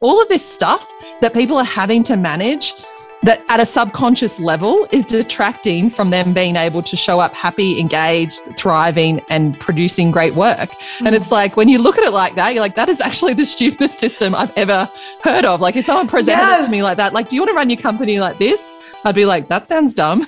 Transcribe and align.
all 0.00 0.20
of 0.20 0.28
this 0.28 0.44
stuff 0.44 0.92
that 1.20 1.32
people 1.32 1.56
are 1.56 1.64
having 1.64 2.02
to 2.02 2.16
manage 2.16 2.74
that 3.22 3.42
at 3.48 3.60
a 3.60 3.66
subconscious 3.66 4.38
level 4.38 4.86
is 4.92 5.06
detracting 5.06 5.88
from 5.88 6.10
them 6.10 6.34
being 6.34 6.54
able 6.54 6.82
to 6.82 6.94
show 6.94 7.18
up 7.18 7.32
happy, 7.32 7.80
engaged, 7.80 8.50
thriving, 8.56 9.20
and 9.30 9.58
producing 9.58 10.10
great 10.10 10.34
work. 10.34 10.70
And 10.98 11.08
mm. 11.08 11.14
it's 11.14 11.32
like 11.32 11.56
when 11.56 11.68
you 11.68 11.78
look 11.78 11.96
at 11.96 12.04
it 12.04 12.12
like 12.12 12.34
that, 12.34 12.52
you're 12.52 12.62
like, 12.62 12.74
that 12.74 12.90
is 12.90 13.00
actually 13.00 13.32
the 13.34 13.46
stupidest 13.46 13.98
system 13.98 14.34
I've 14.34 14.52
ever 14.56 14.90
heard 15.22 15.46
of. 15.46 15.62
Like 15.62 15.76
if 15.76 15.86
someone 15.86 16.08
presented 16.08 16.42
yes. 16.42 16.64
it 16.64 16.66
to 16.66 16.72
me 16.72 16.82
like 16.82 16.98
that, 16.98 17.14
like, 17.14 17.28
do 17.28 17.36
you 17.36 17.42
want 17.42 17.50
to 17.50 17.54
run 17.54 17.70
your 17.70 17.80
company 17.80 18.20
like 18.20 18.36
this? 18.36 18.74
I'd 19.04 19.14
be 19.14 19.24
like, 19.24 19.48
that 19.48 19.66
sounds 19.66 19.94
dumb. 19.94 20.26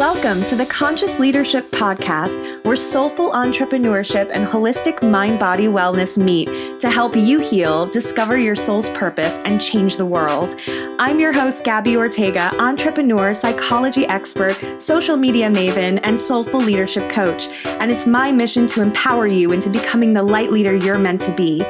Welcome 0.00 0.42
to 0.44 0.56
the 0.56 0.64
Conscious 0.64 1.18
Leadership 1.18 1.70
Podcast, 1.72 2.64
where 2.64 2.74
soulful 2.74 3.32
entrepreneurship 3.32 4.30
and 4.32 4.48
holistic 4.48 5.02
mind 5.02 5.38
body 5.38 5.66
wellness 5.66 6.16
meet 6.16 6.80
to 6.80 6.88
help 6.88 7.14
you 7.14 7.38
heal, 7.38 7.84
discover 7.84 8.38
your 8.38 8.56
soul's 8.56 8.88
purpose, 8.88 9.40
and 9.44 9.60
change 9.60 9.98
the 9.98 10.06
world. 10.06 10.54
I'm 10.98 11.20
your 11.20 11.34
host, 11.34 11.64
Gabby 11.64 11.98
Ortega, 11.98 12.50
entrepreneur, 12.58 13.34
psychology 13.34 14.06
expert, 14.06 14.56
social 14.80 15.18
media 15.18 15.50
maven, 15.50 16.00
and 16.02 16.18
soulful 16.18 16.60
leadership 16.60 17.10
coach. 17.10 17.48
And 17.66 17.90
it's 17.90 18.06
my 18.06 18.32
mission 18.32 18.66
to 18.68 18.80
empower 18.80 19.26
you 19.26 19.52
into 19.52 19.68
becoming 19.68 20.14
the 20.14 20.22
light 20.22 20.50
leader 20.50 20.74
you're 20.74 20.98
meant 20.98 21.20
to 21.20 21.32
be. 21.32 21.62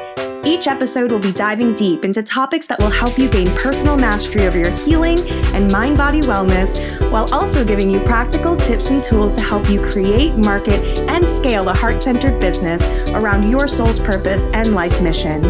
Each 0.43 0.67
episode 0.67 1.11
will 1.11 1.19
be 1.19 1.31
diving 1.31 1.75
deep 1.75 2.03
into 2.03 2.23
topics 2.23 2.65
that 2.67 2.79
will 2.79 2.89
help 2.89 3.19
you 3.19 3.29
gain 3.29 3.55
personal 3.55 3.95
mastery 3.95 4.47
over 4.47 4.57
your 4.57 4.71
healing 4.71 5.19
and 5.53 5.71
mind 5.71 5.97
body 5.97 6.21
wellness, 6.21 6.79
while 7.11 7.31
also 7.31 7.63
giving 7.63 7.91
you 7.91 7.99
practical 7.99 8.57
tips 8.57 8.89
and 8.89 9.03
tools 9.03 9.35
to 9.35 9.43
help 9.43 9.69
you 9.69 9.79
create, 9.79 10.35
market, 10.37 10.99
and 11.01 11.23
scale 11.25 11.69
a 11.69 11.73
heart 11.75 12.01
centered 12.01 12.39
business 12.39 12.83
around 13.11 13.49
your 13.49 13.67
soul's 13.67 13.99
purpose 13.99 14.47
and 14.53 14.73
life 14.73 14.99
mission. 14.99 15.41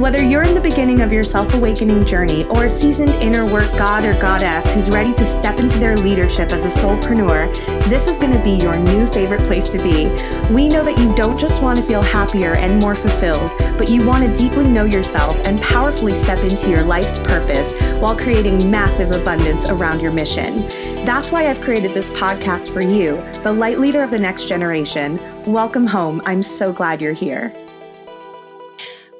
Whether 0.00 0.24
you're 0.24 0.42
in 0.42 0.56
the 0.56 0.60
beginning 0.60 1.02
of 1.02 1.12
your 1.12 1.22
self 1.22 1.54
awakening 1.54 2.04
journey 2.04 2.44
or 2.46 2.64
a 2.64 2.68
seasoned 2.68 3.14
inner 3.22 3.46
work 3.46 3.70
god 3.78 4.04
or 4.04 4.12
goddess 4.14 4.74
who's 4.74 4.90
ready 4.90 5.14
to 5.14 5.24
step 5.24 5.60
into 5.60 5.78
their 5.78 5.96
leadership 5.96 6.50
as 6.50 6.66
a 6.66 6.68
soulpreneur, 6.68 7.54
this 7.84 8.10
is 8.10 8.18
going 8.18 8.32
to 8.32 8.42
be 8.42 8.60
your 8.62 8.76
new 8.76 9.06
favorite 9.06 9.40
place 9.42 9.68
to 9.68 9.78
be. 9.78 10.06
We 10.52 10.68
know 10.68 10.82
that 10.82 10.98
you 10.98 11.14
don't 11.14 11.38
just 11.38 11.62
want 11.62 11.78
to 11.78 11.84
feel 11.84 12.02
happier 12.02 12.56
and 12.56 12.82
more 12.82 12.96
fulfilled, 12.96 13.52
but 13.78 13.88
you 13.88 14.04
want 14.04 14.26
to 14.26 14.36
deeply 14.36 14.68
know 14.68 14.84
yourself 14.84 15.36
and 15.46 15.60
powerfully 15.62 16.16
step 16.16 16.40
into 16.40 16.68
your 16.68 16.82
life's 16.82 17.18
purpose 17.20 17.72
while 18.00 18.16
creating 18.16 18.68
massive 18.68 19.12
abundance 19.12 19.70
around 19.70 20.00
your 20.00 20.12
mission. 20.12 20.66
That's 21.04 21.30
why 21.30 21.48
I've 21.48 21.60
created 21.60 21.92
this 21.92 22.10
podcast 22.10 22.72
for 22.72 22.82
you, 22.82 23.22
the 23.44 23.52
light 23.52 23.78
leader 23.78 24.02
of 24.02 24.10
the 24.10 24.18
next 24.18 24.48
generation. 24.48 25.20
Welcome 25.46 25.86
home. 25.86 26.20
I'm 26.26 26.42
so 26.42 26.72
glad 26.72 27.00
you're 27.00 27.12
here. 27.12 27.54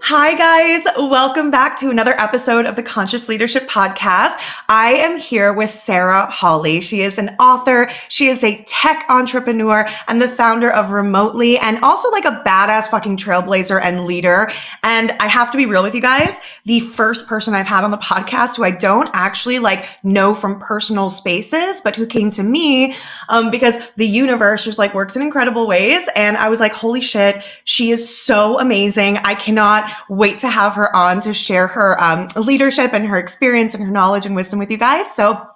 Hi, 0.06 0.34
guys. 0.34 0.84
Welcome 0.98 1.50
back 1.50 1.78
to 1.78 1.88
another 1.88 2.12
episode 2.20 2.66
of 2.66 2.76
the 2.76 2.82
Conscious 2.82 3.26
Leadership 3.26 3.66
Podcast. 3.66 4.34
I 4.68 4.92
am 4.96 5.16
here 5.16 5.54
with 5.54 5.70
Sarah 5.70 6.26
Hawley. 6.26 6.82
She 6.82 7.00
is 7.00 7.16
an 7.16 7.34
author, 7.40 7.88
she 8.10 8.28
is 8.28 8.44
a 8.44 8.62
tech 8.64 9.06
entrepreneur, 9.08 9.88
and 10.06 10.20
the 10.20 10.28
founder 10.28 10.70
of 10.70 10.90
Growmotely, 10.90 11.58
and 11.58 11.78
also 11.82 12.10
like 12.10 12.26
a 12.26 12.42
badass 12.46 12.88
fucking 12.88 13.16
trailblazer 13.16 13.80
and 13.82 14.04
leader. 14.04 14.50
And 14.82 15.12
I 15.20 15.26
have 15.26 15.50
to 15.52 15.56
be 15.56 15.64
real 15.64 15.82
with 15.82 15.94
you 15.94 16.02
guys 16.02 16.38
the 16.66 16.80
first 16.80 17.26
person 17.26 17.54
I've 17.54 17.66
had 17.66 17.82
on 17.82 17.90
the 17.90 17.96
podcast 17.96 18.56
who 18.56 18.64
I 18.64 18.72
don't 18.72 19.08
actually 19.14 19.58
like 19.58 19.86
know 20.04 20.34
from 20.34 20.60
personal 20.60 21.08
spaces, 21.08 21.80
but 21.80 21.96
who 21.96 22.04
came 22.04 22.30
to 22.32 22.42
me 22.42 22.94
um, 23.30 23.50
because 23.50 23.78
the 23.96 24.06
universe 24.06 24.64
just 24.64 24.78
like 24.78 24.92
works 24.94 25.16
in 25.16 25.22
incredible 25.22 25.66
ways. 25.66 26.06
And 26.14 26.36
I 26.36 26.50
was 26.50 26.60
like, 26.60 26.74
holy 26.74 27.00
shit, 27.00 27.42
she 27.64 27.90
is 27.90 28.06
so 28.06 28.60
amazing. 28.60 29.16
I 29.18 29.34
cannot 29.34 29.93
wait 30.08 30.38
to 30.38 30.48
have 30.48 30.74
her 30.74 30.94
on 30.94 31.20
to 31.20 31.34
share 31.34 31.66
her 31.66 32.00
um, 32.02 32.28
leadership 32.36 32.92
and 32.92 33.06
her 33.06 33.18
experience 33.18 33.74
and 33.74 33.84
her 33.84 33.90
knowledge 33.90 34.26
and 34.26 34.34
wisdom 34.36 34.58
with 34.58 34.70
you 34.70 34.78
guys. 34.78 35.14
So 35.14 35.48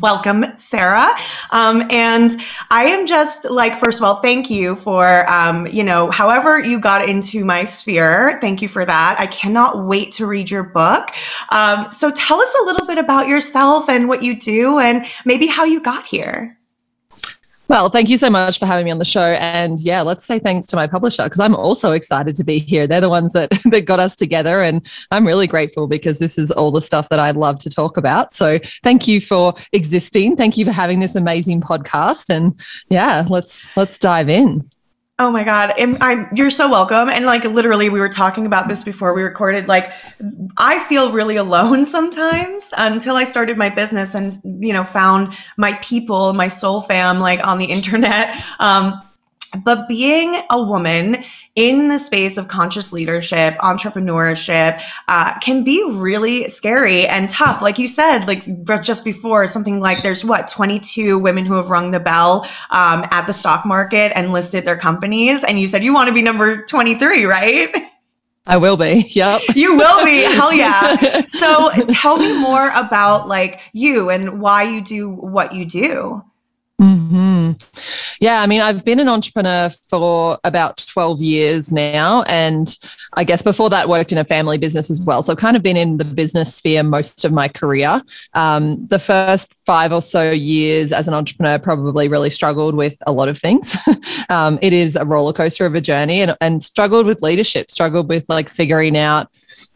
welcome 0.00 0.44
sarah. 0.56 1.08
Um, 1.50 1.88
and 1.90 2.36
i 2.70 2.84
am 2.84 3.06
just 3.06 3.44
like 3.44 3.76
first 3.76 3.98
of 3.98 4.04
all 4.04 4.20
thank 4.20 4.50
you 4.50 4.76
for 4.76 5.30
um, 5.30 5.66
you 5.68 5.84
know 5.84 6.10
however 6.10 6.58
you 6.58 6.78
got 6.78 7.08
into 7.08 7.44
my 7.44 7.64
sphere 7.64 8.38
thank 8.40 8.60
you 8.60 8.68
for 8.68 8.84
that. 8.84 9.16
I 9.18 9.26
cannot 9.26 9.84
wait 9.86 10.12
to 10.12 10.26
read 10.26 10.50
your 10.50 10.64
book. 10.64 11.10
Um, 11.50 11.90
so 11.90 12.10
tell 12.10 12.40
us 12.40 12.54
a 12.60 12.64
little 12.64 12.86
bit 12.86 12.98
about 12.98 13.28
yourself 13.28 13.88
and 13.88 14.08
what 14.08 14.22
you 14.22 14.38
do 14.38 14.78
and 14.78 15.06
maybe 15.24 15.46
how 15.46 15.64
you 15.64 15.80
got 15.80 16.04
here 16.04 16.55
well, 17.68 17.88
thank 17.88 18.08
you 18.08 18.16
so 18.16 18.30
much 18.30 18.58
for 18.58 18.66
having 18.66 18.84
me 18.84 18.90
on 18.90 18.98
the 18.98 19.04
show. 19.04 19.36
And 19.40 19.80
yeah, 19.80 20.02
let's 20.02 20.24
say 20.24 20.38
thanks 20.38 20.66
to 20.68 20.76
my 20.76 20.86
publisher 20.86 21.24
because 21.24 21.40
I'm 21.40 21.54
also 21.54 21.92
excited 21.92 22.36
to 22.36 22.44
be 22.44 22.60
here. 22.60 22.86
They're 22.86 23.00
the 23.00 23.08
ones 23.08 23.32
that, 23.32 23.50
that 23.70 23.84
got 23.84 24.00
us 24.00 24.14
together. 24.14 24.62
And 24.62 24.86
I'm 25.10 25.26
really 25.26 25.46
grateful 25.46 25.86
because 25.86 26.18
this 26.18 26.38
is 26.38 26.52
all 26.52 26.70
the 26.70 26.82
stuff 26.82 27.08
that 27.08 27.18
I 27.18 27.32
love 27.32 27.58
to 27.60 27.70
talk 27.70 27.96
about. 27.96 28.32
So 28.32 28.58
thank 28.82 29.08
you 29.08 29.20
for 29.20 29.54
existing. 29.72 30.36
Thank 30.36 30.56
you 30.56 30.64
for 30.64 30.72
having 30.72 31.00
this 31.00 31.16
amazing 31.16 31.60
podcast. 31.60 32.30
And 32.30 32.58
yeah, 32.88 33.24
let's 33.28 33.68
let's 33.76 33.98
dive 33.98 34.28
in. 34.28 34.70
Oh 35.18 35.30
my 35.30 35.44
God. 35.44 35.72
And 35.78 35.96
I'm, 36.02 36.28
you're 36.34 36.50
so 36.50 36.68
welcome. 36.70 37.08
And 37.08 37.24
like 37.24 37.44
literally, 37.44 37.88
we 37.88 38.00
were 38.00 38.08
talking 38.08 38.44
about 38.44 38.68
this 38.68 38.82
before 38.82 39.14
we 39.14 39.22
recorded. 39.22 39.66
Like, 39.66 39.90
I 40.58 40.78
feel 40.84 41.10
really 41.10 41.36
alone 41.46 41.86
sometimes 41.86 42.72
until 42.76 43.16
I 43.16 43.24
started 43.24 43.56
my 43.56 43.70
business 43.70 44.14
and, 44.14 44.40
you 44.44 44.74
know, 44.74 44.84
found 44.84 45.34
my 45.56 45.72
people, 45.74 46.34
my 46.34 46.48
soul 46.48 46.82
fam, 46.82 47.18
like 47.18 47.44
on 47.46 47.56
the 47.56 47.64
internet. 47.64 48.42
Um, 48.58 49.00
but 49.64 49.88
being 49.88 50.42
a 50.50 50.62
woman 50.62 51.22
in 51.54 51.88
the 51.88 51.98
space 51.98 52.36
of 52.36 52.48
conscious 52.48 52.92
leadership, 52.92 53.56
entrepreneurship, 53.58 54.80
uh, 55.08 55.38
can 55.40 55.64
be 55.64 55.82
really 55.90 56.48
scary 56.48 57.06
and 57.06 57.30
tough. 57.30 57.62
Like 57.62 57.78
you 57.78 57.86
said, 57.86 58.26
like 58.26 58.64
just 58.82 59.04
before, 59.04 59.46
something 59.46 59.80
like 59.80 60.02
there's 60.02 60.24
what 60.24 60.48
22 60.48 61.18
women 61.18 61.46
who 61.46 61.54
have 61.54 61.70
rung 61.70 61.90
the 61.90 62.00
bell 62.00 62.46
um, 62.70 63.06
at 63.10 63.26
the 63.26 63.32
stock 63.32 63.64
market 63.64 64.12
and 64.14 64.32
listed 64.32 64.64
their 64.64 64.76
companies, 64.76 65.44
and 65.44 65.58
you 65.58 65.66
said 65.66 65.82
you 65.82 65.94
want 65.94 66.08
to 66.08 66.14
be 66.14 66.22
number 66.22 66.64
23, 66.64 67.24
right? 67.24 67.74
I 68.46 68.56
will 68.58 68.76
be. 68.76 69.10
Yep. 69.16 69.42
You 69.54 69.76
will 69.76 70.04
be. 70.04 70.22
Hell 70.34 70.52
yeah. 70.52 71.24
So 71.26 71.70
tell 71.88 72.18
me 72.18 72.38
more 72.38 72.70
about 72.74 73.28
like 73.28 73.60
you 73.72 74.10
and 74.10 74.40
why 74.40 74.64
you 74.64 74.82
do 74.82 75.08
what 75.08 75.54
you 75.54 75.64
do. 75.64 76.22
Hmm. 76.78 77.52
Yeah, 78.20 78.40
I 78.40 78.46
mean, 78.46 78.60
I've 78.60 78.84
been 78.84 79.00
an 79.00 79.08
entrepreneur 79.08 79.70
for 79.88 80.38
about 80.44 80.78
twelve 80.78 81.20
years 81.20 81.72
now, 81.72 82.22
and 82.22 82.76
I 83.14 83.24
guess 83.24 83.42
before 83.42 83.70
that, 83.70 83.88
worked 83.88 84.12
in 84.12 84.18
a 84.18 84.24
family 84.24 84.58
business 84.58 84.90
as 84.90 85.00
well. 85.00 85.22
So 85.22 85.32
I've 85.32 85.38
kind 85.38 85.56
of 85.56 85.62
been 85.62 85.76
in 85.76 85.98
the 85.98 86.04
business 86.04 86.54
sphere 86.54 86.82
most 86.82 87.24
of 87.24 87.32
my 87.32 87.48
career. 87.48 88.02
Um, 88.34 88.86
the 88.86 88.98
first 88.98 89.52
five 89.66 89.92
or 89.92 90.02
so 90.02 90.30
years 90.30 90.92
as 90.92 91.08
an 91.08 91.14
entrepreneur, 91.14 91.58
probably 91.58 92.08
really 92.08 92.30
struggled 92.30 92.74
with 92.74 92.96
a 93.06 93.12
lot 93.12 93.28
of 93.28 93.38
things. 93.38 93.76
um, 94.28 94.58
it 94.62 94.72
is 94.72 94.96
a 94.96 95.04
roller 95.04 95.32
coaster 95.32 95.66
of 95.66 95.74
a 95.74 95.80
journey, 95.80 96.22
and, 96.22 96.36
and 96.40 96.62
struggled 96.62 97.06
with 97.06 97.22
leadership, 97.22 97.70
struggled 97.70 98.08
with 98.08 98.28
like 98.28 98.48
figuring 98.48 98.96
out 98.96 99.28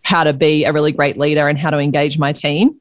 how 0.03 0.25
to 0.25 0.33
be 0.33 0.65
a 0.65 0.73
really 0.73 0.93
great 0.93 1.17
leader 1.17 1.49
and 1.49 1.59
how 1.59 1.71
to 1.71 1.79
engage 1.79 2.19
my 2.19 2.33
team 2.33 2.81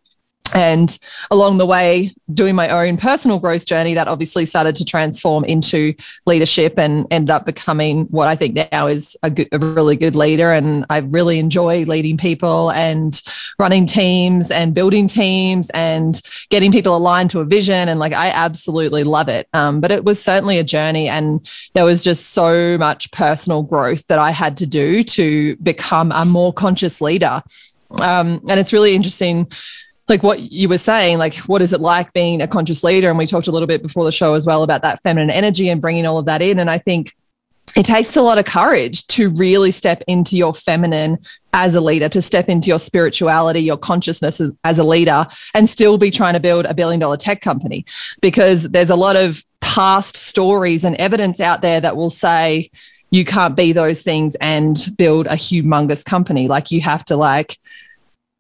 and 0.54 0.98
along 1.32 1.58
the 1.58 1.66
way 1.66 2.14
doing 2.34 2.56
my 2.56 2.70
own 2.70 2.98
personal 2.98 3.40
growth 3.40 3.66
journey 3.66 3.94
that 3.94 4.08
obviously 4.08 4.46
started 4.46 4.76
to 4.76 4.86
transform 4.86 5.44
into 5.46 5.94
leadership 6.26 6.78
and 6.78 7.08
ended 7.12 7.32
up 7.32 7.46
becoming 7.46 8.06
what 8.06 8.28
i 8.28 8.36
think 8.36 8.56
now 8.72 8.88
is 8.88 9.18
a, 9.24 9.30
good, 9.30 9.48
a 9.52 9.60
really 9.60 9.96
good 9.96 10.16
leader. 10.16 10.52
And 10.52 10.86
i 10.90 10.98
really 10.98 11.40
enjoy 11.40 11.84
leading 11.86 12.18
people 12.18 12.72
and 12.72 13.22
running 13.58 13.86
teams 13.86 14.52
and 14.52 14.74
building 14.74 15.08
teams 15.08 15.70
and 15.72 16.20
getting 16.50 16.72
people 16.72 16.96
aligned 16.96 17.30
to 17.32 17.40
a 17.40 17.46
vision. 17.46 17.90
And 17.90 18.00
like 18.00 18.14
i 18.14 18.30
absolutely 18.30 19.04
love 19.04 19.30
it. 19.30 19.48
Um, 19.54 19.82
but 19.82 19.92
it 19.92 20.04
was 20.04 20.22
certainly 20.22 20.58
a 20.58 20.64
journey 20.64 21.08
and 21.08 21.48
there 21.74 21.86
was 21.86 22.04
just 22.04 22.32
so 22.32 22.78
much 22.78 23.12
personal 23.12 23.64
growth 23.64 24.08
that 24.08 24.20
i 24.20 24.32
had 24.32 24.58
to 24.58 24.66
do 24.66 25.04
to 25.04 25.56
become 25.58 26.12
a 26.12 26.26
more 26.26 26.54
conscious 26.54 27.02
leader. 27.02 27.42
Um, 28.02 28.42
and 28.48 28.60
it's 28.60 28.74
really 28.74 28.94
interesting 28.94 29.48
like 30.10 30.24
what 30.24 30.52
you 30.52 30.68
were 30.68 30.78
saying, 30.78 31.18
like 31.18 31.36
what 31.40 31.62
is 31.62 31.72
it 31.72 31.80
like 31.80 32.12
being 32.14 32.42
a 32.42 32.48
conscious 32.48 32.84
leader? 32.84 33.10
And 33.10 33.18
we 33.18 33.28
talked 33.28 33.48
a 33.48 33.52
little 33.52 33.68
bit 33.68 33.82
before 33.82 34.04
the 34.04 34.12
show 34.12 34.34
as 34.34 34.46
well 34.46 34.64
about 34.64 34.82
that 34.82 35.02
feminine 35.04 35.30
energy 35.30 35.70
and 35.70 35.80
bringing 35.80 36.06
all 36.06 36.18
of 36.18 36.26
that 36.26 36.42
in. 36.42 36.60
And 36.60 36.70
I 36.70 36.80
think 36.80 37.14
it 37.76 37.86
takes 37.86 38.16
a 38.16 38.22
lot 38.22 38.38
of 38.38 38.46
courage 38.46 39.06
to 39.08 39.30
really 39.30 39.72
step 39.72 40.02
into 40.08 40.36
your 40.36 40.54
feminine 40.54 41.20
as 41.54 41.76
a 41.76 41.82
leader, 41.82 42.10
to 42.10 42.22
step 42.22 42.50
into 42.50 42.68
your 42.68 42.80
spirituality, 42.80 43.62
your 43.62 43.78
consciousness 43.78 44.42
as, 44.42 44.52
as, 44.64 44.80
a 44.80 44.84
leader, 44.84 45.28
and 45.54 45.70
still 45.70 45.98
be 45.98 46.10
trying 46.10 46.34
to 46.34 46.40
build 46.40 46.66
a 46.66 46.74
billion 46.74 47.00
dollar 47.00 47.18
tech 47.18 47.42
company. 47.42 47.86
Because 48.22 48.70
there's 48.72 48.90
a 48.90 48.96
lot 48.96 49.16
of 49.16 49.44
past 49.62 50.18
stories 50.18 50.84
and 50.84 50.96
evidence 50.96 51.40
out 51.40 51.62
there 51.62 51.80
that 51.80 51.96
will 51.96 52.10
say 52.10 52.72
you 53.12 53.24
can't 53.26 53.56
be 53.56 53.72
those 53.72 54.02
things 54.02 54.36
and 54.36 54.88
build 54.98 55.28
a 55.28 55.32
humongous 55.32 56.04
company. 56.04 56.48
Like 56.48 56.72
you 56.72 56.82
have 56.82 57.06
to 57.06 57.16
like 57.16 57.58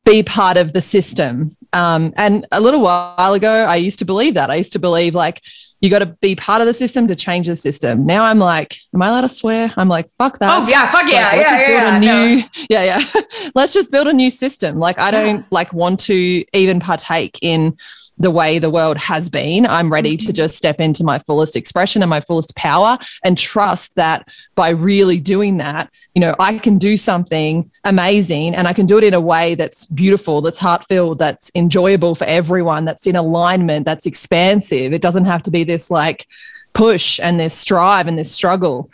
be 0.05 0.23
part 0.23 0.57
of 0.57 0.73
the 0.73 0.81
system 0.81 1.55
um, 1.73 2.13
and 2.15 2.45
a 2.51 2.61
little 2.61 2.81
while 2.81 3.33
ago, 3.33 3.65
I 3.65 3.75
used 3.75 3.99
to 3.99 4.05
believe 4.05 4.33
that. 4.35 4.49
I 4.49 4.55
used 4.55 4.73
to 4.73 4.79
believe 4.79 5.15
like 5.15 5.41
you 5.81 5.89
got 5.89 5.99
to 5.99 6.07
be 6.07 6.35
part 6.35 6.61
of 6.61 6.67
the 6.67 6.73
system 6.73 7.07
to 7.07 7.15
change 7.15 7.47
the 7.47 7.55
system. 7.55 8.05
Now 8.05 8.23
I'm 8.23 8.39
like, 8.39 8.75
am 8.93 9.01
I 9.01 9.07
allowed 9.07 9.21
to 9.21 9.29
swear? 9.29 9.71
I'm 9.77 9.87
like, 9.87 10.09
fuck 10.17 10.39
that. 10.39 10.49
Oh 10.65 10.69
yeah, 10.69 10.91
fuck 10.91 11.09
yeah, 11.09 11.27
like, 11.29 11.37
let's 11.37 11.49
yeah, 11.51 11.57
just 11.57 11.69
yeah, 11.69 11.89
build 11.89 11.93
a 11.93 11.99
new, 11.99 12.35
no. 12.37 12.47
yeah, 12.69 12.83
yeah. 12.83 13.49
let's 13.55 13.73
just 13.73 13.91
build 13.91 14.07
a 14.07 14.13
new 14.13 14.29
system. 14.29 14.77
Like 14.77 14.99
I 14.99 15.11
don't 15.11 15.37
Yeah. 15.37 15.43
like 15.51 15.71
want 15.73 15.99
to 16.01 16.43
even 16.53 16.79
partake 16.79 17.39
in 17.41 17.75
the 18.21 18.29
way 18.29 18.59
the 18.59 18.69
world 18.69 18.97
has 18.97 19.29
been. 19.29 19.65
I'm 19.65 19.89
ready 19.89 20.17
to 20.17 20.27
Mhm. 20.33 20.35
just 20.35 20.55
step 20.57 20.81
into 20.81 21.05
my 21.05 21.19
fullest 21.19 21.55
expression 21.55 22.01
and 22.03 22.09
my 22.09 22.19
fullest 22.19 22.53
power 22.57 22.97
and 23.23 23.37
trust 23.37 23.95
that 23.95 24.27
by 24.55 24.69
really 24.71 25.21
doing 25.21 25.55
that, 25.57 25.89
you 26.15 26.19
know, 26.19 26.35
I 26.37 26.57
can 26.57 26.77
do 26.77 26.97
something 26.97 27.71
amazing 27.85 28.55
and 28.55 28.67
I 28.67 28.73
can 28.73 28.85
do 28.85 28.97
it 28.97 29.05
in 29.05 29.13
a 29.13 29.21
way 29.21 29.55
that's 29.55 29.85
beautiful, 29.85 30.41
that's 30.41 30.57
heart 30.59 30.83
filled, 30.85 31.19
that's 31.19 31.49
enjoyable 31.55 32.13
for 32.13 32.25
everyone, 32.25 32.83
that's 32.83 33.07
in 33.07 33.15
alignment, 33.15 33.85
that's 33.85 34.05
expansive. 34.05 34.91
It 34.91 35.01
doesn't 35.01 35.23
have 35.23 35.41
to 35.43 35.51
be 35.51 35.63
this 35.69 35.89
like 35.89 36.27
push 36.73 37.19
and 37.21 37.39
this 37.39 37.53
strive 37.53 38.07
and 38.07 38.19
this 38.19 38.31
struggle. 38.31 38.89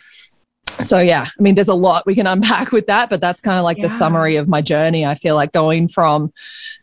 So 0.83 0.99
yeah, 0.99 1.25
I 1.25 1.41
mean, 1.41 1.55
there's 1.55 1.69
a 1.69 1.73
lot 1.73 2.05
we 2.05 2.15
can 2.15 2.27
unpack 2.27 2.71
with 2.71 2.87
that, 2.87 3.09
but 3.09 3.21
that's 3.21 3.41
kind 3.41 3.57
of 3.57 3.63
like 3.63 3.77
Yeah. 3.77 3.83
the 3.83 3.89
summary 3.89 4.35
of 4.35 4.47
my 4.47 4.61
journey. 4.61 5.05
I 5.05 5.15
feel 5.15 5.35
like 5.35 5.51
going 5.53 5.87
from 5.87 6.33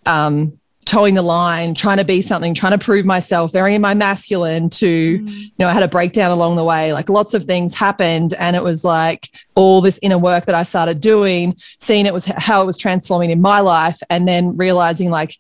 um, 0.07 0.59
towing 0.85 1.15
the 1.15 1.23
line, 1.23 1.75
trying 1.75 1.99
to 1.99 2.05
be 2.05 2.23
something, 2.23 2.55
trying 2.55 2.77
to 2.79 2.85
prove 2.85 3.05
myself, 3.05 3.53
very 3.53 3.75
in 3.75 3.83
my 3.83 3.95
masculine 3.95 4.71
to, 4.71 4.89
you 4.89 5.53
know, 5.59 5.69
I 5.69 5.73
had 5.73 5.83
a 5.83 5.89
breakdown 5.89 6.31
along 6.31 6.57
the 6.57 6.65
way. 6.65 6.93
Like 6.93 7.09
lots 7.09 7.35
of 7.35 7.45
things 7.45 7.75
happened. 7.75 8.35
And 8.39 8.57
it 8.57 8.63
was 8.63 8.83
like 8.85 9.29
all 9.55 9.81
this 9.81 9.99
inner 10.03 10.19
work 10.19 10.47
that 10.47 10.55
I 10.55 10.63
started 10.65 11.01
doing, 11.01 11.57
seeing 11.79 12.07
it 12.07 12.15
was 12.15 12.25
how 12.27 12.63
it 12.63 12.67
was 12.67 12.79
transforming 12.79 13.31
in 13.31 13.41
my 13.41 13.61
life, 13.61 14.01
and 14.11 14.27
then 14.27 14.57
realizing 14.57 15.11
like, 15.11 15.37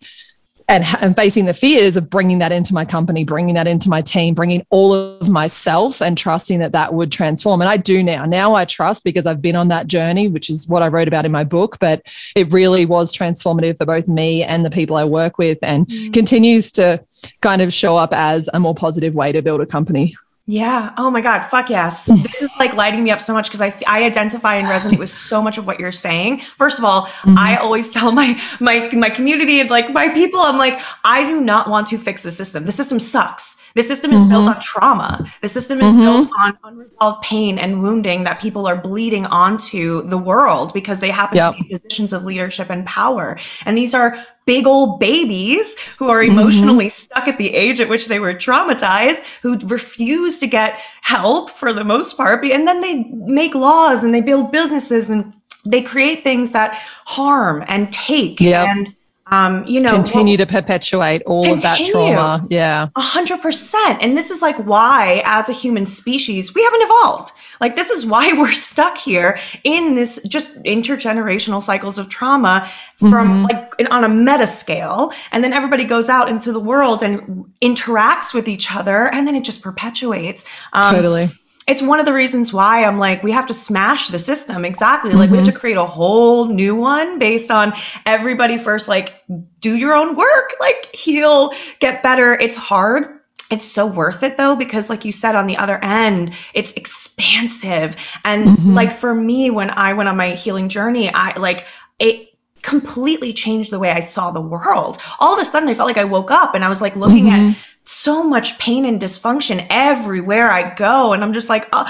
and, 0.72 0.84
and 1.02 1.14
facing 1.14 1.44
the 1.44 1.52
fears 1.52 1.98
of 1.98 2.08
bringing 2.08 2.38
that 2.38 2.50
into 2.50 2.72
my 2.72 2.84
company, 2.84 3.24
bringing 3.24 3.54
that 3.56 3.66
into 3.68 3.90
my 3.90 4.00
team, 4.00 4.34
bringing 4.34 4.64
all 4.70 4.94
of 4.94 5.28
myself 5.28 6.00
and 6.00 6.16
trusting 6.16 6.60
that 6.60 6.72
that 6.72 6.94
would 6.94 7.12
transform. 7.12 7.60
And 7.60 7.68
I 7.68 7.76
do 7.76 8.02
now. 8.02 8.24
Now 8.24 8.54
I 8.54 8.64
trust 8.64 9.04
because 9.04 9.26
I've 9.26 9.42
been 9.42 9.54
on 9.54 9.68
that 9.68 9.86
journey, 9.86 10.28
which 10.28 10.48
is 10.48 10.66
what 10.66 10.82
I 10.82 10.88
wrote 10.88 11.08
about 11.08 11.26
in 11.26 11.32
my 11.32 11.44
book. 11.44 11.78
But 11.78 12.06
it 12.34 12.50
really 12.52 12.86
was 12.86 13.14
transformative 13.14 13.76
for 13.76 13.84
both 13.84 14.08
me 14.08 14.42
and 14.42 14.64
the 14.64 14.70
people 14.70 14.96
I 14.96 15.04
work 15.04 15.36
with 15.38 15.58
and 15.62 15.86
Mm. 15.92 16.12
continues 16.12 16.70
to 16.72 17.04
kind 17.40 17.60
of 17.60 17.72
show 17.72 17.96
up 17.96 18.14
as 18.14 18.48
a 18.54 18.60
more 18.60 18.74
positive 18.74 19.14
way 19.14 19.32
to 19.32 19.42
build 19.42 19.60
a 19.60 19.66
company. 19.66 20.16
Yeah. 20.46 20.92
Oh 20.98 21.08
my 21.10 21.20
God. 21.20 21.42
Fuck 21.42 21.70
yes. 21.70 22.06
This 22.22 22.42
is 22.42 22.48
like 22.58 22.74
lighting 22.74 23.04
me 23.04 23.10
up 23.10 23.20
so 23.20 23.32
much 23.32 23.46
because 23.48 23.60
I, 23.60 23.72
I 23.86 24.02
identify 24.04 24.56
and 24.56 24.66
resonate 24.66 24.98
with 24.98 25.14
so 25.14 25.40
much 25.40 25.56
of 25.56 25.66
what 25.66 25.78
you're 25.78 25.92
saying. 25.92 26.40
First 26.58 26.78
of 26.78 26.84
all, 26.84 27.06
Mhm. 27.22 27.36
I 27.38 27.56
always 27.56 27.90
tell 27.90 28.10
my 28.12 28.40
my 28.60 28.90
my 28.92 29.08
community 29.10 29.60
and 29.60 29.70
like 29.70 29.92
my 29.92 30.08
people, 30.08 30.40
I'm 30.40 30.58
like, 30.58 30.80
I 31.04 31.22
do 31.30 31.40
not 31.40 31.70
want 31.70 31.86
to 31.88 31.98
fix 31.98 32.24
the 32.24 32.30
system. 32.32 32.64
The 32.64 32.72
system 32.72 32.98
sucks. 32.98 33.56
The 33.74 33.82
system 33.82 34.12
is 34.12 34.22
built 34.24 34.46
Mhm. 34.46 34.54
on 34.56 34.60
trauma. 34.60 35.24
The 35.40 35.48
system 35.48 35.80
is 35.80 35.96
Mhm. 35.96 36.00
built 36.00 36.28
on 36.44 36.58
unresolved 36.64 37.22
pain 37.22 37.58
and 37.58 37.82
wounding 37.82 38.24
that 38.24 38.40
people 38.40 38.66
are 38.66 38.76
bleeding 38.76 39.26
onto 39.26 40.02
the 40.08 40.18
world 40.18 40.72
because 40.74 41.00
they 41.00 41.10
happen 41.10 41.38
Yep. 41.38 41.56
to 41.56 41.62
be 41.62 41.72
in 41.72 41.78
positions 41.78 42.12
of 42.12 42.24
leadership 42.24 42.68
and 42.70 42.84
power. 42.86 43.38
And 43.64 43.76
these 43.76 43.94
are 43.94 44.16
big 44.44 44.66
old 44.66 44.98
babies 44.98 45.76
who 45.98 46.10
are 46.10 46.20
Mhm. 46.20 46.28
emotionally 46.28 46.88
stuck 46.88 47.28
at 47.28 47.38
the 47.38 47.54
age 47.54 47.80
at 47.80 47.88
which 47.88 48.08
they 48.08 48.18
were 48.18 48.34
traumatized, 48.34 49.22
who 49.42 49.58
refuse 49.64 50.38
to 50.38 50.46
get 50.46 50.78
help 51.02 51.48
for 51.50 51.72
the 51.72 51.84
most 51.84 52.16
part. 52.16 52.44
And 52.44 52.66
then 52.66 52.80
they 52.80 53.06
make 53.26 53.54
laws 53.54 54.02
and 54.04 54.14
they 54.14 54.20
build 54.20 54.50
businesses 54.52 55.10
and 55.10 55.32
they 55.64 55.80
create 55.80 56.24
things 56.24 56.50
that 56.52 56.76
harm 57.06 57.62
and 57.68 57.92
take 57.92 58.40
Yep. 58.40 58.66
and 58.68 58.94
um, 59.26 59.64
you 59.66 59.80
know 59.80 59.92
Continue 59.94 60.36
to 60.36 60.46
perpetuate 60.46 61.22
all 61.26 61.50
of 61.50 61.62
that 61.62 61.84
trauma. 61.86 62.46
Yeah. 62.50 62.88
a 62.96 63.00
hundred 63.00 63.40
percent. 63.40 64.02
And 64.02 64.16
this 64.18 64.30
is 64.30 64.42
like 64.42 64.56
why, 64.56 65.22
as 65.24 65.48
a 65.48 65.52
human 65.52 65.86
species, 65.86 66.54
we 66.54 66.62
haven't 66.62 66.82
evolved. 66.82 67.32
Like 67.60 67.76
this 67.76 67.90
is 67.90 68.04
why 68.04 68.32
we're 68.36 68.52
stuck 68.52 68.98
here 68.98 69.38
in 69.64 69.94
this 69.94 70.18
just 70.28 70.60
intergenerational 70.64 71.62
cycles 71.62 71.98
of 71.98 72.08
trauma 72.08 72.68
from 72.98 73.44
Mhm. 73.46 73.48
like 73.48 73.92
on 73.92 74.04
a 74.04 74.08
meta 74.08 74.46
scale. 74.46 75.12
And 75.30 75.42
then 75.44 75.52
everybody 75.52 75.84
goes 75.84 76.08
out 76.08 76.28
into 76.28 76.52
the 76.52 76.60
world 76.60 77.02
and 77.02 77.44
interacts 77.62 78.34
with 78.34 78.48
each 78.48 78.74
other, 78.74 79.12
and 79.14 79.26
then 79.26 79.34
it 79.36 79.44
just 79.44 79.62
perpetuates. 79.62 80.44
Um, 80.72 80.94
totally. 80.94 81.30
It's 81.68 81.80
one 81.80 82.00
of 82.00 82.06
the 82.06 82.12
reasons 82.12 82.52
why 82.52 82.84
I'm 82.84 82.98
like, 82.98 83.22
we 83.22 83.30
have 83.32 83.46
to 83.46 83.54
smash 83.54 84.08
the 84.08 84.18
system. 84.18 84.64
Exactly. 84.64 85.12
Like, 85.12 85.30
we 85.30 85.36
have 85.36 85.46
to 85.46 85.52
create 85.52 85.76
a 85.76 85.84
whole 85.86 86.46
new 86.46 86.74
one 86.74 87.18
based 87.18 87.50
on 87.50 87.72
everybody 88.04 88.58
first, 88.58 88.88
like, 88.88 89.22
do 89.60 89.76
your 89.76 89.94
own 89.94 90.16
work, 90.16 90.54
like, 90.60 90.94
heal, 90.94 91.52
get 91.78 92.02
better. 92.02 92.34
It's 92.34 92.56
hard. 92.56 93.20
It's 93.50 93.64
so 93.64 93.86
worth 93.86 94.22
it 94.22 94.38
though, 94.38 94.56
because 94.56 94.88
like 94.88 95.04
you 95.04 95.12
said 95.12 95.34
on 95.36 95.46
the 95.46 95.58
other 95.58 95.78
end, 95.84 96.32
it's 96.54 96.72
expansive. 96.72 97.96
And 98.24 98.46
Mhm. 98.56 98.74
like 98.74 98.92
for 98.92 99.14
me, 99.14 99.50
when 99.50 99.68
I 99.70 99.92
went 99.92 100.08
on 100.08 100.16
my 100.16 100.30
healing 100.30 100.70
journey, 100.70 101.12
I 101.12 101.36
like 101.38 101.66
it 101.98 102.28
completely 102.62 103.32
changed 103.32 103.70
the 103.70 103.78
way 103.78 103.90
I 103.90 104.00
saw 104.00 104.30
the 104.30 104.40
world. 104.40 104.98
All 105.20 105.34
of 105.34 105.38
a 105.38 105.44
sudden, 105.44 105.68
I 105.68 105.74
felt 105.74 105.86
like 105.86 105.98
I 105.98 106.04
woke 106.04 106.30
up 106.30 106.54
and 106.54 106.64
I 106.64 106.68
was 106.70 106.80
like 106.80 106.96
looking 106.96 107.28
at 107.28 107.40
Mhm. 107.40 107.56
So 107.84 108.22
much 108.22 108.58
pain 108.58 108.84
and 108.84 109.00
dysfunction 109.00 109.66
everywhere 109.68 110.50
I 110.50 110.72
go. 110.74 111.12
And 111.12 111.22
I'm 111.24 111.32
just 111.32 111.48
like, 111.48 111.68
uh, 111.72 111.84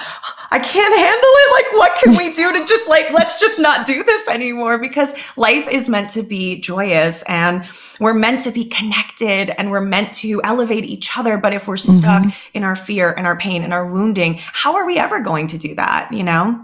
I 0.50 0.58
can't 0.58 0.96
handle 0.96 1.20
it. 1.22 1.52
Like, 1.52 1.72
what 1.78 1.96
can 2.02 2.16
we 2.16 2.32
do 2.32 2.52
to 2.52 2.64
just 2.66 2.88
like, 2.88 3.10
let's 3.12 3.38
just 3.38 3.58
not 3.58 3.86
do 3.86 4.02
this 4.02 4.26
anymore? 4.28 4.78
Because 4.78 5.14
life 5.36 5.68
is 5.68 5.88
meant 5.88 6.08
to 6.10 6.22
be 6.22 6.60
joyous 6.60 7.22
and 7.24 7.64
we're 8.00 8.14
meant 8.14 8.40
to 8.40 8.50
be 8.50 8.64
connected 8.64 9.50
and 9.58 9.70
we're 9.70 9.80
meant 9.82 10.12
to 10.14 10.40
elevate 10.44 10.84
each 10.84 11.16
other. 11.16 11.36
But 11.36 11.52
if 11.52 11.68
we're 11.68 11.76
stuck 11.76 12.22
Mhm. 12.22 12.34
in 12.54 12.64
our 12.64 12.76
fear 12.76 13.12
and 13.12 13.26
our 13.26 13.36
pain 13.36 13.62
and 13.62 13.72
our 13.74 13.86
wounding, 13.86 14.38
how 14.40 14.76
are 14.76 14.86
we 14.86 14.98
ever 14.98 15.20
going 15.20 15.46
to 15.48 15.58
do 15.58 15.74
that? 15.74 16.12
You 16.12 16.24
know? 16.24 16.58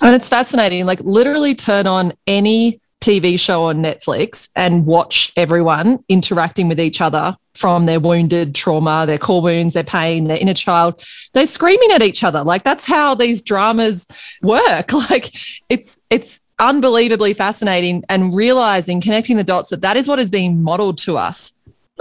And 0.00 0.14
it's 0.14 0.28
fascinating. 0.28 0.86
Like, 0.86 1.00
literally 1.00 1.54
turn 1.54 1.86
on 1.86 2.14
any 2.26 2.80
TV 3.04 3.38
show 3.38 3.64
on 3.64 3.82
Netflix 3.82 4.48
and 4.56 4.86
watch 4.86 5.30
everyone 5.36 6.02
interacting 6.08 6.68
with 6.68 6.80
each 6.80 7.02
other 7.02 7.36
from 7.52 7.84
their 7.84 8.00
wounded 8.00 8.54
trauma, 8.54 9.04
their 9.06 9.18
core 9.18 9.42
wounds, 9.42 9.74
their 9.74 9.84
pain, 9.84 10.24
their 10.24 10.38
inner 10.38 10.54
child. 10.54 11.04
They're 11.34 11.46
screaming 11.46 11.90
at 11.92 12.02
each 12.02 12.24
other. 12.24 12.42
Like, 12.42 12.64
that's 12.64 12.86
how 12.86 13.14
these 13.14 13.42
dramas 13.42 14.06
work. 14.42 14.92
Like, 15.10 15.30
it's, 15.68 16.00
it's, 16.08 16.40
unbelievably 16.60 17.34
fascinating 17.34 18.04
and 18.08 18.32
realizing 18.32 19.00
connecting 19.00 19.36
the 19.36 19.42
dots 19.42 19.70
that 19.70 19.80
that 19.80 19.96
is 19.96 20.06
what 20.06 20.20
is 20.20 20.30
being 20.30 20.62
modeled 20.62 20.96
to 20.96 21.16
us 21.16 21.52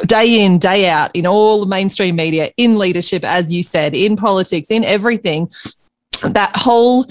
day 0.06 0.46
in 0.46 0.60
day 0.60 0.88
out 0.88 1.10
in 1.16 1.26
all 1.26 1.60
the 1.60 1.66
mainstream 1.66 2.16
media 2.16 2.52
in 2.56 2.78
leadership 2.78 3.24
as 3.24 3.52
you 3.52 3.64
said 3.64 3.96
in 3.96 4.16
politics 4.16 4.70
in 4.70 4.84
everything 4.84 5.50
that 6.30 6.56
whole 6.56 7.06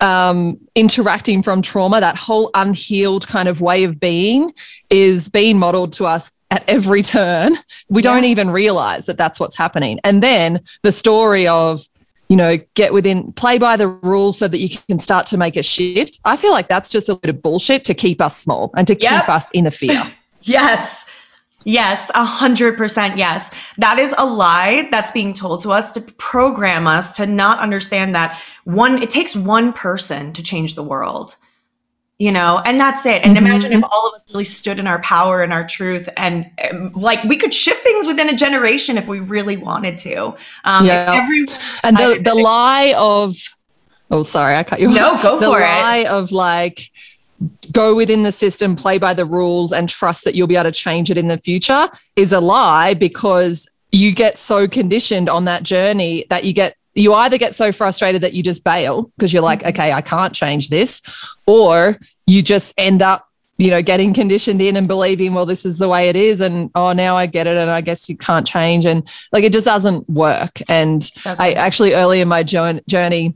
um, 0.00 0.58
interacting 0.74 1.42
from 1.42 1.62
trauma, 1.62 2.00
that 2.00 2.16
whole 2.16 2.50
unhealed 2.54 3.26
kind 3.26 3.48
of 3.48 3.60
way 3.60 3.84
of 3.84 3.98
being 3.98 4.52
is 4.90 5.28
being 5.28 5.58
modeled 5.58 5.92
to 5.94 6.06
us 6.06 6.30
at 6.50 6.64
every 6.68 7.02
turn. 7.02 7.56
We 7.88 8.00
don't 8.02 8.24
even 8.24 8.50
realize 8.50 9.06
that 9.06 9.18
that's 9.18 9.38
what's 9.40 9.56
happening. 9.58 9.98
And 10.04 10.22
then 10.22 10.60
the 10.82 10.92
story 10.92 11.46
of, 11.48 11.80
you 12.28 12.36
know, 12.36 12.58
get 12.74 12.92
within, 12.92 13.32
play 13.32 13.58
by 13.58 13.76
the 13.76 13.88
rules 13.88 14.38
so 14.38 14.48
that 14.48 14.58
you 14.58 14.68
can 14.88 14.98
start 14.98 15.26
to 15.26 15.36
make 15.36 15.56
a 15.56 15.62
shift. 15.62 16.20
I 16.24 16.36
feel 16.36 16.52
like 16.52 16.68
that's 16.68 16.90
just 16.90 17.08
a 17.08 17.16
bit 17.16 17.30
of 17.30 17.42
bullshit 17.42 17.84
to 17.86 17.94
keep 17.94 18.20
us 18.20 18.36
small 18.36 18.70
and 18.76 18.86
to 18.86 18.94
Yep. 18.94 19.22
keep 19.22 19.28
us 19.28 19.50
in 19.50 19.64
the 19.64 19.70
fear. 19.70 20.04
Yes. 20.42 21.04
Yes, 21.64 22.10
a 22.14 22.24
hundred 22.24 22.76
percent. 22.76 23.18
Yes. 23.18 23.50
That 23.78 23.98
is 23.98 24.14
a 24.16 24.24
lie 24.24 24.88
that's 24.90 25.10
being 25.10 25.32
told 25.32 25.60
to 25.62 25.70
us 25.72 25.90
to 25.92 26.00
program 26.00 26.86
us 26.86 27.12
to 27.12 27.26
not 27.26 27.58
understand 27.58 28.14
that 28.14 28.38
one, 28.64 29.02
it 29.02 29.10
takes 29.10 29.34
one 29.34 29.72
person 29.72 30.32
to 30.34 30.42
change 30.42 30.76
the 30.76 30.82
world, 30.84 31.36
you 32.18 32.30
know, 32.32 32.62
and 32.64 32.80
that's 32.80 33.04
it. 33.04 33.22
And 33.22 33.34
Mhm. 33.36 33.38
imagine 33.38 33.72
if 33.72 33.82
all 33.84 34.08
of 34.08 34.14
us 34.14 34.22
really 34.32 34.44
stood 34.44 34.78
in 34.78 34.86
our 34.86 35.00
power 35.02 35.42
and 35.42 35.52
our 35.52 35.66
truth 35.66 36.08
and 36.16 36.48
um, 36.70 36.92
like 36.94 37.22
we 37.24 37.36
could 37.36 37.52
shift 37.52 37.82
things 37.82 38.06
within 38.06 38.28
a 38.30 38.36
generation 38.36 38.96
if 38.96 39.06
we 39.08 39.20
really 39.20 39.56
wanted 39.56 39.98
to. 39.98 40.34
Um, 40.64 40.86
Yeah. 40.86 41.12
everyone- 41.20 41.58
And 41.82 41.96
the, 41.96 42.20
the 42.22 42.34
lie 42.34 42.94
of, 42.96 43.36
oh, 44.10 44.22
sorry, 44.22 44.54
I 44.56 44.62
cut 44.62 44.80
you 44.80 44.88
No, 44.88 45.14
off. 45.14 45.22
go 45.22 45.38
the 45.38 45.46
for 45.46 45.58
it. 45.58 45.62
The 45.66 45.66
lie 45.66 46.04
of 46.08 46.32
like, 46.32 46.90
go 47.72 47.94
within 47.94 48.22
the 48.22 48.32
system, 48.32 48.76
play 48.76 48.98
by 48.98 49.14
the 49.14 49.24
rules, 49.24 49.72
and 49.72 49.88
trust 49.88 50.24
that 50.24 50.34
you'll 50.34 50.46
be 50.46 50.56
able 50.56 50.64
to 50.64 50.72
change 50.72 51.10
it 51.10 51.18
in 51.18 51.28
the 51.28 51.38
future 51.38 51.88
is 52.16 52.32
a 52.32 52.40
lie 52.40 52.94
because 52.94 53.68
you 53.92 54.12
get 54.12 54.36
so 54.36 54.68
conditioned 54.68 55.28
on 55.28 55.44
that 55.46 55.62
journey 55.62 56.24
that 56.30 56.44
you 56.44 56.52
get 56.52 56.76
you 56.94 57.14
either 57.14 57.38
get 57.38 57.54
so 57.54 57.70
frustrated 57.70 58.22
that 58.22 58.34
you 58.34 58.42
just 58.42 58.64
bail 58.64 59.10
because 59.16 59.32
you're 59.32 59.42
like 59.42 59.64
okay 59.64 59.92
i 59.92 60.00
can't 60.00 60.34
change 60.34 60.68
this 60.68 61.00
or 61.46 61.96
you 62.26 62.42
just 62.42 62.74
end 62.76 63.00
up 63.00 63.28
you 63.56 63.70
know 63.70 63.80
getting 63.80 64.12
conditioned 64.12 64.60
in 64.60 64.76
and 64.76 64.88
believing 64.88 65.32
well 65.32 65.46
this 65.46 65.64
is 65.64 65.78
the 65.78 65.88
way 65.88 66.08
it 66.08 66.16
is 66.16 66.40
and 66.40 66.70
oh 66.74 66.92
now 66.92 67.16
i 67.16 67.26
get 67.26 67.46
it 67.46 67.56
and 67.56 67.70
i 67.70 67.80
guess 67.80 68.08
you 68.08 68.16
can't 68.16 68.46
change 68.46 68.84
and 68.84 69.08
like 69.32 69.44
it 69.44 69.52
just 69.52 69.66
doesn't 69.66 70.08
work 70.10 70.60
and 70.68 71.12
Doesn't. 71.22 71.40
I 71.40 71.52
actually 71.52 71.94
early 71.94 72.20
in 72.20 72.28
my 72.28 72.42
journey, 72.42 73.34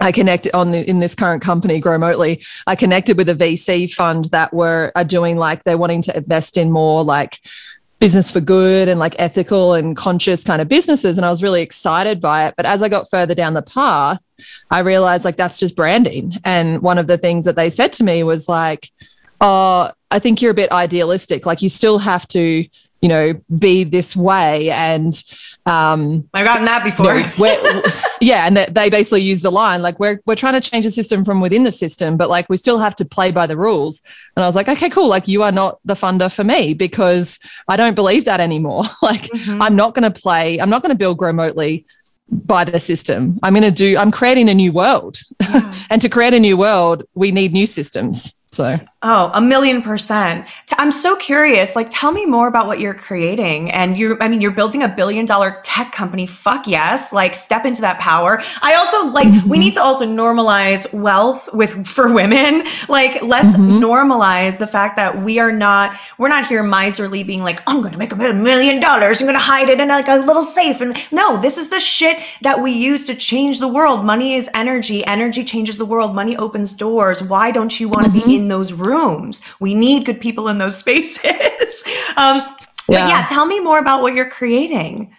I 0.00 0.12
connected 0.12 0.54
on 0.54 0.70
the, 0.70 0.88
in 0.88 0.98
this 0.98 1.14
current 1.14 1.42
company, 1.42 1.80
Growmotely. 1.80 2.44
I 2.66 2.76
connected 2.76 3.16
with 3.16 3.28
a 3.28 3.34
VC 3.34 3.92
fund 3.92 4.26
that 4.26 4.52
were 4.52 4.92
are 4.94 5.04
doing 5.04 5.36
like 5.36 5.64
they're 5.64 5.78
wanting 5.78 6.02
to 6.02 6.16
invest 6.16 6.56
in 6.56 6.70
more 6.70 7.04
like 7.04 7.40
business 8.00 8.30
for 8.30 8.40
good 8.40 8.88
and 8.88 9.00
like 9.00 9.14
ethical 9.18 9.72
and 9.74 9.96
conscious 9.96 10.44
kind 10.44 10.60
of 10.60 10.68
businesses. 10.68 11.16
And 11.16 11.24
I 11.24 11.30
was 11.30 11.42
really 11.42 11.62
excited 11.62 12.20
by 12.20 12.46
it. 12.46 12.54
But 12.56 12.66
as 12.66 12.82
I 12.82 12.88
got 12.88 13.08
further 13.08 13.34
down 13.34 13.54
the 13.54 13.62
path, 13.62 14.22
I 14.70 14.80
realized 14.80 15.24
like 15.24 15.36
that's 15.36 15.58
just 15.58 15.76
branding. 15.76 16.34
And 16.44 16.82
one 16.82 16.98
of 16.98 17.06
the 17.06 17.16
things 17.16 17.44
that 17.44 17.56
they 17.56 17.70
said 17.70 17.92
to 17.94 18.04
me 18.04 18.22
was 18.22 18.48
like, 18.48 18.90
oh, 19.40 19.90
I 20.10 20.18
think 20.18 20.42
you're 20.42 20.50
a 20.50 20.54
bit 20.54 20.72
idealistic. 20.72 21.46
Like 21.46 21.62
you 21.62 21.68
still 21.68 21.98
have 21.98 22.28
to, 22.28 22.66
you 23.04 23.08
know, 23.08 23.38
be 23.58 23.84
this 23.84 24.16
way. 24.16 24.70
And 24.70 25.12
um, 25.66 26.26
I've 26.32 26.46
gotten 26.46 26.64
that 26.64 26.82
before. 26.82 27.14
You 27.14 27.22
know, 27.62 27.82
yeah, 28.22 28.46
and 28.46 28.56
they 28.56 28.88
basically 28.88 29.20
use 29.20 29.42
the 29.42 29.52
line 29.52 29.82
like 29.82 30.00
we're 30.00 30.22
we're 30.24 30.36
trying 30.36 30.54
to 30.54 30.60
change 30.62 30.86
the 30.86 30.90
system 30.90 31.22
from 31.22 31.42
within 31.42 31.64
the 31.64 31.70
system, 31.70 32.16
but 32.16 32.30
like 32.30 32.48
we 32.48 32.56
still 32.56 32.78
have 32.78 32.94
to 32.94 33.04
play 33.04 33.30
by 33.30 33.46
the 33.46 33.58
rules. 33.58 34.00
And 34.34 34.42
I 34.42 34.46
was 34.46 34.56
like, 34.56 34.70
okay, 34.70 34.88
cool. 34.88 35.08
Like 35.08 35.28
you 35.28 35.42
are 35.42 35.52
not 35.52 35.80
the 35.84 35.92
funder 35.92 36.34
for 36.34 36.44
me 36.44 36.72
because 36.72 37.38
I 37.68 37.76
don't 37.76 37.94
believe 37.94 38.24
that 38.24 38.40
anymore. 38.40 38.84
like 39.02 39.24
mm-hmm. 39.24 39.60
I'm 39.60 39.76
not 39.76 39.92
going 39.92 40.10
to 40.10 40.20
play. 40.20 40.58
I'm 40.58 40.70
not 40.70 40.80
going 40.80 40.92
to 40.92 40.98
build 40.98 41.18
Growmotely 41.18 41.84
by 42.30 42.64
the 42.64 42.80
system. 42.80 43.38
I'm 43.42 43.52
going 43.52 43.64
to 43.64 43.70
do. 43.70 43.98
I'm 43.98 44.12
creating 44.12 44.48
a 44.48 44.54
new 44.54 44.72
world, 44.72 45.18
yeah. 45.42 45.74
and 45.90 46.00
to 46.00 46.08
create 46.08 46.32
a 46.32 46.40
new 46.40 46.56
world, 46.56 47.04
we 47.14 47.32
need 47.32 47.52
new 47.52 47.66
systems. 47.66 48.34
So 48.50 48.78
Oh, 49.06 49.30
a 49.34 49.40
million 49.40 49.82
percent. 49.82 50.48
I'm 50.78 50.90
so 50.90 51.14
curious. 51.14 51.76
Like, 51.76 51.88
tell 51.90 52.10
me 52.10 52.24
more 52.24 52.48
about 52.48 52.66
what 52.66 52.80
you're 52.80 52.94
creating. 52.94 53.70
And 53.70 53.98
you're, 53.98 54.20
I 54.22 54.28
mean, 54.28 54.40
you're 54.40 54.50
building 54.50 54.82
a 54.82 54.88
billion 54.88 55.26
dollar 55.26 55.60
tech 55.62 55.92
company. 55.92 56.26
Fuck 56.26 56.66
yes. 56.66 57.12
Like, 57.12 57.34
step 57.34 57.66
into 57.66 57.82
that 57.82 57.98
power. 57.98 58.40
I 58.62 58.76
also 58.76 59.08
like, 59.08 59.28
mm-hmm. 59.28 59.46
we 59.46 59.58
need 59.58 59.74
to 59.74 59.82
also 59.82 60.06
normalize 60.06 60.90
wealth 60.94 61.52
with, 61.52 61.86
for 61.86 62.14
women. 62.14 62.66
Like, 62.88 63.20
let's 63.20 63.52
mm-hmm. 63.52 63.84
normalize 63.84 64.58
the 64.58 64.66
fact 64.66 64.96
that 64.96 65.18
we 65.18 65.38
are 65.38 65.52
not, 65.52 65.94
we're 66.16 66.28
not 66.28 66.46
here 66.46 66.62
miserly 66.62 67.24
being 67.24 67.42
like, 67.42 67.62
I'm 67.66 67.82
going 67.82 67.92
to 67.92 67.98
make 67.98 68.12
a 68.12 68.16
million 68.16 68.80
dollars. 68.80 69.20
I'm 69.20 69.26
going 69.26 69.34
to 69.34 69.38
hide 69.38 69.68
it 69.68 69.80
in 69.80 69.88
like 69.88 70.08
a 70.08 70.16
little 70.16 70.44
safe. 70.44 70.80
And 70.80 70.96
no, 71.12 71.36
this 71.36 71.58
is 71.58 71.68
the 71.68 71.78
shit 71.78 72.16
that 72.40 72.62
we 72.62 72.72
use 72.72 73.04
to 73.04 73.14
change 73.14 73.58
the 73.58 73.68
world. 73.68 74.02
Money 74.02 74.32
is 74.36 74.48
energy. 74.54 75.04
Energy 75.04 75.44
changes 75.44 75.76
the 75.76 75.84
world. 75.84 76.14
Money 76.14 76.38
opens 76.38 76.72
doors. 76.72 77.22
Why 77.22 77.50
don't 77.50 77.78
you 77.78 77.90
want 77.90 78.06
to 78.06 78.10
mm-hmm. 78.10 78.26
be 78.26 78.36
in 78.36 78.48
those 78.48 78.72
rooms? 78.72 78.93
Rooms. 78.94 79.42
We 79.60 79.74
need 79.74 80.04
good 80.04 80.20
people 80.20 80.48
in 80.48 80.58
those 80.58 80.78
spaces. 80.84 81.82
um, 82.16 82.40
yeah. 82.86 83.02
But 83.02 83.08
yeah, 83.08 83.24
tell 83.26 83.46
me 83.46 83.60
more 83.60 83.78
about 83.78 84.02
what 84.02 84.14
you're 84.14 84.28
creating. 84.28 85.14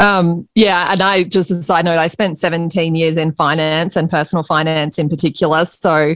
Um, 0.00 0.48
yeah, 0.54 0.88
and 0.90 1.00
I 1.00 1.22
just 1.22 1.50
as 1.50 1.58
a 1.58 1.62
side 1.62 1.84
note, 1.84 1.98
I 1.98 2.08
spent 2.08 2.38
17 2.38 2.94
years 2.94 3.16
in 3.16 3.32
finance 3.32 3.96
and 3.96 4.10
personal 4.10 4.42
finance 4.42 4.98
in 4.98 5.08
particular. 5.08 5.64
So, 5.64 6.14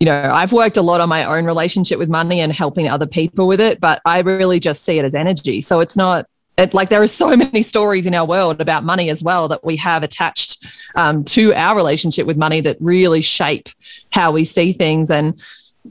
you 0.00 0.06
know, 0.06 0.30
I've 0.32 0.52
worked 0.52 0.76
a 0.76 0.82
lot 0.82 1.00
on 1.00 1.08
my 1.08 1.24
own 1.24 1.44
relationship 1.44 1.98
with 1.98 2.08
money 2.08 2.40
and 2.40 2.52
helping 2.52 2.88
other 2.88 3.06
people 3.06 3.46
with 3.46 3.60
it, 3.60 3.80
but 3.80 4.00
I 4.06 4.20
really 4.20 4.58
just 4.58 4.82
see 4.82 4.98
it 4.98 5.04
as 5.04 5.14
energy. 5.14 5.60
So 5.60 5.80
it's 5.80 5.96
not 5.96 6.26
it, 6.56 6.74
like 6.74 6.88
there 6.88 7.02
are 7.02 7.06
so 7.06 7.36
many 7.36 7.62
stories 7.62 8.06
in 8.06 8.14
our 8.14 8.26
world 8.26 8.60
about 8.60 8.84
money 8.84 9.10
as 9.10 9.22
well 9.22 9.48
that 9.48 9.64
we 9.64 9.76
have 9.76 10.02
attached 10.02 10.66
um, 10.94 11.22
to 11.24 11.54
our 11.54 11.76
relationship 11.76 12.26
with 12.26 12.36
money 12.36 12.60
that 12.62 12.76
really 12.80 13.20
shape 13.20 13.68
how 14.10 14.32
we 14.32 14.44
see 14.44 14.72
things 14.72 15.10
and 15.10 15.40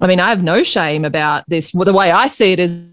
I 0.01 0.08
mean, 0.08 0.20
I 0.20 0.30
have 0.30 0.44
no 0.44 0.63
shame 0.63 1.06
about 1.06 1.44
this. 1.48 1.74
Well, 1.74 1.86
the 1.86 1.94
way 1.94 2.12
I 2.12 2.27
see 2.27 2.54
it 2.54 2.60
is 2.60 2.88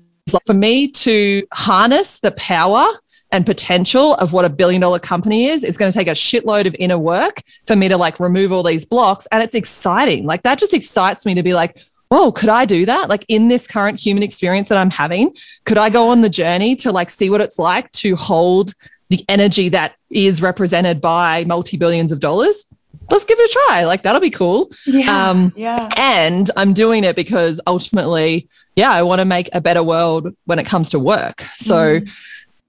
for 0.46 0.54
me 0.54 0.88
to 0.88 1.46
harness 1.52 2.20
the 2.20 2.32
power 2.32 2.86
and 3.30 3.44
potential 3.44 4.14
of 4.14 4.32
what 4.32 4.44
a 4.44 4.48
billion 4.48 4.80
dollar 4.80 4.98
company 4.98 5.46
is 5.46 5.64
is 5.64 5.76
going 5.76 5.90
to 5.90 5.98
take 5.98 6.08
a 6.08 6.12
shitload 6.12 6.66
of 6.66 6.76
inner 6.78 6.98
work 6.98 7.40
for 7.66 7.74
me 7.74 7.88
to 7.88 7.96
like 7.96 8.20
remove 8.20 8.52
all 8.52 8.62
these 8.62 8.84
blocks 8.84 9.26
and 9.32 9.42
it's 9.42 9.54
exciting. 9.54 10.24
Like 10.24 10.42
that 10.42 10.58
just 10.58 10.72
excites 10.72 11.26
me 11.26 11.34
to 11.34 11.42
be 11.42 11.54
like 11.54 11.78
whoa 12.08 12.30
could 12.30 12.48
i 12.50 12.64
do 12.64 12.86
that? 12.86 13.08
Like 13.08 13.24
in 13.28 13.48
this 13.48 13.66
current 13.66 13.98
human 13.98 14.22
experience 14.22 14.68
that 14.68 14.78
i'm 14.78 14.90
having 14.90 15.34
could 15.64 15.78
i 15.78 15.90
go 15.90 16.08
on 16.08 16.20
the 16.20 16.28
journey 16.28 16.76
to 16.76 16.92
like 16.92 17.10
see 17.10 17.28
what 17.28 17.40
it's 17.40 17.58
like 17.58 17.90
to 17.92 18.14
hold 18.14 18.74
the 19.08 19.24
energy 19.28 19.68
that 19.70 19.96
is 20.10 20.40
represented 20.40 21.00
by 21.00 21.44
multi 21.44 21.76
billions 21.76 22.12
of 22.12 22.20
dollars 22.20 22.66
let's 23.10 23.24
give 23.24 23.38
it 23.38 23.50
a 23.50 23.52
try. 23.52 23.84
Like 23.84 24.02
that'll 24.02 24.20
be 24.20 24.30
cool. 24.30 24.70
Yeah. 24.86 25.30
Um, 25.30 25.52
yeah. 25.56 25.88
And 25.96 26.50
I'm 26.56 26.72
doing 26.72 27.04
it 27.04 27.16
because 27.16 27.60
ultimately, 27.66 28.48
yeah, 28.76 28.90
I 28.90 29.02
want 29.02 29.20
to 29.20 29.24
make 29.24 29.48
a 29.52 29.60
better 29.60 29.82
world 29.82 30.34
when 30.44 30.58
it 30.58 30.66
comes 30.66 30.88
to 30.90 30.98
work. 30.98 31.42
So 31.54 32.00
mm. 32.00 32.10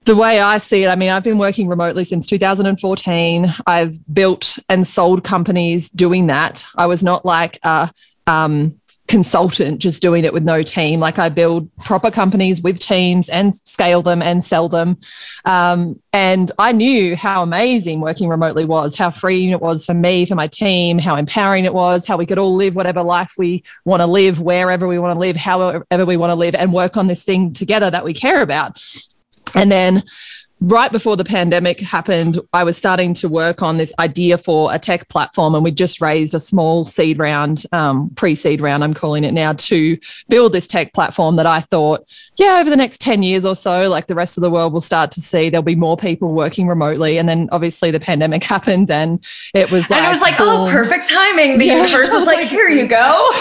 the 0.04 0.16
way 0.16 0.40
I 0.40 0.58
see 0.58 0.84
it, 0.84 0.88
I 0.88 0.96
mean, 0.96 1.10
I've 1.10 1.24
been 1.24 1.38
working 1.38 1.68
remotely 1.68 2.04
since 2.04 2.26
2014. 2.26 3.46
I've 3.66 4.14
built 4.14 4.58
and 4.68 4.86
sold 4.86 5.24
companies 5.24 5.90
doing 5.90 6.26
that. 6.28 6.64
I 6.76 6.86
was 6.86 7.02
not 7.02 7.24
like 7.24 7.58
a 7.62 7.90
um, 8.26 8.80
consultant 9.08 9.80
just 9.80 10.02
doing 10.02 10.24
it 10.24 10.32
with 10.32 10.42
no 10.42 10.62
team. 10.62 11.00
Like 11.00 11.18
I 11.18 11.28
build 11.28 11.70
proper 11.78 12.10
companies 12.10 12.60
with 12.60 12.80
teams 12.80 13.28
and 13.28 13.54
scale 13.54 14.02
them 14.02 14.20
and 14.20 14.42
sell 14.42 14.68
them. 14.68 14.98
Um, 15.44 16.00
and 16.12 16.50
I 16.58 16.72
knew 16.72 17.14
how 17.14 17.42
amazing 17.42 18.00
working 18.00 18.28
remotely 18.28 18.64
was, 18.64 18.96
how 18.96 19.10
freeing 19.10 19.50
it 19.50 19.60
was 19.60 19.86
for 19.86 19.94
me, 19.94 20.26
for 20.26 20.34
my 20.34 20.46
team, 20.46 20.98
how 20.98 21.16
empowering 21.16 21.64
it 21.64 21.74
was, 21.74 22.06
how 22.06 22.16
we 22.16 22.26
could 22.26 22.38
all 22.38 22.54
live 22.54 22.74
whatever 22.74 23.02
life 23.02 23.34
we 23.38 23.62
want 23.84 24.00
to 24.00 24.06
live, 24.06 24.40
wherever 24.40 24.88
we 24.88 24.98
want 24.98 25.14
to 25.14 25.20
live, 25.20 25.36
however 25.36 26.04
we 26.04 26.16
want 26.16 26.30
to 26.30 26.34
live, 26.34 26.54
and 26.54 26.72
work 26.72 26.96
on 26.96 27.06
this 27.06 27.22
thing 27.22 27.52
together 27.52 27.90
that 27.90 28.04
we 28.04 28.14
care 28.14 28.42
about. 28.42 28.82
And 29.54 29.70
then 29.70 30.02
right 30.60 30.90
before 30.90 31.16
the 31.16 31.24
pandemic 31.24 31.80
happened, 31.80 32.38
I 32.52 32.64
was 32.64 32.76
starting 32.76 33.12
to 33.14 33.28
work 33.28 33.62
on 33.62 33.76
this 33.76 33.92
idea 33.98 34.38
for 34.38 34.72
a 34.72 34.78
tech 34.78 35.08
platform, 35.08 35.54
and 35.54 35.62
we 35.62 35.70
just 35.70 36.00
raised 36.00 36.34
a 36.34 36.40
small 36.40 36.84
seed 36.84 37.18
round, 37.18 37.64
um, 37.72 38.10
pre 38.16 38.34
seed 38.34 38.60
round, 38.60 38.82
I'm 38.82 38.94
calling 38.94 39.24
it 39.24 39.32
now, 39.32 39.52
to 39.52 39.98
build 40.28 40.52
this 40.52 40.66
tech 40.66 40.94
platform 40.94 41.36
that 41.36 41.46
I 41.46 41.60
thought, 41.60 42.08
yeah, 42.36 42.58
over 42.60 42.70
the 42.70 42.76
next 42.76 43.00
10 43.00 43.22
years 43.22 43.44
or 43.44 43.54
so, 43.54 43.88
like 43.88 44.06
the 44.06 44.14
rest 44.14 44.38
of 44.38 44.42
the 44.42 44.50
world 44.50 44.72
will 44.72 44.80
start 44.80 45.10
to 45.12 45.20
see 45.20 45.50
there'll 45.50 45.62
be 45.62 45.76
more 45.76 45.96
people 45.96 46.32
working 46.32 46.66
remotely. 46.68 47.18
And 47.18 47.28
then 47.28 47.48
obviously 47.52 47.90
the 47.90 48.00
pandemic 48.00 48.42
happened, 48.56 48.90
and 48.90 49.24
it 49.54 49.70
was 49.70 49.90
like, 49.90 49.98
and 49.98 50.06
it 50.06 50.10
was 50.10 50.22
like, 50.22 50.38
boom. 50.38 50.48
oh, 50.48 50.70
perfect 50.70 51.08
timing. 51.08 51.58
The 51.58 51.66
yeah, 51.66 51.84
universe 51.84 52.12
was 52.12 52.26
like, 52.26 52.48
here 52.48 52.68
you 52.68 52.86
go. 52.86 53.28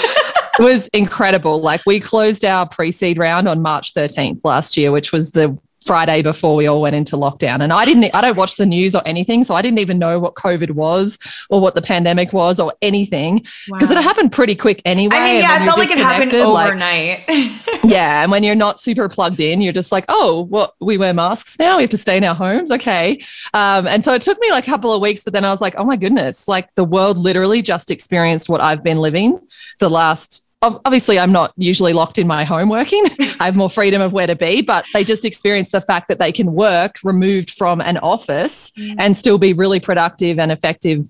it 0.60 0.64
was 0.64 0.88
incredible. 0.90 1.62
Like 1.62 1.82
we 1.86 2.00
closed 2.00 2.44
our 2.44 2.68
pre 2.68 2.92
seed 2.92 3.18
round 3.18 3.48
on 3.48 3.62
March 3.62 3.94
13th 3.94 4.42
last 4.44 4.76
year, 4.76 4.92
which 4.92 5.12
was 5.12 5.32
the 5.32 5.58
Friday 5.86 6.22
before 6.22 6.56
we 6.56 6.68
all 6.68 6.82
went 6.82 6.96
into 6.96 7.16
lockdown. 7.16 7.62
And 7.62 7.72
I 7.72 7.86
didn't, 7.86 8.14
I 8.16 8.22
don't 8.22 8.36
watch 8.36 8.56
the 8.56 8.66
news 8.66 8.96
or 8.96 9.02
anything. 9.06 9.44
So 9.44 9.54
I 9.54 9.62
didn't 9.62 9.80
even 9.80 10.00
know 10.00 10.20
what 10.20 10.36
COVID 10.36 10.72
was 10.72 11.18
or 11.50 11.62
what 11.62 11.76
the 11.76 11.82
pandemic 11.82 12.34
was 12.34 12.60
or 12.60 12.74
anything 12.82 13.46
because 13.68 13.92
wow. 13.92 14.00
it 14.00 14.04
happened 14.04 14.32
pretty 14.32 14.56
quick 14.56 14.82
anyway. 14.86 15.16
I 15.16 15.24
mean, 15.24 15.42
yeah, 15.42 15.58
I 15.60 15.66
felt 15.66 15.78
like 15.78 15.92
it 15.92 15.98
happened 15.98 16.34
overnight. 16.34 17.28
Like, 17.28 17.62
yeah. 17.84 18.24
And 18.24 18.32
when 18.32 18.44
you're 18.44 18.56
not 18.56 18.80
super 18.80 19.08
plugged 19.08 19.40
in, 19.40 19.62
you're 19.62 19.74
just 19.74 19.92
like, 19.92 20.06
oh, 20.10 20.46
what, 20.50 20.74
we 20.82 20.98
wear 20.98 21.14
masks 21.14 21.58
now. 21.60 21.78
We 21.78 21.84
have 21.84 21.92
to 21.92 21.98
stay 21.98 22.18
in 22.18 22.24
our 22.24 22.36
homes. 22.36 22.72
Okay. 22.72 23.20
Um, 23.54 23.88
and 23.88 24.04
so 24.04 24.14
it 24.14 24.22
took 24.22 24.40
me 24.40 24.52
like 24.52 24.68
a 24.68 24.72
couple 24.72 24.94
of 24.94 25.02
weeks, 25.02 25.24
but 25.24 25.34
then 25.34 25.46
I 25.46 25.52
was 25.52 25.62
like, 25.62 25.76
oh 25.78 25.86
my 25.86 25.98
goodness, 25.98 26.48
like 26.48 26.74
the 26.76 26.84
world 26.84 27.18
literally 27.18 27.62
just 27.62 27.92
experienced 27.92 28.50
what 28.50 28.62
I've 28.62 28.84
been 28.84 29.00
living 29.00 29.40
the 29.80 29.90
last 29.90 30.45
obviously 30.86 31.20
I'm 31.20 31.32
not 31.32 31.54
usually 31.58 31.94
locked 31.94 32.18
in 32.18 32.28
my 32.28 32.44
home 32.44 32.70
working. 32.70 33.04
I 33.40 33.46
have 33.46 33.56
more 33.56 33.70
freedom 33.70 34.02
of 34.02 34.14
where 34.14 34.28
to 34.28 34.36
be, 34.36 34.62
but 34.62 34.86
they 34.94 35.04
just 35.04 35.26
experience 35.26 35.72
the 35.72 35.82
fact 35.82 36.08
that 36.10 36.20
they 36.20 36.32
can 36.32 36.54
work 36.54 36.98
removed 37.04 37.52
from 37.52 37.82
an 37.82 37.98
office 37.98 38.72
mm. 38.72 38.96
and 38.98 39.18
still 39.18 39.38
be 39.38 39.54
really 39.54 39.80
productive 39.80 40.40
and 40.40 40.52
effective. 40.52 41.08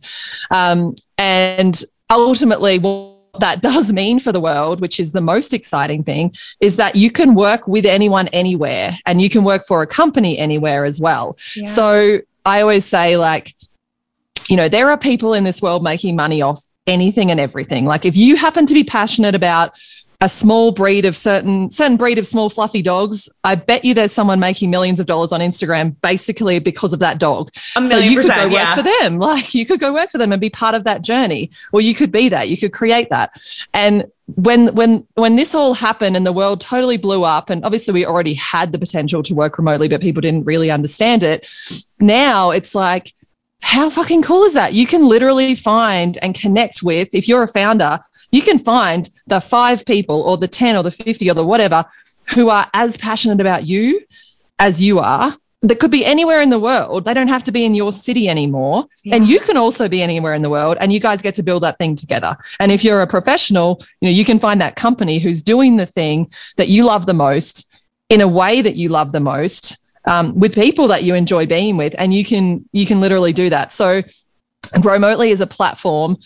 Um, 0.51 0.95
and 1.17 1.81
ultimately, 2.09 2.79
what 2.79 3.15
that 3.39 3.61
does 3.61 3.91
mean 3.91 4.19
for 4.19 4.31
the 4.31 4.39
world, 4.39 4.81
which 4.81 4.99
is 4.99 5.11
the 5.11 5.21
most 5.21 5.53
exciting 5.53 6.03
thing, 6.03 6.33
is 6.59 6.77
that 6.77 6.95
you 6.95 7.11
can 7.11 7.35
work 7.35 7.67
with 7.67 7.85
anyone 7.85 8.27
anywhere 8.29 8.97
and 9.05 9.21
you 9.21 9.29
can 9.29 9.43
work 9.43 9.65
for 9.65 9.81
a 9.81 9.87
company 9.87 10.37
anywhere 10.37 10.85
as 10.85 10.99
well. 10.99 11.37
Yeah. 11.55 11.65
So 11.65 12.19
I 12.45 12.61
always 12.61 12.85
say, 12.85 13.17
like, 13.17 13.55
you 14.47 14.55
know, 14.55 14.69
there 14.69 14.89
are 14.89 14.97
people 14.97 15.33
in 15.33 15.43
this 15.43 15.61
world 15.61 15.83
making 15.83 16.15
money 16.15 16.41
off 16.41 16.65
anything 16.87 17.31
and 17.31 17.39
everything. 17.39 17.85
Like 17.85 18.05
if 18.05 18.15
you 18.15 18.35
happen 18.35 18.65
to 18.65 18.73
be 18.73 18.83
passionate 18.83 19.35
about 19.35 19.77
a 20.21 20.29
small 20.29 20.71
breed 20.71 21.05
of 21.05 21.15
certain 21.15 21.69
certain 21.69 21.97
breed 21.97 22.17
of 22.17 22.25
small 22.25 22.49
fluffy 22.49 22.81
dogs, 22.81 23.29
I 23.43 23.55
bet 23.55 23.83
you 23.83 23.93
there's 23.93 24.11
someone 24.11 24.39
making 24.39 24.69
millions 24.69 24.99
of 24.99 25.05
dollars 25.05 25.31
on 25.31 25.41
Instagram 25.41 25.95
basically 26.01 26.59
because 26.59 26.93
of 26.93 26.99
that 26.99 27.19
dog. 27.19 27.53
so 27.55 27.97
you 27.97 28.21
could 28.21 28.31
go 28.31 28.43
work 28.43 28.53
yeah. 28.53 28.75
for 28.75 28.83
them. 28.83 29.19
Like 29.25 29.53
you 29.55 29.65
could 29.65 29.79
go 29.79 29.91
work 29.91 30.11
for 30.11 30.17
them 30.17 30.31
and 30.31 30.39
be 30.39 30.49
part 30.49 30.75
of 30.75 30.83
that 30.83 31.01
journey. 31.01 31.49
Or 31.73 31.81
you 31.81 31.95
could 31.95 32.11
be 32.11 32.29
that. 32.29 32.47
You 32.47 32.57
could 32.57 32.73
create 32.73 33.09
that. 33.09 33.41
And 33.73 34.05
when 34.27 34.73
when 34.75 35.05
when 35.15 35.35
this 35.35 35.53
all 35.53 35.73
happened 35.73 36.15
and 36.15 36.25
the 36.25 36.33
world 36.33 36.61
totally 36.61 36.97
blew 36.97 37.23
up 37.23 37.49
and 37.49 37.63
obviously 37.63 37.93
we 37.93 38.05
already 38.05 38.33
had 38.33 38.71
the 38.71 38.79
potential 38.79 39.21
to 39.21 39.35
work 39.35 39.57
remotely 39.59 39.87
but 39.87 40.01
people 40.01 40.19
didn't 40.19 40.45
really 40.45 40.71
understand 40.71 41.21
it 41.21 41.47
now 41.99 42.49
it's 42.49 42.73
like 42.73 43.13
how 43.65 43.89
fucking 43.89 44.21
cool 44.21 44.43
is 44.43 44.53
that? 44.53 44.73
You 44.73 44.85
can 44.85 45.07
literally 45.07 45.55
find 45.55 46.19
and 46.21 46.35
connect 46.35 46.83
with, 46.83 47.09
if 47.13 47.27
you're 47.27 47.41
a 47.41 47.47
founder, 47.47 47.99
you 48.31 48.43
can 48.43 48.59
find 48.59 49.09
the 49.25 49.41
five 49.41 49.87
people 49.87 50.21
or 50.21 50.37
the 50.37 50.47
10 50.47 50.75
or 50.75 50.83
the 50.83 50.91
50 50.91 51.31
or 51.31 51.33
the 51.33 51.43
whatever 51.43 51.83
who 52.35 52.49
are 52.49 52.69
as 52.75 52.95
passionate 52.95 53.41
about 53.41 53.67
you 53.67 54.01
as 54.59 54.83
you 54.83 54.99
are. 54.99 55.35
That 55.63 55.79
could 55.79 55.89
be 55.89 56.05
anywhere 56.05 56.41
in 56.41 56.51
the 56.51 56.59
world. 56.59 57.05
They 57.05 57.15
don't 57.15 57.27
have 57.27 57.41
to 57.43 57.51
be 57.51 57.65
in 57.65 57.73
your 57.73 57.91
city 57.91 58.29
anymore. 58.29 58.85
Yeah. 59.03 59.15
And 59.15 59.27
you 59.27 59.39
can 59.39 59.57
also 59.57 59.89
be 59.89 60.03
anywhere 60.03 60.35
in 60.35 60.43
the 60.43 60.49
world 60.51 60.77
and 60.79 60.93
you 60.93 60.99
guys 60.99 61.23
get 61.23 61.33
to 61.35 61.43
build 61.43 61.63
that 61.63 61.79
thing 61.79 61.95
together. 61.95 62.37
And 62.59 62.71
if 62.71 62.83
you're 62.83 63.01
a 63.01 63.07
professional, 63.07 63.81
you 63.99 64.07
know, 64.07 64.11
you 64.11 64.25
can 64.25 64.37
find 64.37 64.61
that 64.61 64.75
company 64.75 65.17
who's 65.17 65.41
doing 65.41 65.77
the 65.77 65.87
thing 65.87 66.29
that 66.57 66.69
you 66.69 66.85
love 66.85 67.07
the 67.07 67.15
most 67.15 67.81
in 68.09 68.21
a 68.21 68.27
way 68.27 68.61
that 68.61 68.75
you 68.75 68.89
love 68.89 69.11
the 69.11 69.19
most 69.19 69.77
um, 70.07 70.37
with 70.37 70.55
people 70.55 70.87
that 70.87 71.03
you 71.03 71.15
enjoy 71.15 71.45
being 71.45 71.77
with 71.77 71.95
and 71.97 72.13
you 72.13 72.23
can 72.23 72.67
you 72.71 72.85
can 72.85 72.99
literally 72.99 73.33
do 73.33 73.49
that 73.49 73.71
so 73.71 74.01
Growmotely 74.73 75.29
is 75.29 75.41
a 75.41 75.47
platform 75.47 76.17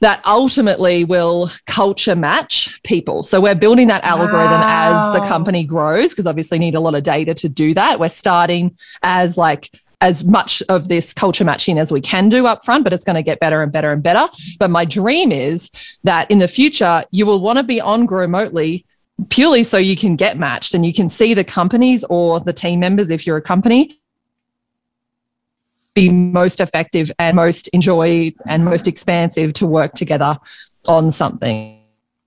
that 0.00 0.24
ultimately 0.26 1.04
will 1.04 1.50
culture 1.66 2.16
match 2.16 2.82
people. 2.82 3.22
So 3.22 3.40
we're 3.40 3.54
building 3.54 3.88
that 3.88 4.02
algorithm 4.02 4.60
wow. 4.60 5.12
as 5.12 5.20
the 5.20 5.26
company 5.26 5.64
grows 5.64 6.10
because 6.10 6.26
obviously 6.26 6.58
need 6.58 6.74
a 6.74 6.80
lot 6.80 6.94
of 6.94 7.02
data 7.02 7.34
to 7.34 7.48
do 7.48 7.74
that. 7.74 8.00
We're 8.00 8.08
starting 8.08 8.76
as 9.02 9.36
like 9.36 9.70
as 10.00 10.24
much 10.24 10.62
of 10.70 10.88
this 10.88 11.12
culture 11.12 11.44
matching 11.44 11.76
as 11.76 11.92
we 11.92 12.00
can 12.00 12.30
do 12.30 12.46
up 12.46 12.64
front, 12.64 12.84
but 12.84 12.94
it's 12.94 13.04
going 13.04 13.16
to 13.16 13.22
get 13.22 13.38
better 13.38 13.62
and 13.62 13.70
better 13.70 13.92
and 13.92 14.02
better. 14.02 14.26
But 14.58 14.70
my 14.70 14.86
dream 14.86 15.30
is 15.30 15.70
that 16.04 16.30
in 16.30 16.38
the 16.38 16.48
future, 16.48 17.04
you 17.10 17.26
will 17.26 17.40
want 17.40 17.58
to 17.58 17.62
be 17.62 17.80
on 17.82 18.06
Growmotely 18.06 18.86
purely 19.28 19.62
so 19.62 19.76
you 19.76 19.96
can 19.96 20.16
get 20.16 20.38
matched 20.38 20.74
and 20.74 20.86
you 20.86 20.92
can 20.92 21.08
see 21.08 21.34
the 21.34 21.44
companies 21.44 22.04
or 22.04 22.40
the 22.40 22.52
team 22.52 22.80
members 22.80 23.10
if 23.10 23.26
you're 23.26 23.36
a 23.36 23.42
company 23.42 24.00
be 25.94 26.08
most 26.08 26.60
effective 26.60 27.10
and 27.18 27.36
most 27.36 27.68
enjoy 27.68 28.32
and 28.46 28.64
most 28.64 28.86
expansive 28.86 29.52
to 29.54 29.66
work 29.66 29.92
together 29.92 30.38
on 30.86 31.10
something. 31.10 31.78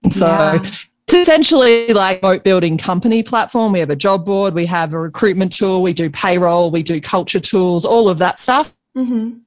So 0.10 0.28
yeah. 0.28 0.64
it's 1.08 1.14
essentially 1.14 1.94
like 1.94 2.22
moat 2.22 2.44
building 2.44 2.78
company 2.78 3.24
platform. 3.24 3.72
We 3.72 3.80
have 3.80 3.90
a 3.90 3.96
job 3.96 4.26
board, 4.26 4.54
we 4.54 4.66
have 4.66 4.94
a 4.94 5.00
recruitment 5.00 5.54
tool, 5.54 5.82
we 5.82 5.94
do 5.94 6.10
payroll, 6.10 6.72
we 6.72 6.84
do 6.84 7.00
culture 7.00 7.40
tools, 7.40 7.86
all 7.86 8.10
of 8.10 8.18
that 8.18 8.38
stuff. 8.38 8.76
Mm-hmm. 8.98 9.40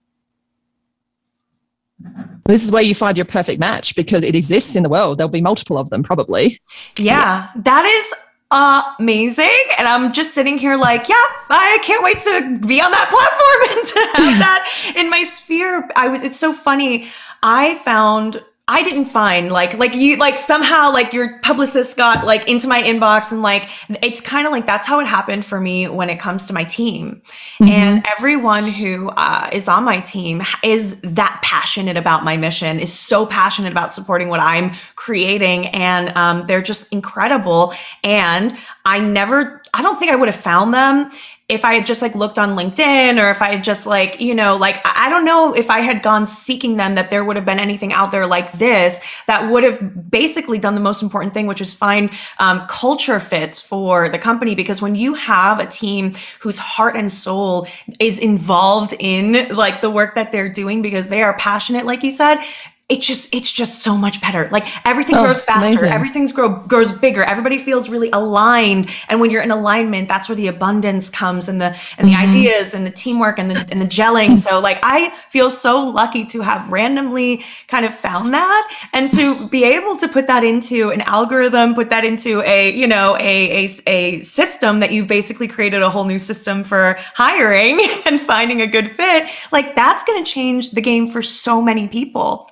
This 2.45 2.65
is 2.65 2.71
where 2.71 2.83
you 2.83 2.95
find 2.95 3.17
your 3.17 3.25
perfect 3.25 3.59
match 3.59 3.97
because 3.97 4.23
it 4.23 4.35
exists 4.35 4.77
in 4.77 4.83
the 4.83 4.89
world. 4.89 5.19
There'll 5.19 5.29
be 5.29 5.41
multiple 5.41 5.79
of 5.79 5.91
them, 5.91 6.03
probably. 6.03 6.61
Yeah, 6.97 7.05
yeah. 7.05 7.51
that 7.57 7.85
is 7.85 8.15
amazing. 8.51 9.59
And 9.79 9.89
I'm 9.89 10.13
just 10.13 10.35
sitting 10.35 10.59
here 10.59 10.77
like, 10.77 11.09
yeah, 11.09 11.15
I 11.51 11.79
can't 11.83 12.05
wait 12.05 12.21
to 12.21 12.59
be 12.67 12.81
on 12.81 12.91
that 12.91 13.09
platform 13.11 13.79
and 13.79 13.89
to 13.89 14.23
have 14.23 14.39
that 14.93 14.93
in 14.97 15.11
my 15.11 15.25
sphere. 15.25 15.89
I 15.97 16.09
was, 16.09 16.23
it's 16.23 16.39
so 16.39 16.53
funny. 16.53 17.09
I 17.43 17.77
found 17.77 18.43
I 18.69 18.83
didn't 18.83 19.05
find 19.05 19.53
like 19.53 19.75
like 19.75 19.95
you 19.95 20.17
like 20.17 20.39
somehow 20.39 20.93
like 20.93 21.13
your 21.13 21.39
publicist 21.39 21.97
got 21.97 22.27
like 22.27 22.49
into 22.49 22.67
my 22.67 22.83
inbox 22.83 23.31
and 23.31 23.41
like 23.41 23.71
it's 24.03 24.21
kind 24.21 24.45
of 24.45 24.53
like 24.53 24.67
that's 24.67 24.85
how 24.85 24.99
it 24.99 25.07
happened 25.07 25.45
for 25.45 25.61
me 25.61 25.87
when 25.87 26.11
it 26.11 26.19
comes 26.19 26.47
to 26.47 26.53
my 26.53 26.65
team 26.65 27.23
mm-hmm. 27.61 27.69
and 27.69 28.05
everyone 28.19 28.65
who 28.65 29.11
uh, 29.11 29.49
is 29.53 29.69
on 29.69 29.85
my 29.85 30.01
team 30.01 30.43
is 30.65 31.01
that 31.03 31.39
passionate 31.45 31.97
about 31.97 32.25
my 32.25 32.37
mission 32.37 32.81
is 32.81 32.93
so 32.93 33.25
passionate 33.25 33.71
about 33.71 33.93
supporting 33.93 34.31
what 34.31 34.41
I'm 34.41 34.75
creating 34.97 35.69
and 35.69 36.09
um, 36.17 36.45
they're 36.49 36.61
just 36.61 36.93
incredible 36.93 37.73
and 38.03 38.53
I 38.85 38.99
never 38.99 39.63
I 39.75 39.83
don't 39.83 39.97
think 39.97 40.11
I 40.11 40.17
would 40.17 40.29
have 40.29 40.41
found 40.41 40.75
them 40.75 41.13
if 41.49 41.65
I 41.65 41.75
had 41.75 41.87
just 41.87 42.03
like 42.03 42.17
looked 42.17 42.41
on 42.41 42.57
LinkedIn 42.57 43.23
or 43.23 43.31
if 43.31 43.41
I 43.41 43.53
had 43.53 43.63
just 43.63 43.87
like, 43.87 44.21
you 44.21 44.35
know, 44.35 44.57
like 44.57 44.81
I 44.85 45.09
don't 45.09 45.25
know 45.25 45.55
if 45.55 45.71
I 45.71 45.79
had 45.79 46.03
gone 46.03 46.27
seeking 46.27 46.77
them 46.77 46.97
that 46.97 47.11
there 47.11 47.25
would 47.25 47.37
have 47.37 47.45
been 47.45 47.61
anything 47.61 47.93
out 47.93 48.11
there 48.11 48.27
like 48.27 48.51
this 48.53 49.01
that 49.29 49.49
would 49.49 49.63
have 49.63 50.11
basically 50.11 50.59
done 50.59 50.75
the 50.75 50.81
most 50.81 51.03
important 51.03 51.35
thing, 51.35 51.47
which 51.47 51.61
is 51.61 51.73
find 51.73 52.11
um, 52.41 52.67
culture 52.69 53.21
fits 53.21 53.61
for 53.61 54.09
the 54.09 54.19
company. 54.19 54.57
Because 54.57 54.83
when 54.83 54.97
you 54.97 55.15
have 55.15 55.61
a 55.61 55.67
team 55.67 56.17
whose 56.41 56.59
heart 56.59 56.97
and 56.97 57.13
soul 57.13 57.69
is 58.01 58.19
involved 58.19 58.95
in 58.99 59.55
like 59.55 59.83
the 59.83 59.91
work 59.91 60.17
that 60.17 60.33
they're 60.33 60.49
doing 60.49 60.83
because 60.83 61.11
they 61.11 61.23
are 61.23 61.35
passionate, 61.35 61.87
like 61.87 62.03
you 62.03 62.11
said, 62.11 62.41
it's 62.89 63.05
just 63.05 63.35
it's 63.35 63.51
just 63.51 63.83
so 63.83 63.97
much 63.97 64.21
better. 64.21 64.49
Like 64.53 64.65
everything 64.87 65.17
oh, 65.17 65.25
grows 65.25 65.43
faster. 65.43 65.87
everything's 65.87 66.31
grow 66.31 66.51
grows 66.51 66.93
bigger. 66.93 67.25
Everybody 67.25 67.59
feels 67.59 67.89
really 67.89 68.11
aligned. 68.13 68.89
And 69.09 69.21
when 69.21 69.33
you're 69.33 69.43
in 69.43 69.51
alignment 69.51 70.09
that's 70.09 70.29
where 70.29 70.37
the 70.37 70.47
abundance 70.47 71.11
comes 71.11 71.49
and 71.49 71.61
the 71.61 71.77
and 71.99 72.07
the 72.07 72.13
mm-hmm. 72.13 72.31
ideas 72.31 72.75
and 72.75 72.87
the 72.87 72.91
teamwork 72.91 73.41
and 73.41 73.51
the 73.51 73.67
and 73.73 73.81
the 73.81 73.87
gelling. 73.87 74.39
So 74.39 74.61
like 74.61 74.79
i 74.85 75.11
feel 75.31 75.51
so 75.51 75.85
lucky 75.85 76.25
to 76.27 76.43
have 76.43 76.71
randomly 76.71 77.45
kind 77.67 77.85
of 77.85 77.93
found 77.93 78.33
that 78.35 78.89
and 78.93 79.11
to 79.11 79.49
be 79.51 79.65
able 79.65 79.97
to 79.97 80.07
put 80.07 80.29
that 80.29 80.45
into 80.45 80.91
an 80.91 81.01
algorithm 81.03 81.75
put 81.75 81.91
that 81.91 82.05
into 82.05 82.41
a 82.43 82.71
you 82.73 82.87
know 82.87 83.17
a 83.17 83.67
a, 83.67 83.69
a 83.89 84.21
system 84.23 84.79
that 84.79 84.93
you've 84.93 85.09
basically 85.09 85.49
created 85.49 85.83
a 85.83 85.91
whole 85.91 86.05
new 86.05 86.21
system 86.21 86.63
for 86.63 86.97
hiring 87.15 87.81
and 88.05 88.21
finding 88.21 88.63
a 88.63 88.67
good 88.67 88.93
fit. 88.93 89.29
Like 89.51 89.75
that's 89.75 90.05
going 90.05 90.23
to 90.23 90.31
change 90.31 90.71
the 90.71 90.81
game 90.81 91.09
for 91.09 91.21
so 91.21 91.61
many 91.61 91.89
people 91.89 92.49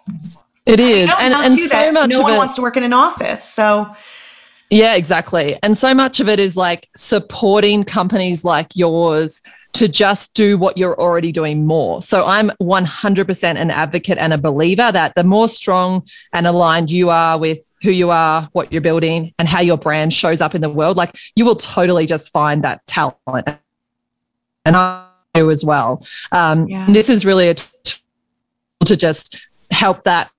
it 0.67 0.81
is, 0.81 1.11
and 1.19 1.35
and 1.35 1.59
so 1.59 1.93
much 1.93 2.11
no 2.11 2.21
one 2.21 2.35
it, 2.35 2.37
wants 2.39 2.55
to 2.55 2.63
work 2.63 2.77
in 2.77 2.83
an 2.83 2.93
office, 2.93 3.43
so. 3.43 3.95
Yeah, 4.71 4.95
exactly. 4.95 5.57
And 5.63 5.77
so 5.77 5.95
much 5.95 6.21
of 6.21 6.29
it 6.29 6.41
is 6.41 6.57
like 6.57 6.89
supporting 6.97 7.85
companies 7.85 8.45
like 8.45 8.75
yours 8.75 9.43
to 9.75 9.89
just 9.89 10.35
do 10.35 10.57
what 10.57 10.79
you're 10.79 10.99
already 10.99 11.33
doing 11.33 11.67
more. 11.67 12.01
So 12.01 12.25
I'm 12.25 12.51
100% 12.63 13.45
an 13.45 13.71
advocate 13.71 14.19
and 14.19 14.33
a 14.33 14.39
believer 14.39 14.91
that 14.91 15.15
the 15.17 15.25
more 15.25 15.49
strong 15.49 16.07
and 16.33 16.47
aligned 16.47 16.91
you 16.91 17.11
are 17.11 17.39
with 17.39 17.73
who 17.83 17.91
you 17.91 18.11
are, 18.11 18.49
what 18.53 18.73
you're 18.73 18.81
building, 18.81 19.35
and 19.39 19.49
how 19.49 19.61
your 19.61 19.77
brand 19.77 20.13
shows 20.13 20.41
up 20.41 20.55
in 20.55 20.61
the 20.61 20.71
world, 20.71 20.97
like 20.97 21.15
you 21.37 21.45
will 21.45 21.57
totally 21.57 22.07
just 22.07 22.33
find 22.33 22.65
that 22.65 22.87
talent. 22.87 23.49
And 24.65 24.77
I 24.77 25.09
do 25.35 25.51
as 25.51 25.65
well. 25.65 26.05
Um, 26.33 26.69
yeah. 26.69 26.87
This 26.89 27.11
is 27.11 27.27
really 27.27 27.49
a 27.49 27.55
tool 27.55 28.01
to 28.87 28.97
just 28.97 29.37
help 29.71 30.05
that 30.05 30.31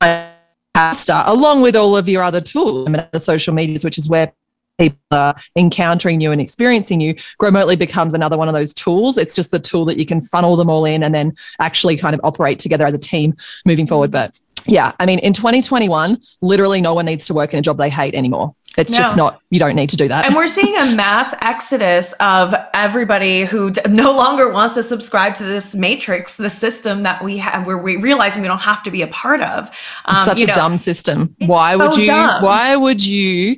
faster, 0.00 1.22
along 1.26 1.62
with 1.62 1.76
all 1.76 1.96
of 1.96 2.08
your 2.08 2.22
other 2.22 2.40
tools, 2.40 2.86
and 2.86 3.06
the 3.12 3.20
social 3.20 3.54
medias, 3.54 3.84
which 3.84 3.98
is 3.98 4.08
where 4.08 4.32
people 4.78 4.98
are 5.10 5.36
encountering 5.56 6.20
you 6.20 6.32
and 6.32 6.40
experiencing 6.40 7.00
you, 7.00 7.14
Growmotely 7.40 7.78
becomes 7.78 8.14
another 8.14 8.38
one 8.38 8.48
of 8.48 8.54
those 8.54 8.72
tools. 8.72 9.18
It's 9.18 9.36
just 9.36 9.50
the 9.50 9.58
tool 9.58 9.84
that 9.84 9.98
you 9.98 10.06
can 10.06 10.20
funnel 10.20 10.56
them 10.56 10.70
all 10.70 10.84
in 10.86 11.02
and 11.02 11.14
then 11.14 11.36
actually 11.58 11.96
kind 11.96 12.14
of 12.14 12.20
operate 12.24 12.58
together 12.58 12.86
as 12.86 12.94
a 12.94 12.98
team 12.98 13.34
moving 13.66 13.86
forward. 13.86 14.10
But 14.10 14.40
yeah, 14.66 14.92
I 14.98 15.06
mean, 15.06 15.18
in 15.20 15.32
2021, 15.32 16.18
literally 16.40 16.80
no 16.80 16.94
one 16.94 17.06
needs 17.06 17.26
to 17.26 17.34
work 17.34 17.52
in 17.52 17.58
a 17.58 17.62
job 17.62 17.76
they 17.76 17.90
hate 17.90 18.14
anymore. 18.14 18.54
It's 18.78 18.92
no. 18.92 18.98
just 18.98 19.16
not, 19.16 19.42
you 19.50 19.58
don't 19.58 19.74
need 19.74 19.90
to 19.90 19.96
do 19.96 20.06
that. 20.08 20.26
And 20.26 20.34
we're 20.34 20.46
seeing 20.46 20.76
a 20.76 20.94
mass 20.94 21.34
exodus 21.40 22.12
of 22.20 22.54
everybody 22.72 23.44
who 23.44 23.72
d- 23.72 23.80
no 23.88 24.16
longer 24.16 24.48
wants 24.48 24.74
to 24.76 24.82
subscribe 24.82 25.34
to 25.36 25.44
this 25.44 25.74
matrix, 25.74 26.36
the 26.36 26.50
system 26.50 27.02
that 27.02 27.22
we 27.22 27.38
have, 27.38 27.66
where 27.66 27.78
we 27.78 27.96
realizing 27.96 28.42
we 28.42 28.48
don't 28.48 28.58
have 28.58 28.82
to 28.84 28.90
be 28.90 29.02
a 29.02 29.08
part 29.08 29.42
of. 29.42 29.70
Um, 30.04 30.24
such 30.24 30.42
a 30.42 30.46
know, 30.46 30.54
dumb 30.54 30.78
system. 30.78 31.34
Why 31.40 31.74
would 31.74 31.94
so 31.94 32.00
you, 32.00 32.06
dumb. 32.06 32.44
why 32.44 32.76
would 32.76 33.04
you, 33.04 33.56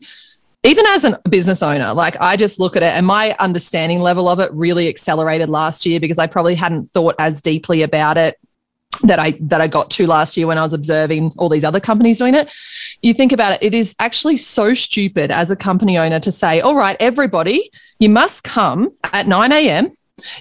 even 0.63 0.87
as 0.87 1.05
a 1.05 1.21
business 1.29 1.63
owner, 1.63 1.93
like 1.93 2.17
I 2.19 2.37
just 2.37 2.59
look 2.59 2.75
at 2.75 2.83
it 2.83 2.95
and 2.95 3.07
my 3.07 3.37
understanding 3.39 4.01
level 4.01 4.31
of 4.31 4.41
it 4.41 4.51
really 4.55 4.89
accelerated 4.89 5.51
last 5.51 5.85
year 5.85 6.01
because 6.01 6.19
I 6.19 6.27
probably 6.27 6.55
hadn't 6.55 6.91
thought 6.91 7.17
as 7.19 7.43
deeply 7.43 7.83
about 7.83 8.17
it 8.17 8.39
that 9.03 9.19
I 9.19 9.33
that 9.41 9.61
I 9.61 9.67
got 9.67 9.91
to 9.93 10.07
last 10.07 10.37
year 10.37 10.47
when 10.47 10.59
I 10.59 10.63
was 10.63 10.73
observing 10.73 11.33
all 11.39 11.49
these 11.49 11.65
other 11.65 11.81
companies 11.81 12.19
doing 12.19 12.35
it. 12.35 12.53
You 13.03 13.15
think 13.15 13.33
about 13.33 13.53
it, 13.53 13.63
it 13.63 13.75
is 13.75 13.95
actually 13.99 14.37
so 14.37 14.75
stupid 14.75 15.31
as 15.31 15.51
a 15.51 15.57
company 15.57 15.99
owner 15.99 16.21
to 16.21 16.33
say, 16.33 16.61
all 16.61 16.75
right, 16.75 16.97
everybody, 17.01 17.71
you 17.99 18.09
must 18.09 18.45
come 18.45 18.93
at 19.13 19.27
9 19.27 19.53
a.m. 19.53 19.91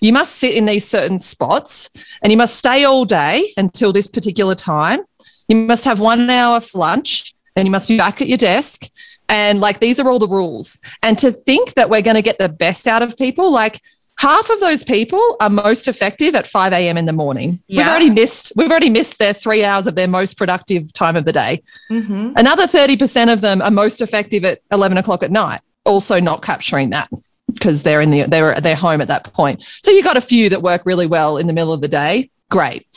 You 0.02 0.14
must 0.14 0.36
sit 0.36 0.54
in 0.54 0.66
these 0.66 0.88
certain 0.88 1.18
spots 1.18 1.90
and 2.22 2.32
you 2.32 2.38
must 2.38 2.56
stay 2.56 2.84
all 2.84 3.06
day 3.06 3.54
until 3.58 3.92
this 3.92 4.08
particular 4.08 4.54
time. 4.54 5.02
You 5.48 5.56
must 5.56 5.86
have 5.86 6.00
one 6.00 6.30
hour 6.30 6.60
for 6.60 6.78
lunch 6.78 7.34
and 7.56 7.68
you 7.68 7.72
must 7.72 7.88
be 7.88 7.98
back 7.98 8.22
at 8.22 8.28
your 8.28 8.38
desk. 8.38 8.88
And 9.28 9.60
like 9.60 9.80
these 9.80 10.00
are 10.00 10.08
all 10.08 10.20
the 10.20 10.28
rules. 10.28 10.78
And 11.02 11.18
to 11.20 11.32
think 11.32 11.74
that 11.74 11.90
we're 11.90 12.02
going 12.02 12.16
to 12.16 12.22
get 12.22 12.38
the 12.38 12.50
best 12.50 12.88
out 12.88 13.02
of 13.02 13.18
people, 13.18 13.52
like 13.52 13.80
half 14.22 14.52
of 14.52 14.60
those 14.60 14.84
people 14.84 15.36
are 15.40 15.50
most 15.50 15.88
effective 15.88 16.36
at 16.36 16.48
5 16.48 16.74
a.m. 16.74 16.96
in 16.96 17.06
the 17.06 17.14
morning. 17.14 17.60
Yeah. 17.66 17.80
We've 17.80 17.88
already 17.88 18.10
missed, 18.12 18.54
we've 18.56 18.70
already 18.70 18.92
missed 18.92 19.18
their 19.18 19.34
three 19.34 19.64
hours 19.64 19.88
of 19.88 19.96
their 19.96 20.08
most 20.08 20.38
productive 20.38 20.94
time 20.94 21.16
of 21.16 21.26
the 21.26 21.34
day. 21.34 21.64
Mm-hmm. 21.90 22.34
Another 22.36 22.68
30% 22.68 23.34
of 23.34 23.42
them 23.42 23.64
are 23.64 23.72
most 23.72 24.00
effective 24.00 24.46
at 24.46 24.62
11 24.72 25.00
o'clock 25.00 25.24
at 25.24 25.32
night, 25.32 25.62
also 25.86 26.20
not 26.20 26.44
capturing 26.44 26.92
that 26.92 27.10
because 27.52 27.82
they're 27.82 28.00
in 28.00 28.12
the 28.12 28.24
they're 28.24 28.62
they're 28.62 28.76
home 28.76 29.02
at 29.02 29.08
that 29.08 29.34
point. 29.34 29.64
So 29.82 29.90
you 29.90 30.04
got 30.04 30.18
a 30.18 30.22
few 30.22 30.50
that 30.50 30.62
work 30.62 30.84
really 30.86 31.08
well 31.08 31.38
in 31.38 31.48
the 31.48 31.54
middle 31.54 31.74
of 31.74 31.82
the 31.82 31.88
day. 31.88 32.30
Great. 32.50 32.88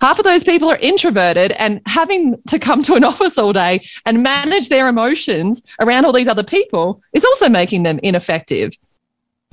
Half 0.00 0.18
of 0.18 0.24
those 0.24 0.44
people 0.44 0.70
are 0.70 0.76
introverted 0.76 1.52
and 1.52 1.80
having 1.86 2.40
to 2.48 2.58
come 2.58 2.82
to 2.84 2.94
an 2.94 3.04
office 3.12 3.38
all 3.38 3.52
day 3.52 3.80
and 4.04 4.22
manage 4.22 4.68
their 4.68 4.86
emotions 4.86 5.62
around 5.80 6.04
all 6.04 6.12
these 6.12 6.28
other 6.28 6.44
people 6.44 7.02
is 7.14 7.24
also 7.24 7.48
making 7.48 7.84
them 7.84 7.98
ineffective. 8.02 8.76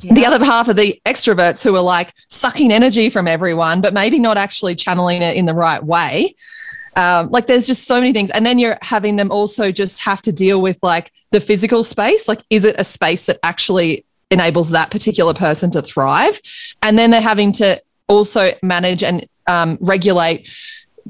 Yeah. 0.02 0.14
The 0.14 0.26
other 0.26 0.44
half 0.44 0.68
of 0.68 0.76
the 0.76 1.02
extroverts 1.06 1.64
who 1.64 1.76
are 1.76 1.82
like 1.82 2.14
sucking 2.28 2.72
energy 2.72 3.10
from 3.10 3.28
everyone, 3.28 3.82
but 3.82 3.94
maybe 3.94 4.20
not 4.20 4.38
actually 4.38 4.76
channeling 4.76 5.22
it 5.22 5.38
in 5.38 5.46
the 5.46 5.54
right 5.54 5.84
way. 5.84 6.36
Um, 6.98 7.30
like 7.30 7.48
there's 7.48 7.68
just 7.68 7.86
so 7.88 8.00
many 8.00 8.14
things. 8.14 8.30
And 8.32 8.46
then 8.46 8.60
you're 8.60 8.78
having 8.82 9.16
them 9.16 9.32
also 9.32 9.72
just 9.72 10.02
have 10.04 10.22
to 10.24 10.32
deal 10.32 10.62
with 10.62 10.80
like 10.82 11.12
the 11.32 11.42
physical 11.42 11.84
space. 11.84 12.28
Like, 12.28 12.42
is 12.50 12.66
it 12.66 12.76
a 12.78 12.84
space 12.84 13.26
that 13.28 13.40
actually 13.44 14.06
enables 14.32 14.70
that 14.72 14.92
particular 14.92 15.34
person 15.34 15.72
to 15.72 15.82
thrive? 15.82 16.42
And 16.82 16.98
then 16.98 17.12
they're 17.12 17.22
having 17.22 17.52
to 17.54 17.82
also 18.08 18.52
manage 18.62 19.04
and 19.04 19.28
um, 19.48 19.78
regulate 19.82 20.50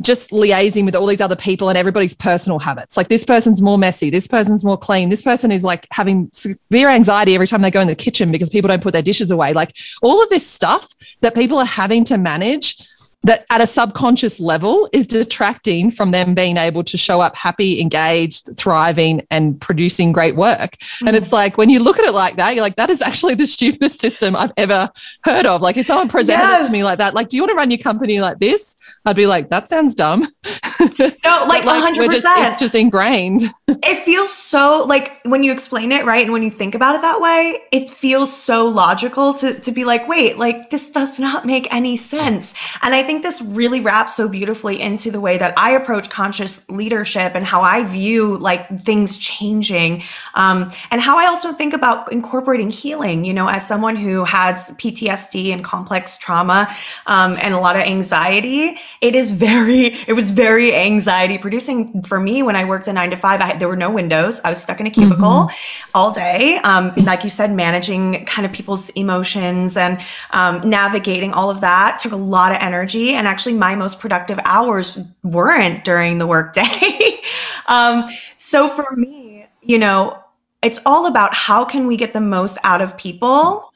just 0.02 0.32
liaising 0.32 0.86
with 0.86 0.96
all 0.96 1.06
these 1.06 1.22
other 1.22 1.36
people 1.36 1.70
and 1.70 1.78
everybody's 1.78 2.14
personal 2.14 2.60
habits. 2.60 2.98
Like 2.98 3.08
this 3.08 3.24
person's 3.24 3.62
more 3.62 3.78
messy, 3.78 4.10
this 4.10 4.28
person's 4.28 4.66
more 4.66 4.78
clean, 4.78 5.10
this 5.10 5.22
person 5.22 5.52
is 5.52 5.64
like 5.64 5.88
having 5.92 6.30
severe 6.34 6.90
anxiety 6.90 7.34
every 7.34 7.48
time 7.48 7.62
they 7.62 7.72
go 7.72 7.82
in 7.82 7.88
the 7.88 7.96
kitchen 7.96 8.32
because 8.32 8.50
people 8.50 8.68
don't 8.68 8.84
put 8.84 8.94
their 8.94 9.02
dishes 9.02 9.32
away. 9.32 9.54
Like 9.54 9.76
all 10.02 10.22
of 10.22 10.30
this 10.30 10.46
stuff 10.46 10.94
that 11.22 11.34
people 11.34 11.58
are 11.60 11.66
having 11.66 12.04
to 12.06 12.18
manage 12.18 12.78
that 13.26 13.44
at 13.50 13.60
a 13.60 13.68
subconscious 13.68 14.40
level 14.40 14.88
is 14.94 15.08
detracting 15.08 15.90
from 15.90 16.12
them 16.12 16.36
being 16.36 16.58
able 16.58 16.84
to 16.84 16.96
show 16.96 17.22
up 17.22 17.36
happy, 17.36 17.82
engaged, 17.82 18.56
thriving, 18.56 19.26
and 19.32 19.60
producing 19.60 20.12
great 20.12 20.36
work. 20.36 20.78
Mm-hmm. 20.78 21.08
And 21.08 21.18
it's 21.18 21.34
like 21.34 21.58
when 21.58 21.70
you 21.70 21.80
look 21.80 21.98
at 21.98 22.06
it 22.06 22.14
like 22.14 22.36
that, 22.36 22.54
you're 22.54 22.64
like, 22.64 22.76
that 22.76 22.92
is 22.92 23.02
actually 23.02 23.34
the 23.34 23.48
stupidest 23.48 24.00
system 24.00 24.36
I've 24.36 24.54
ever 24.58 24.92
heard 25.24 25.48
of. 25.48 25.62
Like 25.62 25.76
if 25.76 25.88
someone 25.88 26.08
presented 26.08 26.44
yes. 26.44 26.66
it 26.66 26.68
to 26.68 26.72
me 26.72 26.84
like 26.84 27.00
that, 27.00 27.16
like, 27.16 27.30
do 27.30 27.36
you 27.36 27.42
want 27.42 27.50
to 27.50 27.56
run 27.56 27.72
your 27.72 27.80
company 27.80 28.22
like 28.22 28.38
this? 28.38 28.78
I'd 29.06 29.16
be 29.16 29.26
like, 29.26 29.50
that 29.50 29.68
sounds 29.68 29.96
dumb. 29.96 30.28
No, 30.80 30.86
like, 31.48 31.66
like 31.66 31.96
100%. 31.96 32.12
Just, 32.12 32.26
it's 32.26 32.60
just 32.60 32.76
ingrained. 32.76 33.44
it 33.68 33.98
feels 34.04 34.32
so 34.32 34.84
like 34.88 35.22
when 35.24 35.44
you 35.44 35.52
explain 35.52 35.92
it, 35.92 36.06
right? 36.06 36.24
And 36.24 36.34
when 36.34 36.44
you 36.44 36.50
think 36.50 36.76
about 36.76 36.96
it 36.96 37.02
that 37.02 37.22
way, 37.22 37.60
it 37.72 37.90
feels 37.90 38.36
so 38.36 38.66
logical 38.66 39.34
to, 39.36 39.60
to 39.60 39.72
be 39.72 39.86
like, 39.86 40.08
wait, 40.08 40.38
like 40.38 40.70
this 40.70 40.92
does 40.92 41.20
not 41.20 41.46
make 41.46 41.74
any 41.74 41.98
sense. 41.98 42.54
And 42.82 42.94
I 42.94 43.04
think 43.04 43.24
this 43.24 43.42
really 43.42 43.80
wraps 43.80 44.16
so 44.16 44.28
beautifully 44.28 44.80
into 44.80 45.12
the 45.12 45.20
way 45.20 45.38
that 45.38 45.54
I 45.58 45.72
approach 45.72 46.10
conscious 46.10 46.68
leadership 46.70 47.34
and 47.36 47.46
how 47.46 47.62
I 47.62 47.84
view 47.84 48.38
like 48.38 48.84
things 48.84 49.18
changing. 49.18 50.04
Um, 50.34 50.72
and 50.92 51.02
how 51.02 51.18
I 51.18 51.26
also 51.28 51.52
think 51.54 51.74
about 51.74 52.12
incorporating 52.12 52.70
healing, 52.70 53.26
you 53.26 53.34
know, 53.34 53.48
as 53.48 53.68
someone 53.68 53.96
who 53.96 54.24
has 54.26 54.72
PTSD 54.72 55.52
and 55.52 55.64
complex 55.64 56.18
trauma 56.18 56.74
um, 57.08 57.36
and 57.42 57.54
a 57.54 57.60
lot 57.60 57.76
of 57.76 57.82
anxiety, 57.82 58.78
it 59.02 59.16
is 59.16 59.32
very, 59.32 59.96
it 60.08 60.14
was 60.14 60.32
very 60.32 60.65
anxiety 60.74 61.38
producing 61.38 62.02
for 62.04 62.20
me 62.20 62.42
when 62.44 62.56
I 62.56 62.64
worked 62.66 62.88
a 62.88 62.94
nine 62.94 63.10
to 63.12 63.16
five. 63.16 63.42
I, 63.42 63.58
there 63.58 63.68
were 63.68 63.76
no 63.76 63.90
windows. 63.90 64.40
I 64.44 64.50
was 64.50 64.62
stuck 64.62 64.80
in 64.80 64.88
a 64.88 64.90
cubicle 64.90 65.48
mm-hmm. 65.48 65.90
all 65.94 66.12
day. 66.12 66.58
Um, 66.60 66.94
like 66.98 67.24
you 67.24 67.30
said, 67.30 67.52
managing 67.52 68.26
kind 68.26 68.46
of 68.46 68.52
people's 68.52 68.90
emotions 68.92 69.78
and 69.78 70.02
um, 70.32 70.68
navigating 70.70 71.34
all 71.34 71.50
of 71.50 71.62
that 71.62 72.00
took 72.00 72.12
a 72.12 72.18
lot 72.18 72.52
of 72.52 72.58
energy. 72.62 73.14
And 73.14 73.28
actually, 73.28 73.54
my 73.54 73.76
most 73.76 74.00
productive 74.00 74.40
hours 74.46 74.98
weren't 75.24 75.84
during 75.84 76.18
the 76.18 76.28
workday. 76.28 77.22
um, 77.68 78.06
so 78.38 78.70
for 78.70 78.96
me, 78.96 79.46
you 79.62 79.78
know, 79.78 80.20
it's 80.62 80.80
all 80.86 81.06
about 81.06 81.34
how 81.34 81.64
can 81.64 81.88
we 81.88 81.96
get 81.98 82.14
the 82.14 82.22
most 82.22 82.58
out 82.64 82.82
of 82.82 82.98
people 82.98 83.72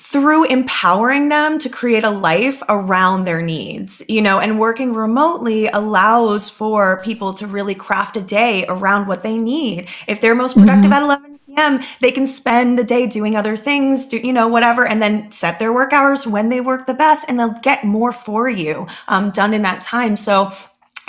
through 0.00 0.44
empowering 0.46 1.28
them 1.28 1.58
to 1.58 1.68
create 1.68 2.04
a 2.04 2.10
life 2.10 2.62
around 2.70 3.24
their 3.24 3.42
needs, 3.42 4.02
you 4.08 4.22
know, 4.22 4.40
and 4.40 4.58
working 4.58 4.94
remotely 4.94 5.68
allows 5.68 6.48
for 6.48 7.02
people 7.04 7.34
to 7.34 7.46
really 7.46 7.74
craft 7.74 8.16
a 8.16 8.22
day 8.22 8.64
around 8.68 9.06
what 9.06 9.22
they 9.22 9.36
need. 9.36 9.88
If 10.08 10.22
they're 10.22 10.34
most 10.34 10.54
productive 10.56 10.90
mm-hmm. 10.90 10.94
at 10.94 11.02
11 11.02 11.40
p.m., 11.46 11.80
they 12.00 12.10
can 12.10 12.26
spend 12.26 12.78
the 12.78 12.82
day 12.82 13.06
doing 13.06 13.36
other 13.36 13.58
things, 13.58 14.06
do, 14.06 14.16
you 14.16 14.32
know, 14.32 14.48
whatever, 14.48 14.86
and 14.86 15.02
then 15.02 15.30
set 15.30 15.58
their 15.58 15.72
work 15.72 15.92
hours 15.92 16.26
when 16.26 16.48
they 16.48 16.62
work 16.62 16.86
the 16.86 16.94
best, 16.94 17.26
and 17.28 17.38
they'll 17.38 17.52
get 17.60 17.84
more 17.84 18.10
for 18.10 18.48
you 18.48 18.86
um, 19.06 19.30
done 19.30 19.52
in 19.52 19.60
that 19.62 19.82
time. 19.82 20.16
So 20.16 20.50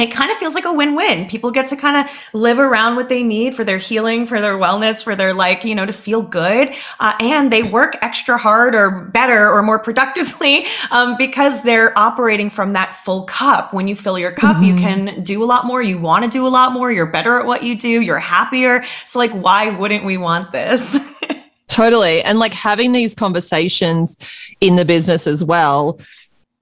it 0.02 0.12
kind 0.12 0.32
of 0.32 0.38
feels 0.38 0.56
like 0.56 0.66
a 0.66 0.74
win-win. 0.74 1.28
People 1.28 1.52
get 1.52 1.68
to 1.68 1.76
kind 1.76 1.98
of 1.98 2.12
live 2.34 2.60
around 2.60 2.96
what 2.96 3.10
they 3.10 3.24
need 3.24 3.56
for 3.56 3.64
their 3.64 3.78
healing, 3.78 4.26
for 4.26 4.42
their 4.42 4.56
wellness, 4.56 5.04
for 5.04 5.16
their 5.16 5.34
like, 5.34 5.64
you 5.64 5.76
know, 5.76 5.86
to 5.86 5.94
feel 5.94 6.22
good. 6.22 6.74
Uh, 7.00 7.14
and 7.20 7.52
they 7.52 7.64
work 7.64 7.98
extra 8.02 8.38
hard 8.38 8.76
or 8.76 8.92
better 8.92 9.52
or 9.52 9.62
more 9.64 9.80
productively 9.80 10.66
um, 10.92 11.16
because 11.18 11.64
they're 11.64 11.98
operating 11.98 12.50
from 12.50 12.74
that 12.74 12.96
full 12.96 13.24
cup. 13.24 13.74
When 13.74 13.88
you 13.88 13.96
fill 13.96 14.18
your 14.18 14.32
cup, 14.32 14.58
mm-hmm. 14.58 14.66
you 14.66 14.76
can 14.76 15.24
do 15.24 15.44
a 15.44 15.46
lot 15.46 15.66
more. 15.66 15.82
You 15.82 15.98
want 15.98 16.26
to 16.26 16.30
do 16.30 16.46
a 16.46 16.50
lot 16.50 16.72
more. 16.72 16.92
You're 16.92 17.06
better 17.06 17.40
at 17.40 17.46
what 17.46 17.64
you 17.64 17.76
do. 17.76 18.02
You're 18.02 18.20
happier. 18.20 18.84
So 19.06 19.20
like, 19.20 19.32
why 19.32 19.70
wouldn't 19.70 20.06
we 20.06 20.18
want 20.18 20.52
this? 20.52 20.98
totally. 21.68 22.22
And 22.22 22.40
like 22.40 22.54
having 22.54 22.92
these 22.92 23.16
conversations 23.16 24.18
in 24.60 24.76
the 24.76 24.86
business 24.86 25.28
as 25.28 25.44
well, 25.44 26.00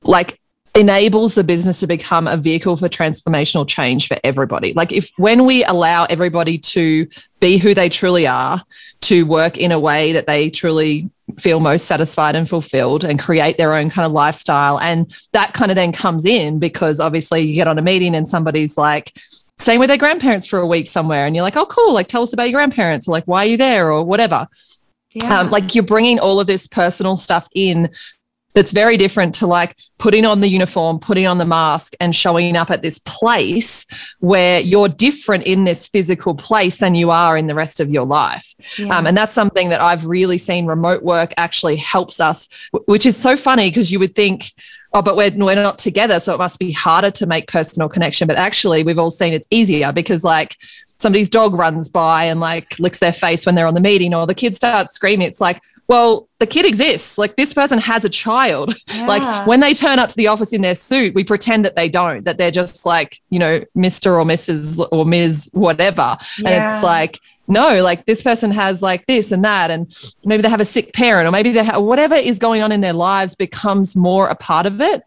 like 0.03 0.38
enables 0.79 1.35
the 1.35 1.43
business 1.43 1.81
to 1.81 1.87
become 1.87 2.25
a 2.25 2.37
vehicle 2.37 2.77
for 2.77 2.87
transformational 2.87 3.67
change 3.67 4.07
for 4.07 4.17
everybody. 4.23 4.73
Like 4.73 4.91
if 4.93 5.11
when 5.17 5.45
we 5.45 5.63
allow 5.65 6.05
everybody 6.05 6.57
to 6.57 7.07
be 7.39 7.57
who 7.57 7.73
they 7.73 7.89
truly 7.89 8.25
are, 8.25 8.63
to 9.01 9.25
work 9.25 9.57
in 9.57 9.71
a 9.71 9.79
way 9.79 10.13
that 10.13 10.27
they 10.27 10.49
truly 10.49 11.09
feel 11.37 11.59
most 11.59 11.85
satisfied 11.85 12.35
and 12.35 12.47
fulfilled 12.47 13.03
and 13.03 13.19
create 13.19 13.57
their 13.57 13.73
own 13.73 13.89
kind 13.89 14.05
of 14.05 14.11
lifestyle 14.11 14.79
and 14.79 15.15
that 15.31 15.53
kind 15.53 15.71
of 15.71 15.75
then 15.75 15.91
comes 15.91 16.25
in 16.25 16.59
because 16.59 16.99
obviously 16.99 17.41
you 17.41 17.53
get 17.53 17.67
on 17.67 17.77
a 17.77 17.81
meeting 17.81 18.15
and 18.15 18.27
somebody's 18.27 18.77
like 18.77 19.13
staying 19.57 19.79
with 19.79 19.89
their 19.89 19.97
grandparents 19.97 20.47
for 20.47 20.59
a 20.59 20.67
week 20.67 20.87
somewhere 20.87 21.25
and 21.25 21.35
you're 21.35 21.43
like, 21.43 21.57
"Oh 21.57 21.65
cool, 21.65 21.93
like 21.93 22.07
tell 22.07 22.23
us 22.23 22.33
about 22.33 22.49
your 22.49 22.57
grandparents," 22.57 23.07
or 23.07 23.11
like, 23.11 23.25
"Why 23.25 23.43
are 23.43 23.49
you 23.49 23.57
there?" 23.57 23.91
or 23.91 24.03
whatever. 24.03 24.47
Yeah. 25.11 25.39
Um, 25.39 25.49
like 25.49 25.75
you're 25.75 25.83
bringing 25.83 26.19
all 26.19 26.39
of 26.39 26.47
this 26.47 26.67
personal 26.67 27.17
stuff 27.17 27.49
in 27.53 27.89
that's 28.53 28.71
very 28.71 28.97
different 28.97 29.35
to 29.35 29.47
like 29.47 29.75
putting 29.97 30.25
on 30.25 30.41
the 30.41 30.47
uniform, 30.47 30.99
putting 30.99 31.27
on 31.27 31.37
the 31.37 31.45
mask, 31.45 31.93
and 31.99 32.15
showing 32.15 32.55
up 32.55 32.71
at 32.71 32.81
this 32.81 32.99
place 32.99 33.85
where 34.19 34.59
you're 34.59 34.89
different 34.89 35.43
in 35.43 35.65
this 35.65 35.87
physical 35.87 36.33
place 36.33 36.79
than 36.79 36.95
you 36.95 37.11
are 37.11 37.37
in 37.37 37.47
the 37.47 37.55
rest 37.55 37.79
of 37.79 37.89
your 37.89 38.05
life. 38.05 38.55
Yeah. 38.77 38.97
Um, 38.97 39.05
and 39.05 39.15
that's 39.15 39.33
something 39.33 39.69
that 39.69 39.81
I've 39.81 40.05
really 40.05 40.37
seen 40.37 40.65
remote 40.65 41.03
work 41.03 41.33
actually 41.37 41.75
helps 41.75 42.19
us, 42.19 42.49
which 42.85 43.05
is 43.05 43.15
so 43.15 43.37
funny 43.37 43.69
because 43.69 43.91
you 43.91 43.99
would 43.99 44.15
think, 44.15 44.45
oh, 44.93 45.01
but 45.01 45.15
we're, 45.15 45.31
we're 45.31 45.55
not 45.55 45.77
together. 45.77 46.19
So 46.19 46.33
it 46.33 46.39
must 46.39 46.59
be 46.59 46.71
harder 46.71 47.11
to 47.11 47.27
make 47.27 47.47
personal 47.47 47.87
connection. 47.87 48.27
But 48.27 48.37
actually, 48.37 48.83
we've 48.83 48.99
all 48.99 49.11
seen 49.11 49.33
it's 49.33 49.47
easier 49.51 49.91
because, 49.91 50.23
like, 50.23 50.55
somebody's 50.97 51.29
dog 51.29 51.53
runs 51.53 51.87
by 51.87 52.25
and 52.25 52.41
like 52.41 52.77
licks 52.77 52.99
their 52.99 53.13
face 53.13 53.45
when 53.45 53.55
they're 53.55 53.67
on 53.67 53.73
the 53.73 53.79
meeting 53.79 54.13
or 54.13 54.27
the 54.27 54.35
kids 54.35 54.57
start 54.57 54.89
screaming 54.89 55.25
it's 55.25 55.39
like 55.39 55.61
well, 55.89 56.29
the 56.37 56.45
kid 56.45 56.65
exists. 56.65 57.17
Like 57.17 57.35
this 57.35 57.53
person 57.53 57.79
has 57.79 58.05
a 58.05 58.09
child. 58.09 58.75
Yeah. 58.89 59.05
Like 59.05 59.47
when 59.47 59.59
they 59.59 59.73
turn 59.73 59.99
up 59.99 60.09
to 60.09 60.15
the 60.15 60.27
office 60.27 60.51
in 60.51 60.61
their 60.61 60.75
suit, 60.75 61.13
we 61.13 61.23
pretend 61.23 61.63
that 61.63 61.75
they 61.75 61.87
don't, 61.87 62.25
that 62.25 62.37
they're 62.37 62.51
just 62.51 62.85
like, 62.85 63.17
you 63.29 63.39
know, 63.39 63.63
Mr. 63.77 64.07
or 64.07 64.25
Mrs. 64.25 64.85
or 64.91 65.05
Ms. 65.05 65.49
whatever. 65.53 66.17
Yeah. 66.37 66.49
And 66.49 66.73
it's 66.73 66.83
like, 66.83 67.19
no, 67.47 67.81
like 67.81 68.05
this 68.05 68.21
person 68.21 68.51
has 68.51 68.81
like 68.81 69.05
this 69.05 69.31
and 69.31 69.45
that. 69.45 69.71
And 69.71 69.95
maybe 70.25 70.41
they 70.41 70.49
have 70.49 70.59
a 70.59 70.65
sick 70.65 70.91
parent 70.91 71.27
or 71.27 71.31
maybe 71.31 71.51
they 71.51 71.63
have 71.63 71.81
whatever 71.81 72.15
is 72.15 72.39
going 72.39 72.61
on 72.61 72.71
in 72.71 72.81
their 72.81 72.93
lives 72.93 73.35
becomes 73.35 73.95
more 73.95 74.27
a 74.27 74.35
part 74.35 74.65
of 74.65 74.81
it. 74.81 75.03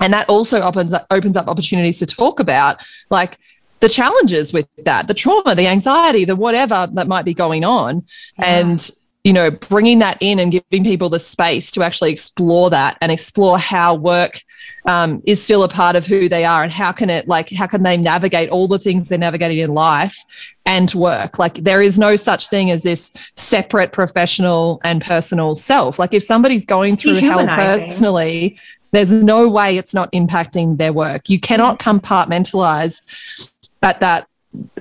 And 0.00 0.12
that 0.12 0.28
also 0.28 0.60
opens 0.60 0.92
up, 0.92 1.06
opens 1.10 1.36
up 1.36 1.48
opportunities 1.48 1.98
to 2.00 2.06
talk 2.06 2.40
about 2.40 2.82
like 3.10 3.38
the 3.78 3.88
challenges 3.88 4.52
with 4.52 4.68
that, 4.84 5.08
the 5.08 5.14
trauma, 5.14 5.54
the 5.54 5.66
anxiety, 5.66 6.24
the 6.24 6.36
whatever 6.36 6.88
that 6.92 7.08
might 7.08 7.24
be 7.24 7.34
going 7.34 7.64
on. 7.64 8.04
Yeah. 8.38 8.58
And 8.58 8.90
you 9.24 9.32
know, 9.34 9.50
bringing 9.50 9.98
that 9.98 10.16
in 10.20 10.38
and 10.38 10.50
giving 10.50 10.84
people 10.84 11.10
the 11.10 11.18
space 11.18 11.70
to 11.72 11.82
actually 11.82 12.10
explore 12.10 12.70
that 12.70 12.96
and 13.00 13.12
explore 13.12 13.58
how 13.58 13.94
work 13.94 14.40
um, 14.86 15.22
is 15.26 15.42
still 15.42 15.62
a 15.62 15.68
part 15.68 15.94
of 15.94 16.06
who 16.06 16.28
they 16.28 16.44
are 16.44 16.62
and 16.62 16.72
how 16.72 16.90
can 16.90 17.10
it 17.10 17.28
like 17.28 17.50
how 17.50 17.66
can 17.66 17.82
they 17.82 17.98
navigate 17.98 18.48
all 18.48 18.66
the 18.66 18.78
things 18.78 19.08
they're 19.08 19.18
navigating 19.18 19.58
in 19.58 19.74
life 19.74 20.16
and 20.64 20.94
work? 20.94 21.38
Like 21.38 21.54
there 21.54 21.82
is 21.82 21.98
no 21.98 22.16
such 22.16 22.48
thing 22.48 22.70
as 22.70 22.82
this 22.82 23.12
separate 23.36 23.92
professional 23.92 24.80
and 24.84 25.02
personal 25.02 25.54
self. 25.54 25.98
Like 25.98 26.14
if 26.14 26.22
somebody's 26.22 26.64
going 26.64 26.94
it's 26.94 27.02
through 27.02 27.16
hell 27.16 27.46
personally 27.46 28.58
there's 28.92 29.12
no 29.12 29.48
way 29.48 29.76
it's 29.76 29.94
not 29.94 30.10
impacting 30.12 30.78
their 30.78 30.92
work. 30.92 31.28
You 31.28 31.38
cannot 31.38 31.78
compartmentalize 31.78 33.52
at 33.82 34.00
that 34.00 34.26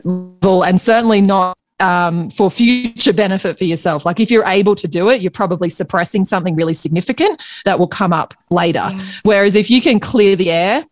level 0.03 0.63
and 0.63 0.79
certainly 0.79 1.21
not 1.21 1.58
um, 1.79 2.29
for 2.29 2.49
future 2.51 3.13
benefit 3.13 3.57
for 3.57 3.63
yourself. 3.63 4.05
Like 4.05 4.19
if 4.19 4.31
you're 4.31 4.45
able 4.45 4.75
to 4.75 4.87
do 4.87 5.09
it, 5.09 5.21
you're 5.21 5.31
probably 5.31 5.69
suppressing 5.69 6.25
something 6.25 6.55
really 6.55 6.73
significant 6.73 7.43
that 7.65 7.79
will 7.79 7.87
come 7.87 8.13
up 8.13 8.33
later. 8.49 8.89
Yeah. 8.91 9.01
Whereas 9.23 9.55
if 9.55 9.69
you 9.69 9.81
can 9.81 9.99
clear 9.99 10.35
the 10.35 10.51
air, 10.51 10.85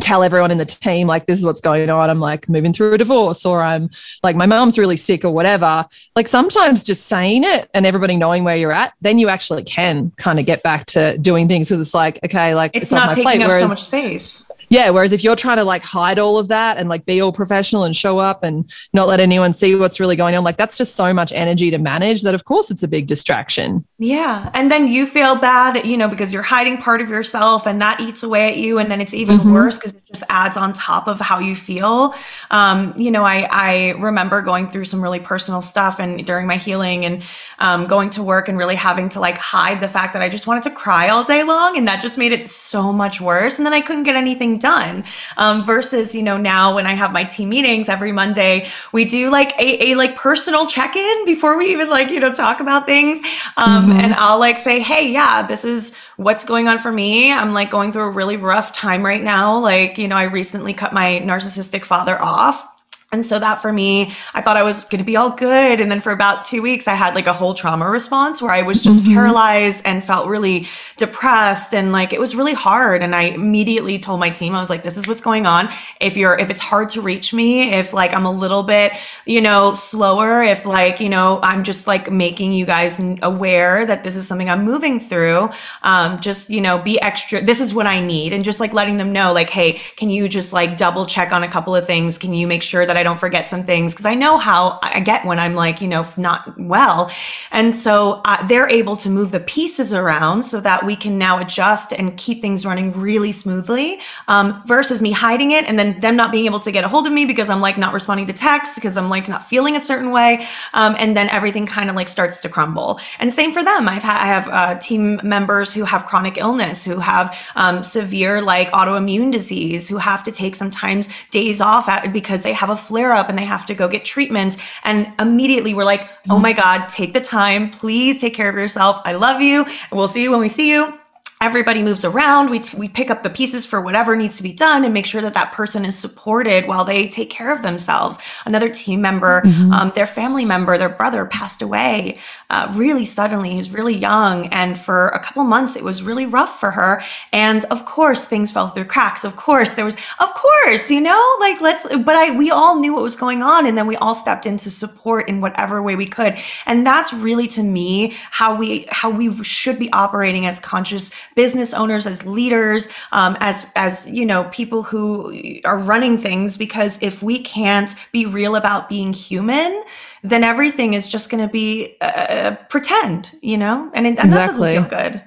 tell 0.00 0.22
everyone 0.22 0.50
in 0.50 0.58
the 0.58 0.66
team 0.66 1.06
like 1.06 1.26
this 1.26 1.38
is 1.38 1.44
what's 1.44 1.62
going 1.62 1.88
on 1.88 2.10
i'm 2.10 2.20
like 2.20 2.46
moving 2.46 2.74
through 2.74 2.92
a 2.92 2.98
divorce 2.98 3.46
or 3.46 3.62
i'm 3.62 3.88
like 4.22 4.36
my 4.36 4.44
mom's 4.44 4.78
really 4.78 4.98
sick 4.98 5.24
or 5.24 5.30
whatever 5.30 5.86
like 6.14 6.28
sometimes 6.28 6.84
just 6.84 7.06
saying 7.06 7.42
it 7.42 7.70
and 7.72 7.86
everybody 7.86 8.14
knowing 8.14 8.44
where 8.44 8.56
you're 8.56 8.72
at 8.72 8.92
then 9.00 9.18
you 9.18 9.28
actually 9.28 9.64
can 9.64 10.12
kind 10.18 10.38
of 10.38 10.44
get 10.44 10.62
back 10.62 10.84
to 10.84 11.16
doing 11.18 11.48
things 11.48 11.68
because 11.68 11.80
it's 11.80 11.94
like 11.94 12.18
okay 12.22 12.54
like 12.54 12.70
it's, 12.74 12.84
it's 12.84 12.92
not 12.92 13.08
taking 13.10 13.22
plate. 13.24 13.40
up 13.40 13.48
Whereas, 13.48 13.62
so 13.62 13.68
much 13.68 13.82
space 13.84 14.50
yeah 14.68 14.90
whereas 14.90 15.12
if 15.12 15.24
you're 15.24 15.36
trying 15.36 15.56
to 15.56 15.64
like 15.64 15.82
hide 15.82 16.18
all 16.18 16.38
of 16.38 16.48
that 16.48 16.76
and 16.76 16.88
like 16.88 17.04
be 17.06 17.20
all 17.20 17.32
professional 17.32 17.84
and 17.84 17.96
show 17.96 18.18
up 18.18 18.42
and 18.42 18.70
not 18.92 19.08
let 19.08 19.20
anyone 19.20 19.52
see 19.52 19.74
what's 19.74 20.00
really 20.00 20.16
going 20.16 20.34
on 20.34 20.44
like 20.44 20.56
that's 20.56 20.76
just 20.76 20.94
so 20.94 21.12
much 21.12 21.32
energy 21.32 21.70
to 21.70 21.78
manage 21.78 22.22
that 22.22 22.34
of 22.34 22.44
course 22.44 22.70
it's 22.70 22.82
a 22.82 22.88
big 22.88 23.06
distraction 23.06 23.84
yeah 23.98 24.50
and 24.54 24.70
then 24.70 24.88
you 24.88 25.06
feel 25.06 25.36
bad 25.36 25.84
you 25.86 25.96
know 25.96 26.08
because 26.08 26.32
you're 26.32 26.42
hiding 26.42 26.76
part 26.78 27.00
of 27.00 27.08
yourself 27.08 27.66
and 27.66 27.80
that 27.80 28.00
eats 28.00 28.22
away 28.22 28.48
at 28.48 28.56
you 28.56 28.78
and 28.78 28.90
then 28.90 29.00
it's 29.00 29.14
even 29.14 29.38
mm-hmm. 29.38 29.54
worse 29.54 29.76
because 29.76 29.94
it 29.94 30.02
just 30.06 30.24
adds 30.28 30.56
on 30.56 30.72
top 30.72 31.08
of 31.08 31.20
how 31.20 31.38
you 31.38 31.54
feel 31.54 32.14
um, 32.50 32.92
you 32.96 33.10
know 33.10 33.24
i 33.24 33.48
i 33.50 33.90
remember 33.98 34.42
going 34.42 34.68
through 34.68 34.84
some 34.84 35.02
really 35.02 35.20
personal 35.20 35.60
stuff 35.60 35.98
and 35.98 36.26
during 36.26 36.46
my 36.46 36.56
healing 36.56 37.04
and 37.04 37.22
um, 37.60 37.86
going 37.86 38.10
to 38.10 38.22
work 38.22 38.48
and 38.48 38.58
really 38.58 38.74
having 38.74 39.08
to 39.08 39.20
like 39.20 39.38
hide 39.38 39.80
the 39.80 39.88
fact 39.88 40.12
that 40.12 40.22
i 40.22 40.28
just 40.28 40.46
wanted 40.46 40.62
to 40.62 40.70
cry 40.70 41.08
all 41.08 41.24
day 41.24 41.42
long 41.42 41.76
and 41.76 41.88
that 41.88 42.02
just 42.02 42.18
made 42.18 42.32
it 42.32 42.48
so 42.48 42.92
much 42.92 43.20
worse 43.20 43.58
and 43.58 43.66
then 43.66 43.72
i 43.72 43.80
couldn't 43.80 44.04
get 44.04 44.16
anything 44.16 44.57
done. 44.58 45.04
Um, 45.36 45.64
versus, 45.64 46.14
you 46.14 46.22
know, 46.22 46.36
now 46.36 46.74
when 46.74 46.86
I 46.86 46.94
have 46.94 47.12
my 47.12 47.24
team 47.24 47.48
meetings 47.48 47.88
every 47.88 48.12
Monday, 48.12 48.68
we 48.92 49.04
do 49.04 49.30
like 49.30 49.52
a, 49.58 49.90
a 49.90 49.94
like 49.94 50.16
personal 50.16 50.66
check-in 50.66 51.24
before 51.24 51.56
we 51.56 51.72
even 51.72 51.88
like, 51.88 52.10
you 52.10 52.20
know, 52.20 52.32
talk 52.32 52.60
about 52.60 52.86
things. 52.86 53.18
Um, 53.56 53.86
mm-hmm. 53.88 54.00
and 54.00 54.14
I'll 54.14 54.38
like 54.38 54.58
say, 54.58 54.80
hey, 54.80 55.10
yeah, 55.10 55.46
this 55.46 55.64
is 55.64 55.94
what's 56.16 56.44
going 56.44 56.68
on 56.68 56.78
for 56.78 56.92
me. 56.92 57.32
I'm 57.32 57.52
like 57.52 57.70
going 57.70 57.92
through 57.92 58.04
a 58.04 58.10
really 58.10 58.36
rough 58.36 58.72
time 58.72 59.04
right 59.04 59.22
now. 59.22 59.58
Like, 59.58 59.98
you 59.98 60.08
know, 60.08 60.16
I 60.16 60.24
recently 60.24 60.74
cut 60.74 60.92
my 60.92 61.20
narcissistic 61.24 61.84
father 61.84 62.20
off 62.20 62.66
and 63.10 63.24
so 63.24 63.38
that 63.38 63.62
for 63.62 63.72
me, 63.72 64.12
I 64.34 64.42
thought 64.42 64.58
I 64.58 64.62
was 64.62 64.84
going 64.84 64.98
to 64.98 65.04
be 65.04 65.16
all 65.16 65.30
good. 65.30 65.80
And 65.80 65.90
then 65.90 66.02
for 66.02 66.12
about 66.12 66.44
two 66.44 66.60
weeks, 66.60 66.86
I 66.86 66.92
had 66.92 67.14
like 67.14 67.26
a 67.26 67.32
whole 67.32 67.54
trauma 67.54 67.88
response 67.88 68.42
where 68.42 68.50
I 68.50 68.60
was 68.60 68.82
just 68.82 69.02
mm-hmm. 69.02 69.14
paralyzed 69.14 69.82
and 69.86 70.04
felt 70.04 70.28
really 70.28 70.66
depressed. 70.98 71.74
And 71.74 71.90
like 71.90 72.12
it 72.12 72.20
was 72.20 72.36
really 72.36 72.52
hard. 72.52 73.02
And 73.02 73.14
I 73.14 73.22
immediately 73.22 73.98
told 73.98 74.20
my 74.20 74.28
team, 74.28 74.54
I 74.54 74.60
was 74.60 74.68
like, 74.68 74.82
this 74.82 74.98
is 74.98 75.08
what's 75.08 75.22
going 75.22 75.46
on. 75.46 75.70
If 76.02 76.18
you're, 76.18 76.36
if 76.36 76.50
it's 76.50 76.60
hard 76.60 76.90
to 76.90 77.00
reach 77.00 77.32
me, 77.32 77.72
if 77.72 77.94
like 77.94 78.12
I'm 78.12 78.26
a 78.26 78.30
little 78.30 78.62
bit, 78.62 78.92
you 79.24 79.40
know, 79.40 79.72
slower, 79.72 80.42
if 80.42 80.66
like, 80.66 81.00
you 81.00 81.08
know, 81.08 81.40
I'm 81.42 81.64
just 81.64 81.86
like 81.86 82.12
making 82.12 82.52
you 82.52 82.66
guys 82.66 83.00
aware 83.22 83.86
that 83.86 84.02
this 84.02 84.16
is 84.16 84.28
something 84.28 84.50
I'm 84.50 84.64
moving 84.64 85.00
through, 85.00 85.48
um, 85.82 86.20
just, 86.20 86.50
you 86.50 86.60
know, 86.60 86.76
be 86.76 87.00
extra. 87.00 87.42
This 87.42 87.62
is 87.62 87.72
what 87.72 87.86
I 87.86 88.00
need. 88.04 88.34
And 88.34 88.44
just 88.44 88.60
like 88.60 88.74
letting 88.74 88.98
them 88.98 89.12
know, 89.12 89.32
like, 89.32 89.48
hey, 89.48 89.80
can 89.96 90.10
you 90.10 90.28
just 90.28 90.52
like 90.52 90.76
double 90.76 91.06
check 91.06 91.32
on 91.32 91.42
a 91.42 91.48
couple 91.48 91.74
of 91.74 91.86
things? 91.86 92.18
Can 92.18 92.34
you 92.34 92.46
make 92.46 92.62
sure 92.62 92.84
that 92.84 92.97
I 92.98 93.02
don't 93.02 93.18
forget 93.18 93.48
some 93.48 93.62
things 93.62 93.92
because 93.92 94.04
I 94.04 94.14
know 94.14 94.36
how 94.38 94.78
I 94.82 95.00
get 95.00 95.24
when 95.24 95.38
I'm 95.38 95.54
like, 95.54 95.80
you 95.80 95.88
know, 95.88 96.06
not 96.16 96.58
well. 96.58 97.10
And 97.50 97.74
so 97.74 98.20
uh, 98.24 98.46
they're 98.46 98.68
able 98.68 98.96
to 98.98 99.08
move 99.08 99.30
the 99.30 99.40
pieces 99.40 99.92
around 99.92 100.42
so 100.42 100.60
that 100.60 100.84
we 100.84 100.96
can 100.96 101.16
now 101.18 101.38
adjust 101.38 101.92
and 101.92 102.16
keep 102.16 102.40
things 102.40 102.66
running 102.66 102.92
really 102.92 103.32
smoothly 103.32 104.00
um, 104.26 104.62
versus 104.66 105.00
me 105.00 105.12
hiding 105.12 105.52
it 105.52 105.64
and 105.66 105.78
then 105.78 106.00
them 106.00 106.16
not 106.16 106.32
being 106.32 106.46
able 106.46 106.60
to 106.60 106.70
get 106.70 106.84
a 106.84 106.88
hold 106.88 107.06
of 107.06 107.12
me 107.12 107.24
because 107.24 107.48
I'm 107.48 107.60
like 107.60 107.78
not 107.78 107.94
responding 107.94 108.26
to 108.26 108.32
texts 108.32 108.74
because 108.74 108.96
I'm 108.96 109.08
like 109.08 109.28
not 109.28 109.42
feeling 109.42 109.76
a 109.76 109.80
certain 109.80 110.10
way. 110.10 110.46
Um, 110.74 110.96
and 110.98 111.16
then 111.16 111.28
everything 111.28 111.66
kind 111.66 111.90
of 111.90 111.96
like 111.96 112.08
starts 112.08 112.40
to 112.40 112.48
crumble. 112.48 113.00
And 113.18 113.32
same 113.32 113.52
for 113.52 113.62
them. 113.64 113.88
I've 113.88 114.02
had, 114.02 114.20
I 114.22 114.26
have 114.26 114.48
uh, 114.48 114.78
team 114.80 115.20
members 115.22 115.72
who 115.72 115.84
have 115.84 116.06
chronic 116.06 116.38
illness, 116.38 116.84
who 116.84 116.98
have 116.98 117.36
um, 117.56 117.84
severe 117.84 118.42
like 118.42 118.70
autoimmune 118.72 119.30
disease, 119.30 119.88
who 119.88 119.96
have 119.98 120.24
to 120.24 120.32
take 120.32 120.54
sometimes 120.54 121.08
days 121.30 121.60
off 121.60 121.88
at, 121.88 122.12
because 122.12 122.42
they 122.42 122.52
have 122.52 122.70
a 122.70 122.76
flare 122.88 123.12
up 123.14 123.28
and 123.28 123.38
they 123.38 123.44
have 123.44 123.66
to 123.66 123.74
go 123.74 123.86
get 123.86 124.04
treatment. 124.04 124.56
And 124.84 125.12
immediately 125.18 125.74
we're 125.74 125.84
like, 125.84 126.10
oh 126.30 126.40
my 126.40 126.52
mm. 126.52 126.56
God, 126.56 126.88
take 126.88 127.12
the 127.12 127.20
time. 127.20 127.70
Please 127.70 128.20
take 128.20 128.34
care 128.34 128.48
of 128.48 128.56
yourself. 128.56 129.00
I 129.04 129.12
love 129.12 129.40
you. 129.40 129.66
We'll 129.92 130.08
see 130.08 130.22
you 130.22 130.30
when 130.30 130.40
we 130.40 130.48
see 130.48 130.70
you 130.70 130.97
everybody 131.40 131.82
moves 131.82 132.04
around 132.04 132.50
we, 132.50 132.58
t- 132.58 132.76
we 132.76 132.88
pick 132.88 133.10
up 133.10 133.22
the 133.22 133.30
pieces 133.30 133.64
for 133.64 133.80
whatever 133.80 134.16
needs 134.16 134.36
to 134.36 134.42
be 134.42 134.52
done 134.52 134.84
and 134.84 134.92
make 134.92 135.06
sure 135.06 135.20
that 135.20 135.34
that 135.34 135.52
person 135.52 135.84
is 135.84 135.96
supported 135.96 136.66
while 136.66 136.84
they 136.84 137.08
take 137.08 137.30
care 137.30 137.52
of 137.52 137.62
themselves. 137.62 138.18
Another 138.44 138.68
team 138.68 139.00
member 139.00 139.42
mm-hmm. 139.42 139.72
um, 139.72 139.92
their 139.94 140.06
family 140.06 140.44
member 140.44 140.76
their 140.76 140.88
brother 140.88 141.26
passed 141.26 141.62
away 141.62 142.18
uh, 142.50 142.72
really 142.74 143.04
suddenly. 143.04 143.50
He 143.50 143.56
was 143.56 143.70
really 143.70 143.94
young 143.94 144.46
and 144.48 144.78
for 144.78 145.08
a 145.08 145.18
couple 145.20 145.44
months 145.44 145.76
it 145.76 145.84
was 145.84 146.02
really 146.02 146.26
rough 146.26 146.58
for 146.58 146.72
her. 146.72 147.02
And 147.32 147.64
of 147.66 147.84
course 147.84 148.26
things 148.26 148.50
fell 148.50 148.68
through 148.68 148.86
cracks. 148.86 149.24
Of 149.24 149.36
course 149.36 149.74
there 149.74 149.84
was 149.84 149.96
of 150.18 150.34
course 150.34 150.90
you 150.90 151.00
know 151.00 151.36
like 151.40 151.60
let's 151.60 151.84
but 151.98 152.16
i 152.16 152.36
we 152.36 152.50
all 152.50 152.78
knew 152.80 152.94
what 152.94 153.02
was 153.02 153.16
going 153.16 153.42
on 153.42 153.66
and 153.66 153.78
then 153.78 153.86
we 153.86 153.96
all 153.96 154.14
stepped 154.14 154.46
in 154.46 154.56
to 154.58 154.70
support 154.70 155.28
in 155.28 155.40
whatever 155.40 155.82
way 155.82 155.94
we 155.94 156.06
could. 156.06 156.36
And 156.66 156.86
that's 156.86 157.12
really 157.12 157.46
to 157.48 157.62
me 157.62 158.16
how 158.30 158.56
we 158.56 158.86
how 158.90 159.10
we 159.10 159.42
should 159.44 159.78
be 159.78 159.90
operating 159.92 160.46
as 160.46 160.58
conscious 160.58 161.10
business 161.38 161.72
owners, 161.72 162.04
as 162.04 162.26
leaders, 162.26 162.88
um, 163.12 163.36
as 163.38 163.70
as 163.76 164.08
you 164.08 164.26
know, 164.26 164.42
people 164.50 164.82
who 164.82 165.32
are 165.64 165.78
running 165.78 166.18
things. 166.18 166.56
Because 166.56 166.98
if 167.00 167.22
we 167.22 167.38
can't 167.38 167.94
be 168.10 168.26
real 168.26 168.56
about 168.56 168.88
being 168.88 169.12
human, 169.12 169.84
then 170.24 170.42
everything 170.42 170.94
is 170.94 171.06
just 171.06 171.30
going 171.30 171.44
to 171.46 171.52
be 171.52 171.96
uh, 172.00 172.04
uh, 172.04 172.56
pretend, 172.68 173.32
you 173.40 173.56
know, 173.56 173.88
and, 173.94 174.04
and 174.04 174.18
exactly. 174.18 174.74
that 174.74 174.90
doesn't 174.90 174.90
feel 174.90 174.98
good. 174.98 175.22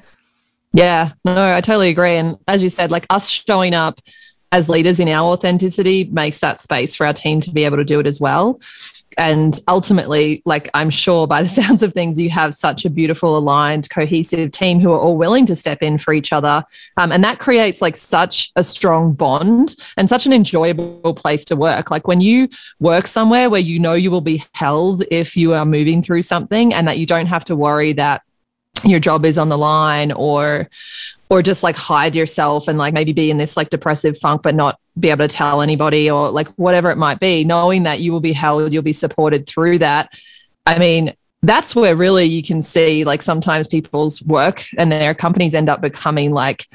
Yeah, 0.74 1.12
no, 1.24 1.56
I 1.56 1.62
totally 1.62 1.90
agree. 1.90 2.16
And 2.16 2.38
as 2.46 2.62
you 2.62 2.70
said, 2.70 2.92
like 2.92 3.06
us 3.10 3.30
showing 3.30 3.74
up 3.74 4.02
as 4.52 4.70
leaders 4.70 5.00
in 5.00 5.08
our 5.08 5.32
authenticity 5.32 6.06
makes 6.06 6.40
that 6.40 6.60
space 6.60 6.96
for 6.96 7.06
our 7.06 7.14
team 7.14 7.40
to 7.40 7.52
be 7.52 7.64
able 7.64 7.78
to 7.78 7.86
do 7.86 8.00
it 8.00 8.08
as 8.08 8.20
well. 8.20 8.60
And 9.18 9.60
ultimately, 9.68 10.42
like 10.46 10.70
I'm 10.74 10.90
sure 10.90 11.28
by 11.28 11.42
the 11.42 11.50
sounds 11.62 11.84
of 11.84 11.94
things, 11.94 12.20
you 12.20 12.30
have 12.30 12.54
such 12.54 12.86
a 12.86 12.90
beautiful, 12.90 13.38
aligned, 13.38 13.90
cohesive 13.90 14.52
team 14.52 14.80
who 14.80 14.92
are 14.92 15.00
all 15.00 15.18
willing 15.18 15.46
to 15.48 15.56
step 15.56 15.82
in 15.82 15.98
for 15.98 16.14
each 16.14 16.34
other. 16.34 16.64
Um, 16.98 17.12
and 17.12 17.24
that 17.24 17.40
creates 17.40 17.82
like 17.82 17.96
such 17.96 18.52
a 18.56 18.64
strong 18.64 19.14
bond 19.14 19.76
and 19.98 20.10
such 20.10 20.26
an 20.26 20.34
enjoyable 20.34 21.14
place 21.14 21.46
to 21.46 21.56
work. 21.56 21.92
Like 21.92 22.08
when 22.08 22.22
you 22.22 22.48
work 22.80 23.08
somewhere 23.08 23.50
where 23.50 23.62
you 23.62 23.80
know 23.80 23.94
you 23.94 24.12
will 24.12 24.22
be 24.22 24.44
held 24.54 25.04
if 25.12 25.36
you 25.36 25.54
are 25.54 25.66
moving 25.66 26.02
through 26.02 26.22
something 26.24 26.74
and 26.74 26.88
that 26.88 26.98
you 26.98 27.06
don't 27.06 27.28
have 27.28 27.44
to 27.46 27.56
worry 27.56 27.94
that 27.94 28.24
your 28.84 29.00
job 29.00 29.26
is 29.26 29.38
on 29.38 29.50
the 29.50 29.58
line 29.58 30.12
or 30.12 30.70
or 31.30 31.42
just 31.42 31.64
like 31.64 31.76
hide 31.76 32.16
yourself 32.16 32.68
and 32.68 32.78
like 32.78 32.94
maybe 32.94 33.14
be 33.14 33.32
in 33.32 33.38
this 33.38 33.56
like 33.56 33.70
depressive 33.70 34.18
funk 34.18 34.42
but 34.42 34.56
not 34.56 34.80
be 35.00 35.10
able 35.10 35.28
to 35.28 35.34
tell 35.34 35.62
anybody 35.62 36.10
or 36.10 36.30
like 36.30 36.48
whatever 36.50 36.90
it 36.90 36.98
might 36.98 37.20
be 37.20 37.44
knowing 37.44 37.84
that 37.84 38.00
you 38.00 38.12
will 38.12 38.20
be 38.20 38.34
held 38.34 38.74
you'll 38.74 38.84
be 38.84 38.94
supported 38.94 39.48
through 39.48 39.78
that. 39.78 40.12
I 40.66 40.78
mean 40.80 41.14
that's 41.44 41.76
where 41.76 41.96
really 41.96 42.26
you 42.26 42.44
can 42.44 42.62
see 42.62 43.04
like 43.04 43.22
sometimes 43.22 43.68
people's 43.68 44.22
work 44.24 44.64
and 44.78 44.92
their 44.92 45.14
companies 45.14 45.56
end 45.56 45.70
up 45.70 45.82
becoming 45.82 46.32
like 46.32 46.68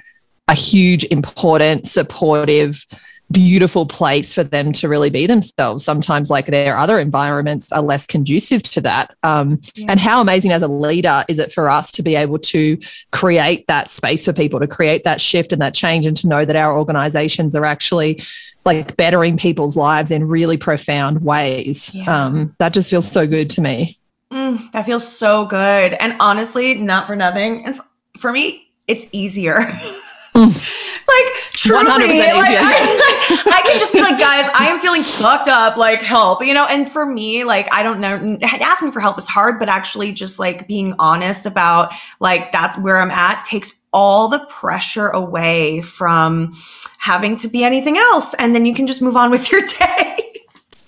a 0.49 0.55
huge 0.55 1.05
important 1.05 1.87
supportive 1.87 2.85
beautiful 3.31 3.87
place 3.87 4.35
for 4.35 4.45
them 4.45 4.73
to 4.73 4.89
really 4.89 5.11
be 5.11 5.27
themselves. 5.27 5.85
Sometimes, 5.85 6.31
like 6.31 6.47
their 6.47 6.77
other 6.77 6.99
environments 6.99 7.73
are 7.73 7.83
less 7.83 8.07
conducive 8.07 8.63
to 8.63 8.81
that. 8.83 9.17
Um, 9.23 9.61
yeah. 9.75 9.87
And 9.89 10.01
how 10.01 10.21
amazing 10.21 10.53
as 10.53 10.63
a 10.63 10.69
leader 10.69 11.25
is 11.29 11.39
it 11.39 11.53
for 11.53 11.69
us 11.69 11.91
to 11.93 12.03
be 12.03 12.15
able 12.15 12.39
to 12.39 12.79
create 13.13 13.67
that 13.69 13.91
space 13.91 14.25
for 14.25 14.33
people, 14.33 14.61
to 14.61 14.67
create 14.67 15.05
that 15.05 15.21
shift 15.21 15.53
and 15.53 15.61
that 15.63 15.75
change, 15.75 16.07
and 16.07 16.17
to 16.19 16.29
know 16.29 16.45
that 16.45 16.57
our 16.57 16.77
organizations 16.77 17.57
are 17.57 17.65
actually 17.65 18.21
like 18.65 18.97
bettering 18.97 19.37
people's 19.37 19.77
lives 19.77 20.11
in 20.11 20.27
really 20.27 20.57
profound 20.57 21.23
ways. 21.23 21.95
Yeah. 21.95 22.27
Um, 22.27 22.55
that 22.59 22.75
just 22.75 22.91
feels 22.91 23.11
so 23.11 23.27
good 23.27 23.49
to 23.51 23.61
me. 23.61 23.99
Mm, 24.33 24.73
that 24.73 24.85
feels 24.85 25.07
so 25.07 25.47
good. 25.47 25.95
And 25.95 26.17
honestly, 26.21 26.75
not 26.75 27.07
for 27.07 27.15
nothing. 27.15 27.65
It's 27.65 27.81
for 28.19 28.33
me, 28.33 28.69
it's 28.89 29.07
easier. 29.13 29.61
like 31.09 31.35
truly 31.53 31.85
like, 31.85 32.01
I, 32.01 33.43
I, 33.53 33.63
can 33.65 33.79
just 33.79 33.93
be 33.93 34.01
like 34.01 34.19
guys 34.19 34.51
i 34.59 34.69
am 34.69 34.79
feeling 34.79 35.03
fucked 35.03 35.49
up 35.49 35.77
like 35.77 36.03
help 36.03 36.45
you 36.45 36.53
know? 36.53 36.67
And 36.67 36.91
for 36.91 37.07
me 37.07 37.45
like 37.45 37.73
i 37.73 37.83
don't 37.83 38.01
know 38.01 38.39
asking 38.43 38.93
for 38.93 39.01
help 39.01 39.19
is 39.19 39.27
hard 39.27 39.59
but 39.59 39.69
actually 39.69 40.13
just 40.13 40.39
like 40.39 40.69
being 40.69 40.95
honest 40.99 41.47
about 41.47 41.93
like 42.21 42.53
that's 42.53 42.77
where 42.79 42.99
i'm 42.99 43.11
at 43.11 43.45
takes 43.45 43.73
all 43.93 44.29
the 44.29 44.41
pressure 44.51 45.09
away 45.09 45.81
from 45.81 46.53
having 46.99 47.37
to 47.39 47.49
be 47.49 47.65
anything 47.65 47.97
else 47.97 48.35
and 48.35 48.55
then 48.55 48.67
you 48.67 48.75
can 48.75 48.87
just 48.87 49.01
move 49.01 49.17
on 49.17 49.31
with 49.31 49.51
your 49.51 49.63
day 49.79 50.06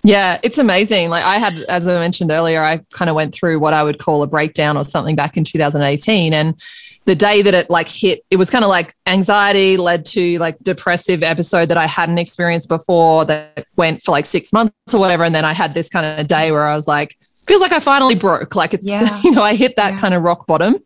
yeah, 0.09 0.41
it's 0.43 0.57
amazing. 0.57 1.11
Like 1.11 1.23
I 1.23 1.37
had, 1.37 1.61
as 1.69 1.87
I 1.87 1.99
mentioned 1.99 2.31
earlier, 2.31 2.63
I 2.63 2.81
kind 2.95 3.11
of 3.11 3.15
went 3.15 3.35
through 3.35 3.61
what 3.61 3.75
I 3.75 3.83
would 3.83 3.99
call 3.99 4.23
a 4.23 4.27
breakdown 4.27 4.79
or 4.79 4.85
something 4.85 5.15
back 5.15 5.37
in 5.37 5.45
2018. 5.45 6.33
And 6.33 6.59
the 7.05 7.15
day 7.15 7.43
that 7.43 7.53
it 7.53 7.69
like 7.69 7.91
hit, 7.91 8.25
it 8.31 8.37
was 8.37 8.49
kind 8.49 8.65
of 8.65 8.71
like 8.71 8.95
anxiety 9.07 9.77
led 9.77 10.07
to 10.07 10.39
like 10.39 10.59
depressive 10.61 11.23
episode 11.23 11.69
that 11.69 11.77
I 11.77 11.87
hadn't 11.87 12.17
experienced 12.17 12.71
before 12.71 13.27
that 13.27 13.67
went 13.77 14.01
for 14.01 14.13
like 14.13 14.25
six 14.25 14.51
months 14.51 14.73
or 14.95 14.99
whatever. 14.99 15.25
And 15.25 15.35
then 15.35 15.45
I 15.45 15.53
had 15.53 15.75
this 15.75 15.91
kind 15.91 16.07
of 16.19 16.27
day 16.27 16.53
where 16.53 16.67
I 16.67 16.75
was 16.75 16.89
like, 16.89 17.15
feels 17.49 17.61
like 17.61 17.73
I 17.73 17.81
finally 17.81 18.15
broke. 18.15 18.55
Like 18.55 18.75
it's, 18.75 18.87
yeah. 18.87 19.21
you 19.25 19.31
know, 19.31 19.43
I 19.43 19.55
hit 19.55 19.77
that 19.77 19.95
yeah. 19.95 20.01
kind 20.01 20.15
of 20.15 20.23
rock 20.23 20.47
bottom. 20.47 20.77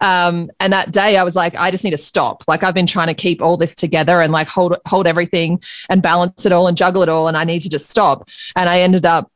Um, 0.00 0.50
and 0.60 0.72
that 0.72 0.92
day 0.92 1.16
I 1.16 1.22
was 1.22 1.36
like, 1.36 1.56
I 1.56 1.70
just 1.70 1.84
need 1.84 1.90
to 1.90 1.98
stop. 1.98 2.44
Like 2.48 2.64
I've 2.64 2.74
been 2.74 2.86
trying 2.86 3.08
to 3.08 3.14
keep 3.14 3.40
all 3.40 3.56
this 3.56 3.74
together 3.74 4.20
and 4.20 4.32
like 4.32 4.48
hold, 4.48 4.76
hold 4.86 5.06
everything 5.06 5.60
and 5.88 6.02
balance 6.02 6.44
it 6.44 6.52
all 6.52 6.66
and 6.66 6.76
juggle 6.76 7.02
it 7.02 7.08
all. 7.08 7.28
And 7.28 7.36
I 7.36 7.44
need 7.44 7.62
to 7.62 7.68
just 7.68 7.88
stop. 7.88 8.28
And 8.56 8.68
I 8.68 8.80
ended 8.80 9.06
up 9.06 9.30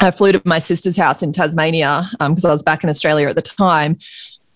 I 0.00 0.10
flew 0.10 0.32
to 0.32 0.42
my 0.44 0.58
sister's 0.58 0.96
house 0.96 1.22
in 1.22 1.32
Tasmania 1.32 2.04
because 2.10 2.44
um, 2.44 2.48
I 2.48 2.52
was 2.52 2.62
back 2.62 2.82
in 2.82 2.90
Australia 2.90 3.28
at 3.28 3.36
the 3.36 3.42
time. 3.42 3.98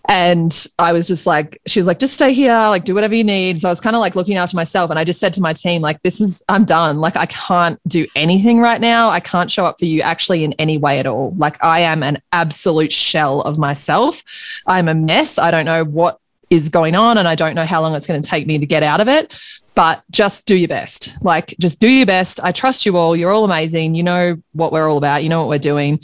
And 0.09 0.65
I 0.79 0.91
was 0.91 1.07
just 1.07 1.27
like, 1.27 1.61
she 1.67 1.79
was 1.79 1.85
like, 1.85 1.99
just 1.99 2.15
stay 2.15 2.33
here, 2.33 2.51
like 2.51 2.83
do 2.83 2.95
whatever 2.95 3.13
you 3.13 3.23
need. 3.23 3.61
So 3.61 3.69
I 3.69 3.71
was 3.71 3.79
kind 3.79 3.95
of 3.95 3.99
like 3.99 4.15
looking 4.15 4.37
after 4.37 4.55
myself. 4.55 4.89
And 4.89 4.97
I 4.97 5.03
just 5.03 5.19
said 5.19 5.33
to 5.33 5.41
my 5.41 5.53
team, 5.53 5.83
like, 5.83 6.01
this 6.01 6.19
is, 6.19 6.43
I'm 6.49 6.65
done. 6.65 6.99
Like, 6.99 7.15
I 7.15 7.27
can't 7.27 7.79
do 7.87 8.07
anything 8.15 8.59
right 8.59 8.81
now. 8.81 9.09
I 9.09 9.19
can't 9.19 9.51
show 9.51 9.65
up 9.65 9.77
for 9.77 9.85
you 9.85 10.01
actually 10.01 10.43
in 10.43 10.53
any 10.53 10.79
way 10.79 10.97
at 10.97 11.05
all. 11.05 11.35
Like, 11.37 11.63
I 11.63 11.81
am 11.81 12.01
an 12.01 12.23
absolute 12.31 12.91
shell 12.91 13.41
of 13.41 13.59
myself. 13.59 14.23
I'm 14.65 14.87
a 14.87 14.95
mess. 14.95 15.37
I 15.37 15.51
don't 15.51 15.65
know 15.65 15.85
what 15.85 16.19
is 16.49 16.69
going 16.69 16.95
on 16.95 17.19
and 17.19 17.27
I 17.27 17.35
don't 17.35 17.53
know 17.53 17.65
how 17.65 17.79
long 17.79 17.93
it's 17.93 18.07
going 18.07 18.19
to 18.19 18.27
take 18.27 18.47
me 18.47 18.57
to 18.57 18.65
get 18.65 18.81
out 18.81 19.01
of 19.01 19.07
it 19.07 19.37
but 19.75 20.03
just 20.11 20.45
do 20.45 20.55
your 20.55 20.67
best. 20.67 21.13
Like, 21.23 21.55
just 21.59 21.79
do 21.79 21.87
your 21.87 22.05
best. 22.05 22.39
I 22.43 22.51
trust 22.51 22.85
you 22.85 22.97
all. 22.97 23.15
You're 23.15 23.31
all 23.31 23.45
amazing. 23.45 23.95
You 23.95 24.03
know 24.03 24.37
what 24.53 24.71
we're 24.71 24.89
all 24.89 24.97
about. 24.97 25.23
You 25.23 25.29
know 25.29 25.39
what 25.39 25.49
we're 25.49 25.59
doing. 25.59 25.99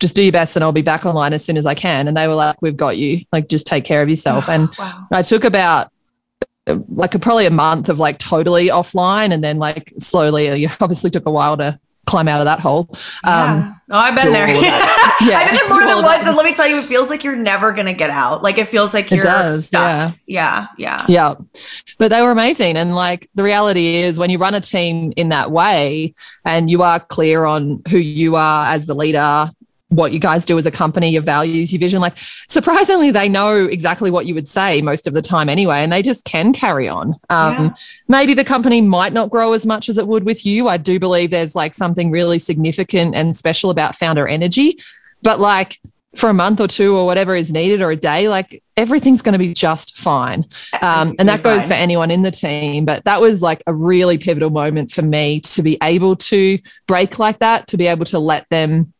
Just 0.00 0.16
do 0.16 0.22
your 0.22 0.32
best, 0.32 0.56
and 0.56 0.64
I'll 0.64 0.72
be 0.72 0.82
back 0.82 1.06
online 1.06 1.32
as 1.32 1.44
soon 1.44 1.56
as 1.56 1.66
I 1.66 1.74
can. 1.74 2.08
And 2.08 2.16
they 2.16 2.28
were 2.28 2.34
like, 2.34 2.60
We've 2.60 2.76
got 2.76 2.96
you. 2.96 3.24
Like, 3.32 3.48
just 3.48 3.66
take 3.66 3.84
care 3.84 4.02
of 4.02 4.08
yourself. 4.08 4.48
And 4.50 4.68
wow. 4.78 5.00
I 5.12 5.22
took 5.22 5.44
about 5.44 5.92
like 6.66 7.14
a, 7.14 7.18
probably 7.18 7.46
a 7.46 7.50
month 7.50 7.88
of 7.88 7.98
like 7.98 8.18
totally 8.18 8.68
offline 8.68 9.32
and 9.32 9.42
then 9.42 9.58
like 9.58 9.92
slowly 9.98 10.54
you 10.60 10.68
obviously 10.80 11.10
took 11.10 11.26
a 11.26 11.30
while 11.30 11.56
to 11.56 11.78
climb 12.10 12.26
out 12.26 12.40
of 12.40 12.44
that 12.44 12.58
hole. 12.58 12.88
Um, 13.22 13.60
yeah. 13.60 13.74
Oh, 13.90 13.98
I've 13.98 14.16
been 14.16 14.32
there. 14.32 14.48
yeah, 14.48 14.58
I've 15.22 15.50
been 15.50 15.68
there 15.68 15.68
more 15.68 15.94
than 15.94 16.02
once, 16.04 16.26
and 16.26 16.36
let 16.36 16.44
me 16.44 16.52
tell 16.52 16.66
you, 16.66 16.78
it 16.78 16.84
feels 16.84 17.08
like 17.08 17.22
you're 17.22 17.36
never 17.36 17.72
gonna 17.72 17.94
get 17.94 18.10
out. 18.10 18.42
Like 18.42 18.58
it 18.58 18.66
feels 18.66 18.92
like 18.92 19.10
you're 19.10 19.20
it 19.20 19.24
does, 19.24 19.66
stuck. 19.66 20.16
Yeah, 20.26 20.66
yeah, 20.76 20.98
yeah, 21.06 21.06
yeah. 21.08 21.34
But 21.98 22.08
they 22.08 22.20
were 22.20 22.32
amazing, 22.32 22.76
and 22.76 22.94
like 22.94 23.28
the 23.34 23.44
reality 23.44 23.96
is, 23.96 24.18
when 24.18 24.28
you 24.28 24.38
run 24.38 24.54
a 24.54 24.60
team 24.60 25.12
in 25.16 25.28
that 25.28 25.52
way, 25.52 26.14
and 26.44 26.70
you 26.70 26.82
are 26.82 26.98
clear 27.00 27.44
on 27.44 27.82
who 27.88 27.98
you 27.98 28.36
are 28.36 28.66
as 28.66 28.86
the 28.86 28.94
leader, 28.94 29.48
what 29.90 30.12
you 30.12 30.18
guys 30.18 30.44
do 30.44 30.56
as 30.56 30.66
a 30.66 30.70
company, 30.70 31.10
your 31.10 31.22
values, 31.22 31.72
your 31.72 31.80
vision. 31.80 32.00
Like, 32.00 32.16
surprisingly, 32.48 33.10
they 33.10 33.28
know 33.28 33.66
exactly 33.66 34.10
what 34.10 34.24
you 34.24 34.34
would 34.34 34.48
say 34.48 34.80
most 34.80 35.06
of 35.06 35.14
the 35.14 35.22
time 35.22 35.48
anyway, 35.48 35.78
and 35.78 35.92
they 35.92 36.00
just 36.00 36.24
can 36.24 36.52
carry 36.52 36.88
on. 36.88 37.14
Um, 37.28 37.54
yeah. 37.64 37.74
Maybe 38.08 38.32
the 38.32 38.44
company 38.44 38.80
might 38.80 39.12
not 39.12 39.30
grow 39.30 39.52
as 39.52 39.66
much 39.66 39.88
as 39.88 39.98
it 39.98 40.06
would 40.06 40.24
with 40.24 40.46
you. 40.46 40.68
I 40.68 40.76
do 40.76 40.98
believe 40.98 41.30
there's 41.30 41.56
like 41.56 41.74
something 41.74 42.10
really 42.10 42.38
significant 42.38 43.14
and 43.14 43.36
special 43.36 43.70
about 43.70 43.96
founder 43.96 44.26
energy, 44.28 44.78
but 45.22 45.40
like 45.40 45.78
for 46.16 46.28
a 46.28 46.34
month 46.34 46.60
or 46.60 46.66
two 46.66 46.96
or 46.96 47.06
whatever 47.06 47.34
is 47.34 47.52
needed 47.52 47.80
or 47.80 47.90
a 47.90 47.96
day, 47.96 48.28
like 48.28 48.62
everything's 48.76 49.22
going 49.22 49.32
to 49.32 49.38
be 49.38 49.54
just 49.54 49.96
fine. 49.96 50.44
Um, 50.82 51.14
and 51.18 51.28
that 51.28 51.42
goes 51.42 51.68
for 51.68 51.74
anyone 51.74 52.10
in 52.10 52.22
the 52.22 52.32
team. 52.32 52.84
But 52.84 53.04
that 53.04 53.20
was 53.20 53.42
like 53.42 53.62
a 53.66 53.74
really 53.74 54.18
pivotal 54.18 54.50
moment 54.50 54.90
for 54.90 55.02
me 55.02 55.40
to 55.40 55.62
be 55.62 55.78
able 55.82 56.16
to 56.16 56.58
break 56.88 57.18
like 57.18 57.38
that, 57.38 57.68
to 57.68 57.76
be 57.76 57.86
able 57.86 58.06
to 58.06 58.18
let 58.18 58.48
them 58.50 58.92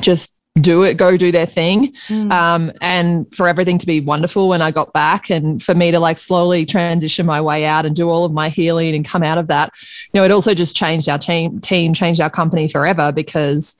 just 0.00 0.34
do 0.54 0.82
it, 0.82 0.96
go 0.96 1.16
do 1.16 1.30
their 1.30 1.46
thing. 1.46 1.92
Mm. 2.08 2.32
Um, 2.32 2.72
and 2.80 3.32
for 3.34 3.46
everything 3.46 3.78
to 3.78 3.86
be 3.86 4.00
wonderful 4.00 4.48
when 4.48 4.62
I 4.62 4.70
got 4.70 4.92
back 4.92 5.30
and 5.30 5.62
for 5.62 5.74
me 5.74 5.90
to 5.90 6.00
like 6.00 6.18
slowly 6.18 6.66
transition 6.66 7.24
my 7.24 7.40
way 7.40 7.64
out 7.64 7.86
and 7.86 7.94
do 7.94 8.08
all 8.10 8.24
of 8.24 8.32
my 8.32 8.48
healing 8.48 8.94
and 8.94 9.04
come 9.04 9.22
out 9.22 9.38
of 9.38 9.46
that. 9.48 9.72
You 10.12 10.20
know, 10.20 10.24
it 10.24 10.30
also 10.30 10.54
just 10.54 10.76
changed 10.76 11.08
our 11.08 11.18
team, 11.18 11.60
team 11.60 11.94
changed 11.94 12.20
our 12.20 12.30
company 12.30 12.68
forever 12.68 13.12
because 13.12 13.76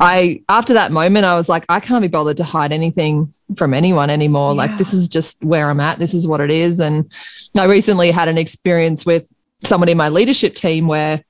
I, 0.00 0.42
after 0.48 0.74
that 0.74 0.92
moment, 0.92 1.24
I 1.24 1.34
was 1.34 1.48
like, 1.48 1.64
I 1.68 1.80
can't 1.80 2.02
be 2.02 2.08
bothered 2.08 2.36
to 2.38 2.44
hide 2.44 2.72
anything 2.72 3.32
from 3.56 3.74
anyone 3.74 4.10
anymore. 4.10 4.52
Yeah. 4.52 4.58
Like, 4.58 4.76
this 4.76 4.92
is 4.92 5.06
just 5.08 5.42
where 5.44 5.70
I'm 5.70 5.80
at. 5.80 5.98
This 5.98 6.14
is 6.14 6.26
what 6.26 6.40
it 6.40 6.50
is. 6.50 6.80
And 6.80 7.10
I 7.56 7.64
recently 7.64 8.10
had 8.10 8.28
an 8.28 8.38
experience 8.38 9.06
with 9.06 9.32
someone 9.62 9.88
in 9.88 9.96
my 9.96 10.08
leadership 10.08 10.56
team 10.56 10.88
where 10.88 11.22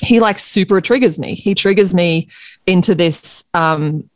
he 0.00 0.20
like 0.20 0.38
super 0.38 0.80
triggers 0.80 1.18
me. 1.18 1.34
He 1.34 1.54
triggers 1.54 1.94
me 1.94 2.28
into 2.70 2.94
this 2.94 3.44
um 3.54 4.08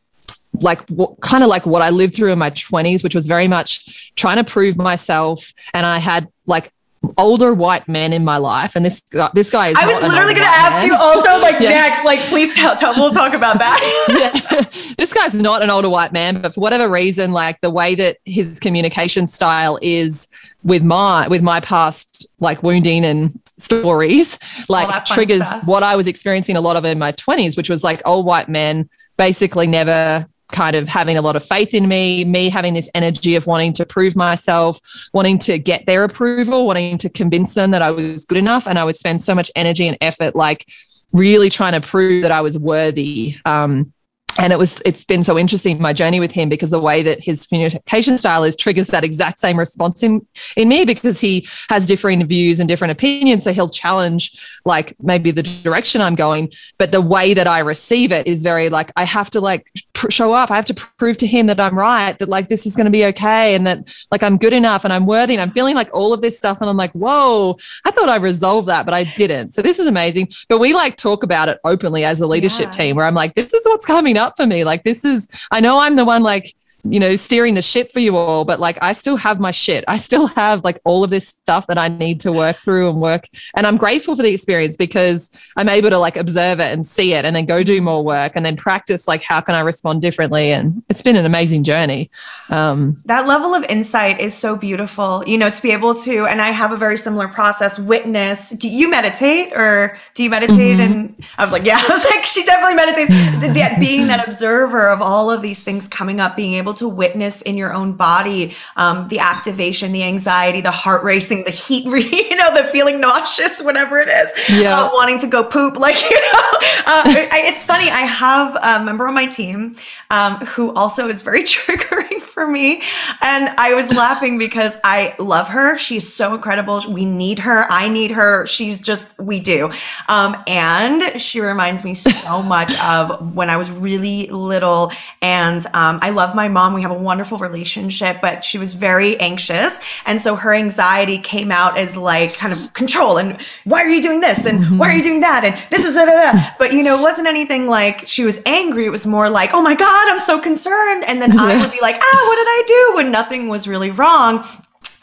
like 0.60 0.88
what 0.88 1.20
kind 1.20 1.42
of 1.42 1.50
like 1.50 1.66
what 1.66 1.82
I 1.82 1.90
lived 1.90 2.14
through 2.14 2.32
in 2.32 2.38
my 2.38 2.50
20s, 2.50 3.02
which 3.02 3.14
was 3.14 3.26
very 3.26 3.48
much 3.48 4.14
trying 4.14 4.36
to 4.36 4.44
prove 4.44 4.76
myself. 4.76 5.52
And 5.72 5.84
I 5.84 5.98
had 5.98 6.28
like 6.46 6.72
older 7.18 7.52
white 7.52 7.88
men 7.88 8.12
in 8.12 8.24
my 8.24 8.38
life, 8.38 8.76
and 8.76 8.84
this 8.84 9.00
guy, 9.00 9.30
this 9.34 9.50
guy 9.50 9.68
is. 9.68 9.76
I 9.78 9.86
was 9.86 10.00
literally 10.02 10.34
going 10.34 10.46
to 10.46 10.52
ask 10.52 10.78
man. 10.78 10.86
you 10.86 10.96
also, 10.96 11.38
like 11.40 11.60
yeah. 11.60 11.70
next, 11.70 12.04
like 12.04 12.20
please 12.20 12.54
tell, 12.54 12.76
tell, 12.76 12.94
we'll 12.94 13.10
talk 13.10 13.34
about 13.34 13.58
that. 13.58 14.46
yeah. 14.50 14.94
this 14.96 15.12
guy's 15.12 15.40
not 15.40 15.62
an 15.62 15.70
older 15.70 15.88
white 15.90 16.12
man, 16.12 16.40
but 16.40 16.54
for 16.54 16.60
whatever 16.60 16.88
reason, 16.88 17.32
like 17.32 17.60
the 17.60 17.70
way 17.70 17.94
that 17.96 18.18
his 18.24 18.58
communication 18.60 19.26
style 19.26 19.78
is 19.82 20.28
with 20.62 20.82
my 20.82 21.28
with 21.28 21.42
my 21.42 21.60
past 21.60 22.26
like 22.40 22.62
wounding 22.62 23.04
and 23.04 23.38
stories 23.58 24.38
like 24.68 25.04
triggers 25.04 25.44
what 25.64 25.82
I 25.82 25.96
was 25.96 26.06
experiencing 26.06 26.56
a 26.56 26.60
lot 26.60 26.76
of 26.76 26.84
in 26.84 26.98
my 26.98 27.12
20s, 27.12 27.56
which 27.56 27.70
was 27.70 27.84
like 27.84 28.02
old 28.04 28.26
white 28.26 28.48
men 28.48 28.88
basically 29.16 29.66
never 29.66 30.26
kind 30.52 30.76
of 30.76 30.88
having 30.88 31.16
a 31.16 31.22
lot 31.22 31.36
of 31.36 31.44
faith 31.44 31.74
in 31.74 31.88
me, 31.88 32.24
me 32.24 32.48
having 32.48 32.74
this 32.74 32.88
energy 32.94 33.34
of 33.34 33.46
wanting 33.46 33.72
to 33.72 33.84
prove 33.84 34.14
myself, 34.14 34.80
wanting 35.12 35.38
to 35.38 35.58
get 35.58 35.84
their 35.86 36.04
approval, 36.04 36.66
wanting 36.66 36.98
to 36.98 37.08
convince 37.08 37.54
them 37.54 37.72
that 37.72 37.82
I 37.82 37.90
was 37.90 38.24
good 38.24 38.38
enough. 38.38 38.66
And 38.66 38.78
I 38.78 38.84
would 38.84 38.96
spend 38.96 39.22
so 39.22 39.34
much 39.34 39.50
energy 39.56 39.88
and 39.88 39.98
effort, 40.00 40.36
like 40.36 40.66
really 41.12 41.50
trying 41.50 41.72
to 41.72 41.80
prove 41.80 42.22
that 42.22 42.32
I 42.32 42.40
was 42.40 42.58
worthy. 42.58 43.36
Um, 43.44 43.92
and 44.38 44.52
it 44.52 44.58
was 44.58 44.82
it's 44.84 45.04
been 45.04 45.22
so 45.22 45.38
interesting 45.38 45.80
my 45.80 45.92
journey 45.92 46.18
with 46.18 46.32
him 46.32 46.48
because 46.48 46.70
the 46.70 46.80
way 46.80 47.02
that 47.02 47.20
his 47.20 47.46
communication 47.46 48.18
style 48.18 48.42
is 48.42 48.56
triggers 48.56 48.88
that 48.88 49.04
exact 49.04 49.38
same 49.38 49.58
response 49.58 50.02
in, 50.02 50.26
in 50.56 50.68
me 50.68 50.84
because 50.84 51.20
he 51.20 51.46
has 51.68 51.86
differing 51.86 52.24
views 52.26 52.58
and 52.58 52.68
different 52.68 52.90
opinions. 52.90 53.44
So 53.44 53.52
he'll 53.52 53.68
challenge 53.68 54.32
like 54.64 54.96
maybe 55.00 55.30
the 55.30 55.42
direction 55.42 56.00
i'm 56.00 56.14
going 56.14 56.50
but 56.78 56.90
the 56.90 57.00
way 57.00 57.34
that 57.34 57.46
i 57.46 57.58
receive 57.58 58.12
it 58.12 58.26
is 58.26 58.42
very 58.42 58.68
like 58.68 58.90
i 58.96 59.04
have 59.04 59.30
to 59.30 59.40
like 59.40 59.70
pr- 59.92 60.10
show 60.10 60.32
up. 60.32 60.50
I 60.50 60.56
have 60.56 60.64
to 60.66 60.74
prove 60.74 61.16
to 61.18 61.26
him 61.26 61.46
that 61.46 61.60
i'm 61.60 61.78
right 61.78 62.18
that 62.18 62.28
like 62.28 62.48
this 62.48 62.66
is 62.66 62.74
going 62.74 62.86
to 62.86 62.90
be 62.90 63.04
okay 63.06 63.54
and 63.54 63.66
that 63.66 63.94
like 64.10 64.22
i'm 64.22 64.38
good 64.38 64.52
enough 64.52 64.84
and 64.84 64.92
i'm 64.92 65.06
worthy 65.06 65.34
and 65.34 65.42
i'm 65.42 65.50
feeling 65.50 65.74
like 65.74 65.90
all 65.92 66.12
of 66.12 66.22
this 66.22 66.38
stuff 66.38 66.60
and 66.60 66.70
i'm 66.70 66.76
like 66.76 66.92
whoa 66.92 67.56
i 67.84 67.90
thought 67.90 68.08
i 68.08 68.16
resolved 68.16 68.68
that 68.68 68.84
but 68.84 68.94
i 68.94 69.04
didn't. 69.04 69.52
So 69.52 69.62
this 69.62 69.78
is 69.78 69.86
amazing. 69.86 70.28
But 70.48 70.58
we 70.58 70.74
like 70.74 70.96
talk 70.96 71.22
about 71.22 71.48
it 71.48 71.58
openly 71.64 72.04
as 72.04 72.20
a 72.20 72.26
leadership 72.26 72.66
yeah. 72.66 72.70
team 72.70 72.96
where 72.96 73.06
i'm 73.06 73.14
like 73.14 73.34
this 73.34 73.52
is 73.52 73.66
what's 73.66 73.86
coming 73.86 74.16
up 74.16 74.23
for 74.36 74.46
me. 74.46 74.64
Like 74.64 74.84
this 74.84 75.04
is, 75.04 75.28
I 75.50 75.60
know 75.60 75.78
I'm 75.78 75.96
the 75.96 76.04
one 76.04 76.22
like 76.22 76.54
you 76.84 77.00
know, 77.00 77.16
steering 77.16 77.54
the 77.54 77.62
ship 77.62 77.90
for 77.92 78.00
you 78.00 78.16
all, 78.16 78.44
but 78.44 78.60
like 78.60 78.78
I 78.82 78.92
still 78.92 79.16
have 79.16 79.40
my 79.40 79.50
shit. 79.50 79.84
I 79.88 79.96
still 79.96 80.26
have 80.28 80.64
like 80.64 80.80
all 80.84 81.02
of 81.02 81.10
this 81.10 81.28
stuff 81.28 81.66
that 81.68 81.78
I 81.78 81.88
need 81.88 82.20
to 82.20 82.32
work 82.32 82.58
through 82.64 82.90
and 82.90 83.00
work. 83.00 83.24
And 83.56 83.66
I'm 83.66 83.76
grateful 83.76 84.14
for 84.16 84.22
the 84.22 84.32
experience 84.32 84.76
because 84.76 85.30
I'm 85.56 85.68
able 85.68 85.90
to 85.90 85.98
like 85.98 86.16
observe 86.16 86.60
it 86.60 86.72
and 86.72 86.84
see 86.84 87.14
it 87.14 87.24
and 87.24 87.34
then 87.34 87.46
go 87.46 87.62
do 87.62 87.80
more 87.80 88.04
work 88.04 88.32
and 88.34 88.44
then 88.44 88.56
practice 88.56 89.08
like 89.08 89.22
how 89.22 89.40
can 89.40 89.54
I 89.54 89.60
respond 89.60 90.02
differently. 90.02 90.52
And 90.52 90.82
it's 90.90 91.02
been 91.02 91.16
an 91.16 91.24
amazing 91.24 91.64
journey. 91.64 92.10
Um, 92.50 93.00
that 93.06 93.26
level 93.26 93.54
of 93.54 93.64
insight 93.64 94.20
is 94.20 94.34
so 94.34 94.54
beautiful, 94.54 95.24
you 95.26 95.38
know, 95.38 95.48
to 95.48 95.62
be 95.62 95.70
able 95.70 95.94
to, 95.94 96.26
and 96.26 96.42
I 96.42 96.50
have 96.50 96.72
a 96.72 96.76
very 96.76 96.98
similar 96.98 97.28
process, 97.28 97.78
witness. 97.78 98.50
Do 98.50 98.68
you 98.68 98.90
meditate 98.90 99.52
or 99.54 99.96
do 100.14 100.22
you 100.22 100.30
meditate? 100.30 100.78
Mm-hmm. 100.78 100.80
And 100.80 101.24
I 101.38 101.44
was 101.44 101.52
like, 101.52 101.64
yeah, 101.64 101.78
I 101.80 101.92
was 101.92 102.04
like, 102.04 102.24
she 102.24 102.44
definitely 102.44 102.74
meditates. 102.74 103.10
that 103.54 103.80
being 103.80 104.08
that 104.08 104.26
observer 104.28 104.88
of 104.88 105.00
all 105.00 105.30
of 105.30 105.40
these 105.40 105.62
things 105.62 105.88
coming 105.88 106.20
up, 106.20 106.36
being 106.36 106.54
able 106.54 106.73
able 106.74 106.90
to 106.90 106.94
witness 106.94 107.42
in 107.42 107.56
your 107.56 107.72
own 107.72 107.92
body 107.92 108.54
um, 108.76 109.08
the 109.08 109.18
activation, 109.18 109.92
the 109.92 110.02
anxiety, 110.02 110.60
the 110.60 110.70
heart 110.70 111.02
racing, 111.04 111.44
the 111.44 111.50
heat, 111.50 111.84
you 112.30 112.36
know, 112.36 112.54
the 112.54 112.64
feeling 112.72 113.00
nauseous, 113.00 113.62
whatever 113.62 113.98
it 114.00 114.08
is, 114.08 114.30
yeah. 114.48 114.82
Uh, 114.82 114.90
wanting 114.92 115.18
to 115.18 115.26
go 115.26 115.44
poop. 115.44 115.76
Like, 115.76 116.00
you 116.10 116.16
know, 116.16 116.40
uh, 116.86 117.02
I, 117.06 117.42
it's 117.46 117.62
funny. 117.62 117.90
I 117.90 118.00
have 118.00 118.56
a 118.62 118.84
member 118.84 119.06
on 119.06 119.14
my 119.14 119.26
team 119.26 119.76
um, 120.10 120.36
who 120.38 120.72
also 120.74 121.08
is 121.08 121.22
very 121.22 121.42
triggering 121.44 122.20
for 122.20 122.46
me. 122.46 122.82
And 123.20 123.48
I 123.58 123.74
was 123.74 123.90
laughing 123.92 124.38
because 124.38 124.76
I 124.84 125.14
love 125.18 125.48
her. 125.48 125.78
She's 125.78 126.12
so 126.12 126.34
incredible. 126.34 126.82
We 126.88 127.04
need 127.04 127.38
her. 127.40 127.70
I 127.70 127.88
need 127.88 128.10
her. 128.10 128.46
She's 128.46 128.80
just, 128.80 129.16
we 129.18 129.40
do. 129.40 129.70
Um, 130.08 130.36
and 130.46 131.20
she 131.20 131.40
reminds 131.40 131.84
me 131.84 131.94
so 131.94 132.42
much 132.42 132.72
of 132.82 133.34
when 133.34 133.50
I 133.50 133.56
was 133.56 133.70
really 133.70 134.26
little. 134.28 134.90
And 135.22 135.64
um, 135.74 135.98
I 136.02 136.10
love 136.10 136.34
my 136.34 136.48
mom. 136.48 136.63
We 136.72 136.82
have 136.82 136.90
a 136.90 136.94
wonderful 136.94 137.38
relationship, 137.38 138.18
but 138.22 138.44
she 138.44 138.56
was 138.56 138.74
very 138.74 139.18
anxious. 139.20 139.80
And 140.06 140.20
so 140.20 140.36
her 140.36 140.54
anxiety 140.54 141.18
came 141.18 141.50
out 141.50 141.76
as 141.76 141.96
like 141.96 142.34
kind 142.34 142.52
of 142.52 142.72
control 142.72 143.18
and 143.18 143.38
why 143.64 143.82
are 143.82 143.88
you 143.88 144.00
doing 144.00 144.20
this? 144.20 144.46
And 144.46 144.60
mm-hmm. 144.60 144.78
why 144.78 144.88
are 144.88 144.96
you 144.96 145.02
doing 145.02 145.20
that? 145.20 145.44
And 145.44 145.62
this 145.70 145.84
is, 145.84 145.94
da, 145.94 146.06
da, 146.06 146.32
da. 146.32 146.50
but 146.58 146.72
you 146.72 146.82
know, 146.82 146.98
it 146.98 147.02
wasn't 147.02 147.28
anything 147.28 147.66
like 147.66 148.08
she 148.08 148.24
was 148.24 148.40
angry. 148.46 148.86
It 148.86 148.90
was 148.90 149.06
more 149.06 149.28
like, 149.28 149.50
oh 149.52 149.60
my 149.60 149.74
God, 149.74 150.10
I'm 150.10 150.20
so 150.20 150.40
concerned. 150.40 151.04
And 151.04 151.20
then 151.20 151.32
yeah. 151.32 151.42
I 151.42 151.60
would 151.60 151.72
be 151.72 151.80
like, 151.80 151.96
ah, 152.00 152.24
what 152.28 152.36
did 152.36 152.46
I 152.48 152.64
do? 152.66 152.96
When 152.96 153.10
nothing 153.10 153.48
was 153.48 153.66
really 153.66 153.90
wrong. 153.90 154.46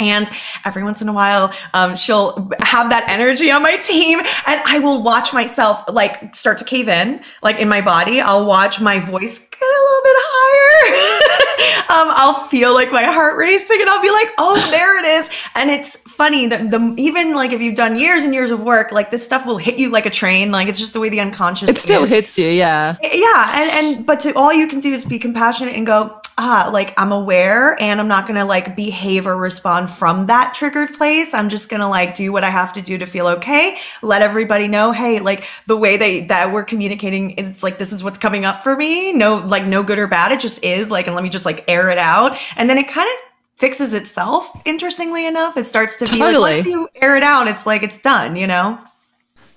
And 0.01 0.27
every 0.65 0.83
once 0.83 1.01
in 1.03 1.09
a 1.09 1.13
while, 1.13 1.53
um, 1.75 1.95
she'll 1.95 2.49
have 2.59 2.89
that 2.89 3.05
energy 3.07 3.51
on 3.51 3.61
my 3.61 3.77
team, 3.77 4.17
and 4.19 4.61
I 4.65 4.79
will 4.79 5.03
watch 5.03 5.31
myself 5.31 5.83
like 5.87 6.35
start 6.35 6.57
to 6.57 6.65
cave 6.65 6.89
in, 6.89 7.21
like 7.43 7.59
in 7.59 7.69
my 7.69 7.81
body. 7.81 8.19
I'll 8.19 8.45
watch 8.47 8.81
my 8.81 8.97
voice 8.99 9.37
get 9.37 9.61
a 9.61 9.81
little 9.83 10.03
bit 10.03 10.15
higher. 10.17 11.37
um, 11.89 12.11
I'll 12.15 12.45
feel 12.47 12.73
like 12.73 12.91
my 12.91 13.03
heart 13.03 13.37
racing, 13.37 13.81
and 13.81 13.89
I'll 13.89 14.01
be 14.01 14.11
like, 14.11 14.29
"Oh, 14.37 14.55
there 14.71 14.97
it 14.99 15.05
is!" 15.05 15.29
And 15.55 15.69
it's 15.69 15.95
funny 15.97 16.47
that 16.47 16.71
the 16.71 16.93
even 16.97 17.33
like 17.33 17.51
if 17.51 17.61
you've 17.61 17.75
done 17.75 17.97
years 17.97 18.23
and 18.23 18.33
years 18.33 18.51
of 18.51 18.59
work, 18.61 18.91
like 18.91 19.11
this 19.11 19.23
stuff 19.23 19.45
will 19.45 19.57
hit 19.57 19.77
you 19.77 19.89
like 19.89 20.05
a 20.05 20.09
train. 20.09 20.51
Like 20.51 20.67
it's 20.67 20.79
just 20.79 20.93
the 20.93 20.99
way 20.99 21.09
the 21.09 21.19
unconscious. 21.19 21.69
It 21.69 21.77
still 21.77 22.03
is. 22.03 22.09
hits 22.09 22.37
you, 22.37 22.47
yeah, 22.47 22.97
yeah. 23.01 23.61
And 23.61 23.97
and 23.97 24.05
but 24.05 24.19
to 24.21 24.33
all 24.35 24.53
you 24.53 24.67
can 24.67 24.79
do 24.79 24.93
is 24.93 25.03
be 25.05 25.19
compassionate 25.19 25.75
and 25.75 25.85
go, 25.85 26.20
ah, 26.37 26.69
like 26.71 26.93
I'm 26.97 27.11
aware 27.11 27.81
and 27.81 27.99
I'm 27.99 28.07
not 28.07 28.27
gonna 28.27 28.45
like 28.45 28.75
behave 28.75 29.27
or 29.27 29.37
respond 29.37 29.89
from 29.89 30.25
that 30.27 30.53
triggered 30.55 30.93
place. 30.93 31.33
I'm 31.33 31.49
just 31.49 31.69
gonna 31.69 31.89
like 31.89 32.15
do 32.15 32.31
what 32.31 32.43
I 32.43 32.49
have 32.49 32.73
to 32.73 32.81
do 32.81 32.97
to 32.97 33.05
feel 33.05 33.27
okay. 33.27 33.77
Let 34.01 34.21
everybody 34.21 34.67
know, 34.67 34.91
hey, 34.91 35.19
like 35.19 35.45
the 35.67 35.77
way 35.77 35.97
they 35.97 36.21
that 36.21 36.51
we're 36.51 36.63
communicating 36.63 37.31
is 37.31 37.63
like 37.63 37.77
this 37.77 37.91
is 37.91 38.03
what's 38.03 38.17
coming 38.17 38.45
up 38.45 38.61
for 38.61 38.75
me. 38.75 39.13
No, 39.13 39.35
like 39.35 39.65
no 39.65 39.83
good 39.83 39.99
or 39.99 40.07
bad. 40.07 40.31
It 40.31 40.39
just 40.39 40.63
is 40.63 40.91
like, 40.91 41.07
and 41.07 41.15
let 41.15 41.23
me 41.23 41.29
just 41.29 41.45
like 41.45 41.63
air 41.67 41.89
it 41.89 41.97
out. 41.97 42.37
And 42.55 42.69
then 42.69 42.77
it 42.77 42.87
kind 42.87 43.09
of 43.09 43.31
fixes 43.59 43.93
itself. 43.93 44.49
Interestingly 44.65 45.27
enough, 45.27 45.55
it 45.55 45.65
starts 45.65 45.95
to 45.97 46.05
be 46.05 46.17
totally. 46.17 46.57
like 46.57 46.65
once 46.65 46.67
you 46.67 46.89
air 46.95 47.15
it 47.15 47.23
out, 47.23 47.47
it's 47.47 47.65
like 47.65 47.83
it's 47.83 47.99
done, 47.99 48.35
you 48.35 48.47
know? 48.47 48.79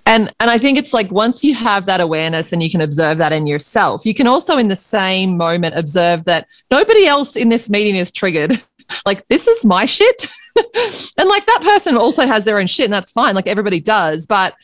And 0.06 0.32
and 0.38 0.50
I 0.50 0.58
think 0.58 0.76
it's 0.76 0.92
like 0.92 1.10
once 1.10 1.42
you 1.42 1.54
have 1.54 1.86
that 1.86 2.00
awareness 2.00 2.52
and 2.52 2.62
you 2.62 2.70
can 2.70 2.82
observe 2.82 3.18
that 3.18 3.32
in 3.32 3.46
yourself, 3.46 4.04
you 4.04 4.14
can 4.14 4.26
also 4.26 4.58
in 4.58 4.68
the 4.68 4.76
same 4.76 5.36
moment 5.36 5.76
observe 5.76 6.24
that 6.26 6.46
nobody 6.70 7.06
else 7.06 7.36
in 7.36 7.48
this 7.48 7.70
meeting 7.70 7.96
is 7.96 8.12
triggered. 8.12 8.62
like 9.06 9.26
this 9.28 9.46
is 9.46 9.64
my 9.64 9.86
shit. 9.86 10.26
and 11.18 11.28
like 11.28 11.46
that 11.46 11.60
person 11.62 11.96
also 11.96 12.26
has 12.26 12.44
their 12.44 12.58
own 12.58 12.66
shit 12.66 12.84
and 12.84 12.92
that's 12.92 13.12
fine. 13.12 13.34
Like 13.34 13.46
everybody 13.46 13.80
does, 13.80 14.26
but 14.26 14.54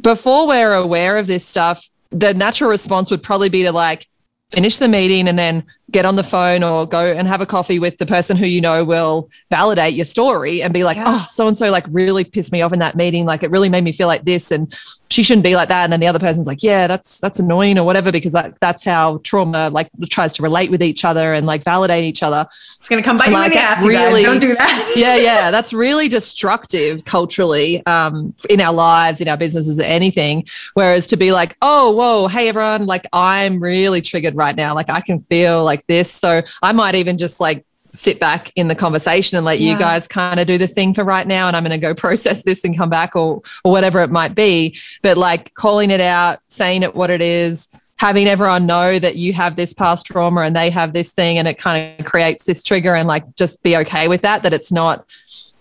before 0.00 0.46
we're 0.46 0.74
aware 0.74 1.16
of 1.18 1.26
this 1.26 1.44
stuff, 1.44 1.90
the 2.10 2.32
natural 2.34 2.70
response 2.70 3.10
would 3.10 3.22
probably 3.22 3.48
be 3.48 3.64
to 3.64 3.72
like 3.72 4.06
finish 4.52 4.78
the 4.78 4.88
meeting 4.88 5.28
and 5.28 5.38
then 5.38 5.64
get 5.96 6.04
on 6.04 6.14
the 6.14 6.22
phone 6.22 6.62
or 6.62 6.86
go 6.86 7.06
and 7.06 7.26
have 7.26 7.40
a 7.40 7.46
coffee 7.46 7.78
with 7.78 7.96
the 7.96 8.04
person 8.04 8.36
who 8.36 8.44
you 8.44 8.60
know 8.60 8.84
will 8.84 9.30
validate 9.48 9.94
your 9.94 10.04
story 10.04 10.60
and 10.62 10.74
be 10.74 10.84
like, 10.84 10.98
yeah. 10.98 11.04
oh, 11.06 11.26
so 11.30 11.48
and 11.48 11.56
so 11.56 11.70
like 11.70 11.86
really 11.88 12.22
pissed 12.22 12.52
me 12.52 12.60
off 12.60 12.74
in 12.74 12.80
that 12.80 12.96
meeting. 12.96 13.24
Like 13.24 13.42
it 13.42 13.50
really 13.50 13.70
made 13.70 13.82
me 13.82 13.92
feel 13.92 14.06
like 14.06 14.26
this 14.26 14.50
and 14.50 14.70
she 15.08 15.22
shouldn't 15.22 15.44
be 15.44 15.56
like 15.56 15.68
that. 15.70 15.84
And 15.84 15.92
then 15.92 16.00
the 16.00 16.06
other 16.06 16.18
person's 16.18 16.46
like, 16.46 16.62
yeah, 16.62 16.86
that's 16.86 17.18
that's 17.18 17.38
annoying 17.38 17.78
or 17.78 17.84
whatever, 17.86 18.12
because 18.12 18.34
like 18.34 18.60
that's 18.60 18.84
how 18.84 19.18
trauma 19.24 19.70
like 19.70 19.88
tries 20.10 20.34
to 20.34 20.42
relate 20.42 20.70
with 20.70 20.82
each 20.82 21.02
other 21.02 21.32
and 21.32 21.46
like 21.46 21.64
validate 21.64 22.04
each 22.04 22.22
other. 22.22 22.46
It's 22.50 22.90
gonna 22.90 23.02
come 23.02 23.16
bite 23.16 23.30
you 23.30 23.42
in 23.44 23.50
the 23.50 23.58
ass. 23.58 23.86
Really, 23.86 24.22
Don't 24.22 24.38
do 24.38 24.54
that. 24.54 24.92
yeah, 24.96 25.16
yeah. 25.16 25.50
That's 25.50 25.72
really 25.72 26.08
destructive 26.08 27.06
culturally 27.06 27.84
um, 27.86 28.34
in 28.50 28.60
our 28.60 28.74
lives, 28.74 29.22
in 29.22 29.28
our 29.28 29.36
businesses, 29.38 29.80
anything. 29.80 30.44
Whereas 30.74 31.06
to 31.06 31.16
be 31.16 31.32
like, 31.32 31.56
oh, 31.62 31.92
whoa, 31.92 32.28
hey 32.28 32.48
everyone, 32.48 32.84
like 32.84 33.06
I'm 33.14 33.60
really 33.60 34.02
triggered 34.02 34.34
right 34.34 34.54
now. 34.54 34.74
Like 34.74 34.90
I 34.90 35.00
can 35.00 35.20
feel 35.20 35.64
like 35.64 35.85
like 35.86 35.98
this. 35.98 36.10
So 36.10 36.42
I 36.62 36.72
might 36.72 36.94
even 36.94 37.18
just 37.18 37.40
like 37.40 37.64
sit 37.92 38.20
back 38.20 38.52
in 38.56 38.68
the 38.68 38.74
conversation 38.74 39.38
and 39.38 39.46
let 39.46 39.58
yeah. 39.58 39.72
you 39.72 39.78
guys 39.78 40.06
kind 40.06 40.38
of 40.38 40.46
do 40.46 40.58
the 40.58 40.66
thing 40.66 40.92
for 40.92 41.02
right 41.02 41.26
now 41.26 41.46
and 41.46 41.56
I'm 41.56 41.62
going 41.64 41.78
to 41.78 41.78
go 41.78 41.94
process 42.00 42.42
this 42.42 42.64
and 42.64 42.76
come 42.76 42.90
back 42.90 43.16
or 43.16 43.40
or 43.64 43.72
whatever 43.72 44.02
it 44.02 44.10
might 44.10 44.34
be 44.34 44.76
but 45.02 45.16
like 45.16 45.54
calling 45.54 45.90
it 45.90 46.00
out 46.00 46.40
saying 46.48 46.82
it 46.82 46.94
what 46.94 47.08
it 47.08 47.22
is 47.22 47.68
having 47.98 48.26
everyone 48.26 48.66
know 48.66 48.98
that 48.98 49.16
you 49.16 49.32
have 49.32 49.56
this 49.56 49.72
past 49.72 50.04
trauma 50.04 50.42
and 50.42 50.54
they 50.54 50.68
have 50.68 50.92
this 50.92 51.12
thing 51.12 51.38
and 51.38 51.48
it 51.48 51.56
kind 51.56 51.98
of 51.98 52.04
creates 52.04 52.44
this 52.44 52.62
trigger 52.62 52.94
and 52.94 53.08
like 53.08 53.34
just 53.34 53.62
be 53.62 53.74
okay 53.78 54.08
with 54.08 54.20
that 54.20 54.42
that 54.42 54.52
it's 54.52 54.70
not 54.70 55.10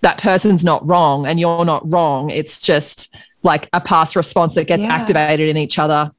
that 0.01 0.17
person's 0.17 0.65
not 0.65 0.85
wrong 0.87 1.25
and 1.25 1.39
you're 1.39 1.63
not 1.63 1.89
wrong 1.89 2.29
it's 2.31 2.59
just 2.59 3.15
like 3.43 3.69
a 3.71 3.79
past 3.79 4.17
response 4.17 4.55
that 4.55 4.67
gets 4.67 4.83
yeah. 4.83 4.93
activated 4.93 5.47
in 5.47 5.55
each 5.55 5.79
other 5.79 6.11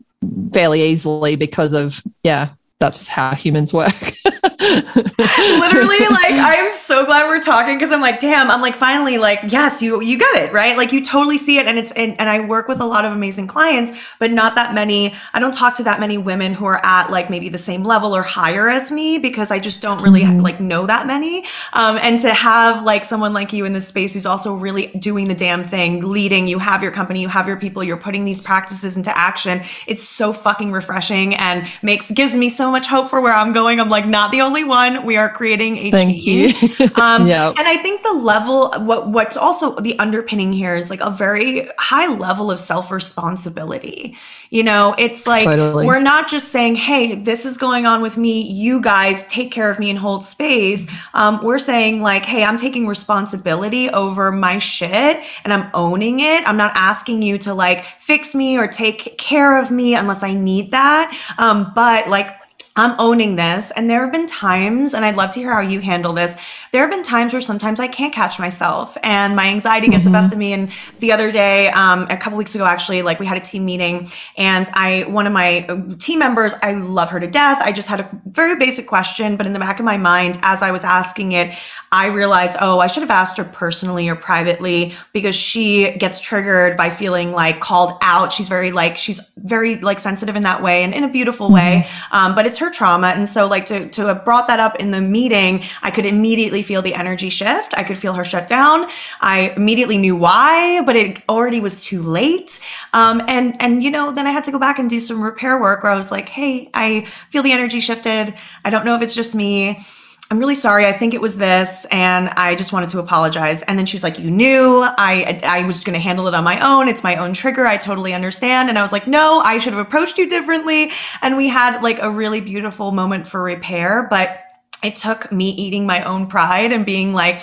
fairly 0.54 0.80
easily 0.80 1.36
because 1.36 1.74
of 1.74 2.00
yeah 2.22 2.48
that's 2.80 3.08
how 3.08 3.34
humans 3.34 3.72
work. 3.72 3.92
Literally, 4.68 5.98
like 6.10 6.34
I'm 6.34 6.70
so 6.70 7.06
glad 7.06 7.26
we're 7.26 7.40
talking 7.40 7.76
because 7.76 7.90
I'm 7.90 8.00
like, 8.00 8.20
damn, 8.20 8.50
I'm 8.50 8.60
like 8.60 8.74
finally 8.74 9.18
like, 9.18 9.40
yes, 9.48 9.82
you 9.82 10.00
you 10.02 10.18
get 10.18 10.36
it, 10.36 10.52
right? 10.52 10.76
Like 10.76 10.92
you 10.92 11.02
totally 11.02 11.38
see 11.38 11.58
it. 11.58 11.66
And 11.66 11.78
it's 11.78 11.90
and, 11.92 12.18
and 12.20 12.28
I 12.28 12.40
work 12.40 12.68
with 12.68 12.80
a 12.80 12.84
lot 12.84 13.04
of 13.04 13.12
amazing 13.12 13.46
clients, 13.46 13.92
but 14.18 14.30
not 14.30 14.54
that 14.56 14.74
many, 14.74 15.14
I 15.32 15.38
don't 15.38 15.54
talk 15.54 15.74
to 15.76 15.84
that 15.84 15.98
many 15.98 16.18
women 16.18 16.52
who 16.52 16.66
are 16.66 16.84
at 16.84 17.10
like 17.10 17.30
maybe 17.30 17.48
the 17.48 17.58
same 17.58 17.82
level 17.82 18.14
or 18.14 18.22
higher 18.22 18.68
as 18.68 18.90
me 18.90 19.18
because 19.18 19.50
I 19.50 19.58
just 19.58 19.80
don't 19.80 20.02
really 20.02 20.22
mm-hmm. 20.22 20.40
like 20.40 20.60
know 20.60 20.86
that 20.86 21.06
many. 21.06 21.44
Um, 21.72 21.98
and 22.02 22.20
to 22.20 22.34
have 22.34 22.82
like 22.82 23.04
someone 23.04 23.32
like 23.32 23.52
you 23.52 23.64
in 23.64 23.72
this 23.72 23.88
space 23.88 24.12
who's 24.12 24.26
also 24.26 24.54
really 24.54 24.88
doing 24.88 25.28
the 25.28 25.34
damn 25.34 25.64
thing, 25.64 26.00
leading, 26.00 26.46
you 26.46 26.58
have 26.58 26.82
your 26.82 26.92
company, 26.92 27.22
you 27.22 27.28
have 27.28 27.48
your 27.48 27.56
people, 27.56 27.82
you're 27.82 27.96
putting 27.96 28.24
these 28.26 28.42
practices 28.42 28.98
into 28.98 29.16
action. 29.16 29.62
It's 29.86 30.02
so 30.02 30.32
fucking 30.32 30.72
refreshing 30.72 31.34
and 31.36 31.66
makes 31.82 32.10
gives 32.10 32.36
me 32.36 32.50
so 32.50 32.66
so 32.66 32.72
much 32.72 32.88
hope 32.88 33.08
for 33.08 33.20
where 33.20 33.32
I'm 33.32 33.52
going. 33.52 33.78
I'm 33.78 33.88
like 33.88 34.06
not 34.06 34.32
the 34.32 34.40
only 34.40 34.55
one. 34.64 35.04
We 35.04 35.16
are 35.16 35.28
creating 35.28 35.78
a 35.78 35.90
Thank 35.90 36.22
team. 36.22 36.50
you. 36.50 36.88
um, 36.96 37.26
yep. 37.26 37.54
And 37.58 37.66
I 37.68 37.76
think 37.78 38.02
the 38.02 38.12
level, 38.12 38.72
what 38.78 39.08
what's 39.08 39.36
also 39.36 39.74
the 39.76 39.98
underpinning 39.98 40.52
here 40.52 40.76
is 40.76 40.90
like 40.90 41.00
a 41.00 41.10
very 41.10 41.68
high 41.78 42.06
level 42.06 42.50
of 42.50 42.58
self 42.58 42.90
responsibility. 42.90 44.16
You 44.50 44.62
know, 44.62 44.94
it's 44.96 45.26
like 45.26 45.44
totally. 45.44 45.86
we're 45.86 46.00
not 46.00 46.28
just 46.28 46.52
saying, 46.52 46.76
"Hey, 46.76 47.14
this 47.14 47.44
is 47.44 47.56
going 47.56 47.86
on 47.86 48.00
with 48.00 48.16
me. 48.16 48.42
You 48.42 48.80
guys 48.80 49.26
take 49.26 49.50
care 49.50 49.70
of 49.70 49.78
me 49.78 49.90
and 49.90 49.98
hold 49.98 50.24
space." 50.24 50.86
Um, 51.14 51.42
we're 51.42 51.58
saying 51.58 52.02
like, 52.02 52.24
"Hey, 52.24 52.44
I'm 52.44 52.56
taking 52.56 52.86
responsibility 52.86 53.90
over 53.90 54.30
my 54.32 54.58
shit 54.58 55.22
and 55.44 55.52
I'm 55.52 55.70
owning 55.74 56.20
it. 56.20 56.48
I'm 56.48 56.56
not 56.56 56.72
asking 56.74 57.22
you 57.22 57.38
to 57.38 57.54
like 57.54 57.84
fix 57.98 58.34
me 58.34 58.56
or 58.56 58.66
take 58.66 59.18
care 59.18 59.60
of 59.60 59.70
me 59.70 59.94
unless 59.94 60.22
I 60.22 60.34
need 60.34 60.70
that." 60.70 61.16
Um, 61.38 61.72
but 61.74 62.08
like 62.08 62.45
I'm 62.76 62.94
owning 62.98 63.36
this. 63.36 63.70
And 63.72 63.88
there 63.88 64.00
have 64.00 64.12
been 64.12 64.26
times, 64.26 64.94
and 64.94 65.04
I'd 65.04 65.16
love 65.16 65.30
to 65.32 65.40
hear 65.40 65.52
how 65.52 65.60
you 65.60 65.80
handle 65.80 66.12
this. 66.12 66.36
There 66.72 66.82
have 66.82 66.90
been 66.90 67.02
times 67.02 67.32
where 67.32 67.40
sometimes 67.40 67.80
I 67.80 67.88
can't 67.88 68.12
catch 68.12 68.38
myself 68.38 68.96
and 69.02 69.34
my 69.34 69.48
anxiety 69.48 69.88
gets 69.88 70.04
mm-hmm. 70.04 70.12
the 70.12 70.18
best 70.18 70.32
of 70.32 70.38
me. 70.38 70.52
And 70.52 70.70
the 71.00 71.12
other 71.12 71.32
day, 71.32 71.68
um, 71.70 72.06
a 72.10 72.16
couple 72.16 72.36
weeks 72.36 72.54
ago, 72.54 72.64
actually, 72.64 73.02
like 73.02 73.18
we 73.18 73.26
had 73.26 73.38
a 73.38 73.40
team 73.40 73.64
meeting 73.64 74.10
and 74.36 74.68
I, 74.74 75.04
one 75.04 75.26
of 75.26 75.32
my 75.32 75.66
uh, 75.66 75.94
team 75.98 76.18
members, 76.18 76.54
I 76.62 76.74
love 76.74 77.10
her 77.10 77.20
to 77.20 77.26
death. 77.26 77.58
I 77.62 77.72
just 77.72 77.88
had 77.88 78.00
a 78.00 78.20
very 78.26 78.56
basic 78.56 78.86
question, 78.86 79.36
but 79.36 79.46
in 79.46 79.52
the 79.52 79.58
back 79.58 79.78
of 79.78 79.84
my 79.84 79.96
mind, 79.96 80.38
as 80.42 80.60
I 80.62 80.70
was 80.70 80.84
asking 80.84 81.32
it, 81.32 81.56
I 81.92 82.06
realized, 82.06 82.56
oh, 82.60 82.80
I 82.80 82.88
should 82.88 83.02
have 83.02 83.10
asked 83.10 83.38
her 83.38 83.44
personally 83.44 84.08
or 84.08 84.16
privately 84.16 84.92
because 85.12 85.34
she 85.34 85.92
gets 85.92 86.18
triggered 86.18 86.76
by 86.76 86.90
feeling 86.90 87.32
like 87.32 87.60
called 87.60 87.96
out. 88.02 88.32
She's 88.32 88.48
very 88.48 88.72
like, 88.72 88.96
she's 88.96 89.20
very 89.36 89.76
like 89.76 89.98
sensitive 89.98 90.36
in 90.36 90.42
that 90.42 90.62
way 90.62 90.82
and 90.82 90.92
in 90.92 91.04
a 91.04 91.08
beautiful 91.08 91.46
mm-hmm. 91.46 91.54
way. 91.54 91.88
Um, 92.10 92.34
but 92.34 92.44
it's 92.44 92.58
her 92.58 92.65
trauma. 92.70 93.08
And 93.08 93.28
so 93.28 93.46
like 93.46 93.66
to, 93.66 93.88
to 93.90 94.06
have 94.06 94.24
brought 94.24 94.46
that 94.48 94.60
up 94.60 94.76
in 94.76 94.90
the 94.90 95.00
meeting, 95.00 95.64
I 95.82 95.90
could 95.90 96.06
immediately 96.06 96.62
feel 96.62 96.82
the 96.82 96.94
energy 96.94 97.30
shift. 97.30 97.74
I 97.76 97.84
could 97.84 97.98
feel 97.98 98.12
her 98.12 98.24
shut 98.24 98.48
down. 98.48 98.88
I 99.20 99.52
immediately 99.56 99.98
knew 99.98 100.16
why, 100.16 100.82
but 100.82 100.96
it 100.96 101.22
already 101.28 101.60
was 101.60 101.82
too 101.84 102.02
late. 102.02 102.60
Um, 102.92 103.22
and, 103.28 103.60
and, 103.60 103.82
you 103.82 103.90
know, 103.90 104.12
then 104.12 104.26
I 104.26 104.30
had 104.30 104.44
to 104.44 104.52
go 104.52 104.58
back 104.58 104.78
and 104.78 104.88
do 104.88 105.00
some 105.00 105.22
repair 105.22 105.60
work 105.60 105.82
where 105.82 105.92
I 105.92 105.96
was 105.96 106.10
like, 106.10 106.28
Hey, 106.28 106.70
I 106.74 107.06
feel 107.30 107.42
the 107.42 107.52
energy 107.52 107.80
shifted. 107.80 108.34
I 108.64 108.70
don't 108.70 108.84
know 108.84 108.94
if 108.94 109.02
it's 109.02 109.14
just 109.14 109.34
me. 109.34 109.84
I'm 110.28 110.40
really 110.40 110.56
sorry. 110.56 110.86
I 110.86 110.92
think 110.92 111.14
it 111.14 111.20
was 111.20 111.38
this, 111.38 111.86
and 111.92 112.28
I 112.30 112.56
just 112.56 112.72
wanted 112.72 112.90
to 112.90 112.98
apologize. 112.98 113.62
And 113.62 113.78
then 113.78 113.86
she 113.86 113.94
was 113.94 114.02
like, 114.02 114.18
"You 114.18 114.28
knew 114.28 114.82
I 114.82 115.40
I 115.44 115.62
was 115.62 115.84
going 115.84 115.94
to 115.94 116.00
handle 116.00 116.26
it 116.26 116.34
on 116.34 116.42
my 116.42 116.58
own. 116.58 116.88
It's 116.88 117.04
my 117.04 117.14
own 117.16 117.32
trigger. 117.32 117.64
I 117.64 117.76
totally 117.76 118.12
understand." 118.12 118.68
And 118.68 118.76
I 118.76 118.82
was 118.82 118.90
like, 118.90 119.06
"No, 119.06 119.38
I 119.38 119.58
should 119.58 119.72
have 119.72 119.86
approached 119.86 120.18
you 120.18 120.28
differently." 120.28 120.90
And 121.22 121.36
we 121.36 121.48
had 121.48 121.80
like 121.80 122.00
a 122.00 122.10
really 122.10 122.40
beautiful 122.40 122.90
moment 122.90 123.28
for 123.28 123.40
repair, 123.40 124.08
but 124.10 124.40
it 124.82 124.96
took 124.96 125.30
me 125.30 125.50
eating 125.50 125.86
my 125.86 126.02
own 126.02 126.26
pride 126.26 126.72
and 126.72 126.84
being 126.84 127.14
like, 127.14 127.40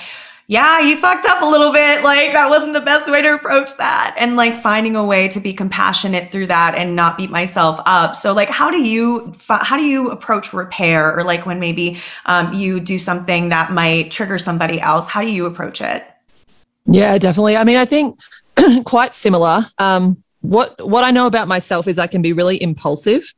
yeah, 0.47 0.79
you 0.79 0.97
fucked 0.97 1.25
up 1.25 1.41
a 1.41 1.45
little 1.45 1.71
bit. 1.71 2.03
Like 2.03 2.33
that 2.33 2.49
wasn't 2.49 2.73
the 2.73 2.81
best 2.81 3.09
way 3.09 3.21
to 3.21 3.33
approach 3.33 3.77
that. 3.77 4.15
And 4.17 4.35
like 4.35 4.57
finding 4.57 4.95
a 4.95 5.03
way 5.03 5.27
to 5.29 5.39
be 5.39 5.53
compassionate 5.53 6.31
through 6.31 6.47
that 6.47 6.75
and 6.75 6.95
not 6.95 7.17
beat 7.17 7.29
myself 7.29 7.79
up. 7.85 8.15
So 8.15 8.33
like, 8.33 8.49
how 8.49 8.69
do 8.69 8.81
you, 8.81 9.33
how 9.47 9.77
do 9.77 9.83
you 9.83 10.11
approach 10.11 10.51
repair 10.51 11.17
or 11.17 11.23
like 11.23 11.45
when 11.45 11.59
maybe 11.59 11.99
um, 12.25 12.53
you 12.53 12.79
do 12.79 12.99
something 12.99 13.49
that 13.49 13.71
might 13.71 14.11
trigger 14.11 14.37
somebody 14.37 14.81
else? 14.81 15.07
How 15.07 15.21
do 15.21 15.31
you 15.31 15.45
approach 15.45 15.79
it? 15.79 16.05
Yeah, 16.85 17.17
definitely. 17.17 17.55
I 17.55 17.63
mean, 17.63 17.77
I 17.77 17.85
think 17.85 18.19
quite 18.83 19.13
similar. 19.13 19.65
Um, 19.77 20.23
what, 20.41 20.75
what 20.85 21.05
I 21.05 21.11
know 21.11 21.25
about 21.25 21.47
myself 21.47 21.87
is 21.87 21.97
I 21.97 22.07
can 22.07 22.21
be 22.21 22.33
really 22.33 22.61
impulsive 22.61 23.33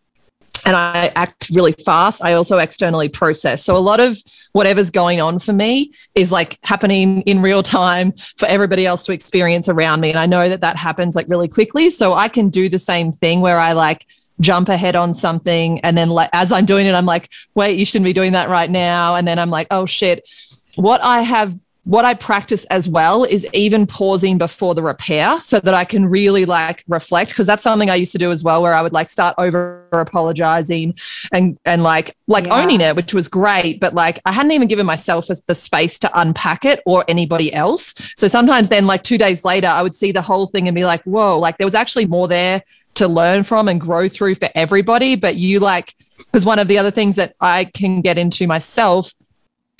and 0.65 0.75
I 0.75 1.11
act 1.15 1.49
really 1.53 1.73
fast. 1.73 2.23
I 2.23 2.33
also 2.33 2.57
externally 2.57 3.07
process. 3.07 3.63
So 3.63 3.77
a 3.77 3.79
lot 3.79 3.99
of 3.99 4.17
whatever's 4.53 4.89
going 4.89 5.21
on 5.21 5.37
for 5.37 5.53
me 5.53 5.91
is 6.15 6.31
like 6.31 6.57
happening 6.63 7.21
in 7.21 7.41
real 7.41 7.61
time 7.61 8.13
for 8.37 8.47
everybody 8.47 8.85
else 8.85 9.05
to 9.05 9.11
experience 9.11 9.69
around 9.69 10.01
me. 10.01 10.09
And 10.09 10.17
I 10.17 10.25
know 10.25 10.49
that 10.49 10.61
that 10.61 10.77
happens 10.77 11.15
like 11.15 11.27
really 11.29 11.47
quickly. 11.47 11.89
So 11.89 12.13
I 12.13 12.27
can 12.29 12.49
do 12.49 12.67
the 12.67 12.79
same 12.79 13.11
thing 13.11 13.41
where 13.41 13.59
I 13.59 13.73
like 13.73 14.07
jump 14.39 14.69
ahead 14.69 14.95
on 14.95 15.13
something. 15.13 15.79
And 15.81 15.97
then 15.97 16.09
like, 16.09 16.29
as 16.33 16.51
I'm 16.51 16.65
doing 16.65 16.87
it, 16.87 16.93
I'm 16.93 17.05
like, 17.05 17.29
wait, 17.53 17.77
you 17.77 17.85
shouldn't 17.85 18.05
be 18.05 18.13
doing 18.13 18.33
that 18.33 18.49
right 18.49 18.69
now. 18.69 19.15
And 19.15 19.27
then 19.27 19.39
I'm 19.39 19.49
like, 19.49 19.67
oh 19.71 19.85
shit. 19.85 20.27
What 20.75 21.01
I 21.01 21.21
have 21.21 21.57
what 21.85 22.03
I 22.03 22.15
practice 22.15 22.65
as 22.65 22.89
well 22.89 23.23
is 23.23 23.47
even 23.53 23.85
pausing 23.85 24.39
before 24.39 24.73
the 24.73 24.81
repair 24.81 25.39
so 25.41 25.59
that 25.59 25.75
I 25.75 25.85
can 25.85 26.07
really 26.07 26.45
like 26.45 26.83
reflect 26.87 27.29
because 27.29 27.45
that's 27.45 27.61
something 27.61 27.91
I 27.91 27.95
used 27.95 28.11
to 28.13 28.17
do 28.17 28.31
as 28.31 28.43
well 28.43 28.63
where 28.63 28.73
I 28.73 28.81
would 28.81 28.91
like 28.91 29.07
start 29.07 29.35
over 29.37 29.87
apologizing 29.91 30.95
and 31.31 31.57
and 31.63 31.83
like 31.83 32.17
like 32.27 32.47
yeah. 32.47 32.59
owning 32.61 32.81
it 32.81 32.95
which 32.95 33.13
was 33.13 33.27
great 33.27 33.79
but 33.79 33.93
like 33.93 34.19
I 34.25 34.31
hadn't 34.31 34.51
even 34.51 34.67
given 34.67 34.85
myself 34.85 35.27
the 35.45 35.55
space 35.55 35.99
to 35.99 36.19
unpack 36.19 36.65
it 36.65 36.81
or 36.87 37.05
anybody 37.07 37.53
else 37.53 37.93
so 38.17 38.27
sometimes 38.27 38.69
then 38.69 38.87
like 38.87 39.03
2 39.03 39.19
days 39.19 39.45
later 39.45 39.67
I 39.67 39.83
would 39.83 39.95
see 39.95 40.11
the 40.11 40.23
whole 40.23 40.47
thing 40.47 40.67
and 40.67 40.75
be 40.75 40.85
like 40.85 41.03
whoa 41.03 41.37
like 41.37 41.57
there 41.57 41.67
was 41.67 41.75
actually 41.75 42.07
more 42.07 42.27
there 42.27 42.63
to 42.95 43.07
learn 43.07 43.43
from 43.43 43.67
and 43.67 43.79
grow 43.79 44.09
through 44.09 44.35
for 44.35 44.49
everybody 44.55 45.15
but 45.15 45.35
you 45.35 45.59
like 45.59 45.93
because 46.25 46.45
one 46.45 46.57
of 46.57 46.67
the 46.67 46.79
other 46.79 46.91
things 46.91 47.15
that 47.17 47.35
I 47.39 47.65
can 47.65 48.01
get 48.01 48.17
into 48.17 48.47
myself 48.47 49.13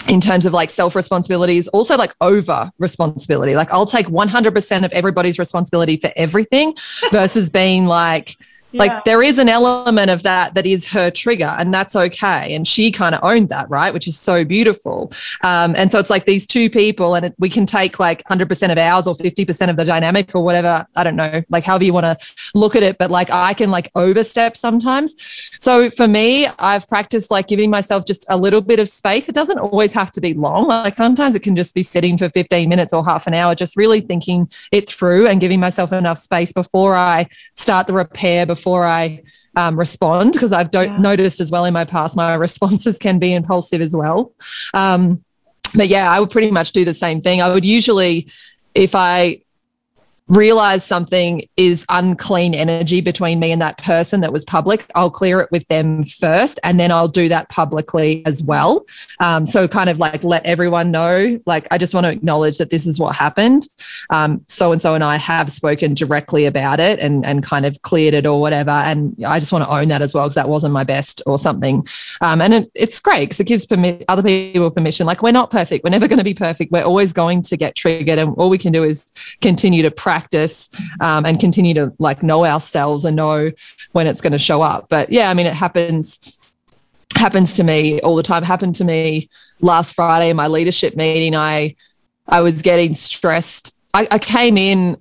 in 0.08 0.22
terms 0.22 0.46
of 0.46 0.54
like 0.54 0.70
self 0.70 0.96
responsibilities, 0.96 1.68
also 1.70 1.98
like 1.98 2.14
over 2.22 2.72
responsibility. 2.80 3.56
Like 3.56 3.72
I'll 3.72 3.86
take 3.86 4.08
100% 4.08 4.86
of 4.86 4.92
everybody's 4.92 5.40
responsibility 5.40 5.98
for 5.98 6.12
everything 6.16 6.76
versus 7.12 7.50
being 7.50 7.86
like, 7.86 8.36
Yeah. 8.76 8.84
Like 8.84 9.04
there 9.06 9.24
is 9.24 9.40
an 9.40 9.48
element 9.48 10.10
of 10.10 10.24
that 10.24 10.54
that 10.56 10.66
is 10.66 10.86
her 10.92 11.10
trigger, 11.10 11.56
and 11.58 11.74
that's 11.74 11.96
okay. 11.96 12.54
And 12.54 12.68
she 12.68 12.92
kind 12.92 13.16
of 13.16 13.24
owned 13.24 13.50
that, 13.50 13.70
right? 13.70 13.94
Which 13.94 14.06
is 14.06 14.18
so 14.18 14.44
beautiful. 14.44 15.14
Um, 15.42 15.74
and 15.78 15.90
so 15.90 15.98
it's 15.98 16.10
like 16.10 16.26
these 16.26 16.46
two 16.46 16.70
people, 16.70 17.16
and 17.16 17.28
it, 17.28 17.36
we 17.40 17.50
can 17.50 17.66
take 17.66 18.00
like 18.00 18.22
100% 18.26 18.72
of 18.72 18.78
ours 18.78 19.08
or 19.08 19.16
50% 19.16 19.70
of 19.70 19.78
the 19.78 19.86
dynamic 19.86 20.36
or 20.36 20.44
whatever. 20.44 20.86
I 20.96 21.04
don't 21.06 21.16
know, 21.16 21.42
like 21.50 21.64
however 21.64 21.86
you 21.86 21.94
want 21.94 22.06
to 22.06 22.18
look 22.54 22.76
at 22.76 22.84
it. 22.84 22.98
But 22.98 23.12
like 23.12 23.30
I 23.32 23.54
can 23.54 23.72
like 23.72 23.90
overstep 23.96 24.58
sometimes. 24.58 25.16
So 25.62 25.90
for 25.90 26.08
me, 26.08 26.48
I've 26.60 26.88
practiced 26.90 27.32
like 27.32 27.48
giving 27.48 27.70
myself 27.70 28.06
just 28.06 28.26
a 28.30 28.38
little 28.38 28.62
bit 28.62 28.80
of 28.80 28.90
space. 28.90 29.30
It 29.30 29.36
doesn't 29.36 29.60
always 29.60 29.94
have 29.94 30.12
to 30.12 30.22
be 30.22 30.34
long. 30.34 30.68
Like 30.68 30.94
sometimes 30.94 31.36
it 31.36 31.44
can 31.44 31.56
just 31.56 31.74
be 31.74 31.84
sitting 31.84 32.18
for 32.18 32.28
15 32.28 32.68
minutes 32.68 32.94
or 32.94 33.06
half 33.06 33.26
an 33.28 33.34
hour, 33.34 33.56
just 33.56 33.78
really 33.78 34.02
thinking 34.02 34.52
it 34.74 34.90
through 34.90 35.28
and 35.28 35.40
giving 35.40 35.62
myself 35.62 35.94
enough 35.94 36.18
space 36.18 36.52
before 36.52 36.96
I 36.96 37.28
start 37.54 37.88
the 37.88 37.94
repair, 37.94 38.46
before 38.46 38.65
I 38.74 39.22
um, 39.56 39.78
respond, 39.78 40.34
because 40.34 40.52
I've 40.52 40.72
don't 40.72 40.90
yeah. 40.90 40.98
noticed 40.98 41.40
as 41.40 41.52
well 41.52 41.66
in 41.66 41.74
my 41.74 41.86
past, 41.86 42.18
my 42.18 42.34
responses 42.48 43.00
can 43.00 43.20
be 43.20 43.34
impulsive 43.34 43.82
as 43.82 43.96
well. 43.96 44.34
Um, 44.74 45.24
but 45.74 45.88
yeah, 45.88 46.10
I 46.10 46.20
would 46.20 46.30
pretty 46.30 46.52
much 46.52 46.72
do 46.72 46.86
the 46.86 46.94
same 46.94 47.22
thing. 47.22 47.42
I 47.42 47.54
would 47.54 47.66
usually, 47.66 48.28
if 48.74 48.96
I 48.96 49.42
realize 50.28 50.84
something 50.84 51.48
is 51.56 51.86
unclean 51.90 52.56
energy 52.56 53.00
between 53.00 53.40
me 53.40 53.52
and 53.52 53.62
that 53.62 53.78
person 53.78 54.22
that 54.22 54.34
was 54.34 54.44
public, 54.44 54.86
I'll 54.96 55.12
clear 55.12 55.40
it 55.40 55.52
with 55.52 55.68
them 55.68 56.04
first. 56.04 56.60
And 56.64 56.80
then 56.80 56.92
I'll 56.92 57.08
do 57.08 57.30
that 57.30 57.50
publicly 57.50 58.26
as 58.26 58.42
well. 58.42 58.86
Um, 59.20 59.46
so, 59.46 59.68
kind 59.68 59.90
of 59.90 60.00
like 60.00 60.24
let 60.24 60.46
everyone 60.46 60.90
know, 60.90 61.40
like, 61.46 61.68
I 61.70 61.78
just 61.78 61.94
want 61.94 62.06
to 62.06 62.12
acknowledge 62.12 62.58
that 62.58 62.72
this 62.72 62.88
is 62.88 63.00
what 63.00 63.16
happened. 63.16 63.68
So 64.48 64.72
and 64.72 64.82
so 64.82 64.96
and 64.96 65.04
I 65.04 65.18
have 65.18 65.52
spoken 65.52 65.94
directly 65.94 66.46
about 66.46 66.80
it 66.80 67.00
and, 67.00 67.26
and 67.26 67.44
kind 67.44 67.66
of 67.66 67.82
cleared 67.84 68.14
it 68.14 68.26
or 68.26 68.42
whatever. 68.42 68.72
And 68.72 69.16
I 69.26 69.40
just 69.40 69.52
want 69.52 69.64
to 69.64 69.70
own 69.70 69.90
that 69.90 70.02
as 70.02 70.14
well 70.14 70.26
because 70.26 70.36
that 70.36 70.50
wasn't 70.50 70.74
my 70.74 70.84
best 70.84 71.22
or 71.26 71.38
something. 71.38 71.86
Um, 72.22 72.42
and 72.42 72.54
it, 72.54 72.72
it's 72.74 73.00
great 73.00 73.26
because 73.26 73.40
it 73.40 73.46
gives 73.48 73.66
permi- 73.66 74.04
other 74.08 74.24
people 74.24 74.72
permission. 74.72 75.06
Like, 75.06 75.22
we're 75.22 75.32
not 75.32 75.52
perfect. 75.52 75.84
We're 75.84 75.92
never 75.92 76.08
going 76.08 76.18
to 76.18 76.24
be 76.24 76.34
perfect. 76.34 76.72
We're 76.72 76.84
always 76.84 77.14
going 77.14 77.42
to 77.44 77.58
get 77.58 77.76
triggered. 77.76 78.18
And 78.18 78.34
all 78.38 78.50
we 78.50 78.58
can 78.58 78.72
do 78.72 78.84
is 78.84 79.06
continue 79.42 79.84
to 79.84 79.92
practice 79.92 80.15
practice 80.16 80.70
um, 81.02 81.26
and 81.26 81.40
continue 81.40 81.74
to 81.74 81.94
like 82.00 82.24
know 82.24 82.46
ourselves 82.46 83.04
and 83.06 83.16
know 83.16 83.52
when 83.92 84.08
it's 84.08 84.22
going 84.22 84.34
to 84.34 84.40
show 84.40 84.62
up. 84.62 84.88
But 84.90 85.12
yeah, 85.12 85.30
I 85.30 85.34
mean, 85.34 85.46
it 85.46 85.54
happens 85.54 86.42
happens 87.16 87.56
to 87.56 87.64
me 87.64 88.00
all 88.02 88.16
the 88.16 88.24
time. 88.24 88.44
It 88.44 88.46
happened 88.46 88.76
to 88.76 88.84
me 88.84 89.30
last 89.62 89.96
Friday 89.96 90.30
in 90.30 90.38
my 90.38 90.48
leadership 90.48 90.96
meeting. 90.96 91.36
I 91.36 91.76
I 92.28 92.42
was 92.42 92.62
getting 92.62 92.94
stressed. 92.94 93.76
I, 93.94 94.08
I 94.10 94.20
came 94.20 94.58
in 94.58 94.98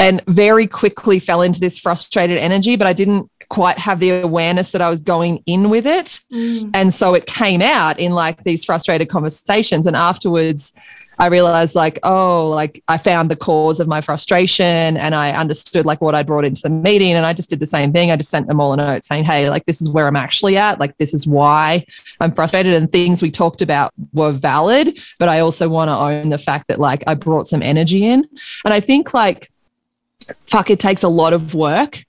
and 0.00 0.22
very 0.26 0.66
quickly 0.66 1.18
fell 1.18 1.42
into 1.42 1.60
this 1.60 1.78
frustrated 1.78 2.38
energy, 2.38 2.76
but 2.76 2.86
I 2.86 2.92
didn't 2.92 3.28
quite 3.48 3.78
have 3.78 3.98
the 3.98 4.10
awareness 4.20 4.70
that 4.72 4.82
I 4.82 4.90
was 4.90 5.00
going 5.00 5.42
in 5.46 5.70
with 5.70 5.86
it. 5.86 6.20
Mm. 6.32 6.70
And 6.74 6.94
so 6.94 7.14
it 7.14 7.26
came 7.26 7.62
out 7.62 7.98
in 7.98 8.12
like 8.12 8.44
these 8.44 8.64
frustrated 8.64 9.08
conversations. 9.08 9.86
And 9.86 9.96
afterwards, 9.96 10.72
I 11.18 11.26
realized 11.26 11.74
like, 11.74 11.98
oh, 12.04 12.46
like 12.48 12.82
I 12.86 12.96
found 12.96 13.30
the 13.30 13.36
cause 13.36 13.80
of 13.80 13.88
my 13.88 14.00
frustration 14.00 14.96
and 14.96 15.14
I 15.14 15.32
understood 15.32 15.84
like 15.84 16.00
what 16.00 16.14
I 16.14 16.22
brought 16.22 16.44
into 16.44 16.62
the 16.62 16.70
meeting. 16.70 17.14
And 17.14 17.26
I 17.26 17.32
just 17.32 17.50
did 17.50 17.60
the 17.60 17.66
same 17.66 17.92
thing. 17.92 18.10
I 18.10 18.16
just 18.16 18.30
sent 18.30 18.46
them 18.46 18.60
all 18.60 18.72
a 18.72 18.76
note 18.76 19.04
saying, 19.04 19.24
hey, 19.24 19.50
like 19.50 19.66
this 19.66 19.82
is 19.82 19.88
where 19.88 20.06
I'm 20.06 20.16
actually 20.16 20.56
at. 20.56 20.78
Like 20.78 20.96
this 20.98 21.12
is 21.12 21.26
why 21.26 21.84
I'm 22.20 22.32
frustrated. 22.32 22.74
And 22.74 22.90
things 22.90 23.20
we 23.20 23.30
talked 23.30 23.62
about 23.62 23.92
were 24.12 24.32
valid. 24.32 24.98
But 25.18 25.28
I 25.28 25.40
also 25.40 25.68
want 25.68 25.88
to 25.88 25.96
own 25.96 26.28
the 26.28 26.38
fact 26.38 26.68
that 26.68 26.78
like 26.78 27.02
I 27.06 27.14
brought 27.14 27.48
some 27.48 27.62
energy 27.62 28.06
in. 28.06 28.26
And 28.64 28.72
I 28.72 28.80
think 28.80 29.12
like, 29.12 29.50
fuck, 30.46 30.70
it 30.70 30.78
takes 30.78 31.02
a 31.02 31.08
lot 31.08 31.32
of 31.32 31.54
work 31.54 32.04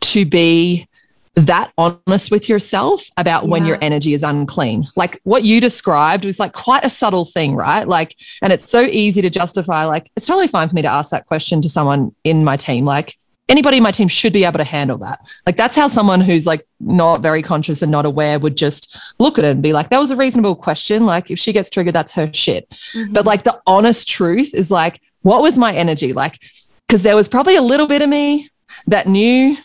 to 0.00 0.24
be 0.24 0.86
that 1.34 1.72
honest 1.78 2.30
with 2.30 2.48
yourself 2.48 3.06
about 3.16 3.44
yeah. 3.44 3.50
when 3.50 3.64
your 3.64 3.78
energy 3.80 4.12
is 4.12 4.22
unclean. 4.22 4.84
Like 4.96 5.18
what 5.24 5.44
you 5.44 5.60
described 5.60 6.24
was 6.24 6.38
like 6.38 6.52
quite 6.52 6.84
a 6.84 6.90
subtle 6.90 7.24
thing, 7.24 7.54
right? 7.56 7.88
Like, 7.88 8.16
and 8.42 8.52
it's 8.52 8.70
so 8.70 8.82
easy 8.82 9.22
to 9.22 9.30
justify, 9.30 9.86
like, 9.86 10.10
it's 10.14 10.26
totally 10.26 10.48
fine 10.48 10.68
for 10.68 10.74
me 10.74 10.82
to 10.82 10.88
ask 10.88 11.10
that 11.10 11.26
question 11.26 11.62
to 11.62 11.68
someone 11.68 12.14
in 12.22 12.44
my 12.44 12.56
team. 12.56 12.84
Like, 12.84 13.16
anybody 13.48 13.78
in 13.78 13.82
my 13.82 13.90
team 13.90 14.08
should 14.08 14.32
be 14.32 14.44
able 14.44 14.58
to 14.58 14.64
handle 14.64 14.98
that. 14.98 15.20
Like, 15.46 15.56
that's 15.56 15.74
how 15.74 15.88
someone 15.88 16.20
who's 16.20 16.46
like 16.46 16.66
not 16.80 17.22
very 17.22 17.42
conscious 17.42 17.80
and 17.80 17.90
not 17.90 18.04
aware 18.04 18.38
would 18.38 18.56
just 18.56 18.96
look 19.18 19.38
at 19.38 19.44
it 19.44 19.52
and 19.52 19.62
be 19.62 19.72
like, 19.72 19.88
that 19.88 19.98
was 19.98 20.10
a 20.10 20.16
reasonable 20.16 20.54
question. 20.54 21.06
Like, 21.06 21.30
if 21.30 21.38
she 21.38 21.52
gets 21.52 21.70
triggered, 21.70 21.94
that's 21.94 22.12
her 22.12 22.30
shit. 22.32 22.68
Mm-hmm. 22.94 23.14
But 23.14 23.24
like, 23.24 23.42
the 23.42 23.60
honest 23.66 24.06
truth 24.06 24.54
is 24.54 24.70
like, 24.70 25.00
what 25.22 25.40
was 25.40 25.56
my 25.56 25.72
energy? 25.72 26.12
Like, 26.12 26.38
because 26.86 27.02
there 27.02 27.16
was 27.16 27.28
probably 27.28 27.56
a 27.56 27.62
little 27.62 27.86
bit 27.86 28.02
of 28.02 28.08
me 28.10 28.50
that 28.86 29.08
knew 29.08 29.56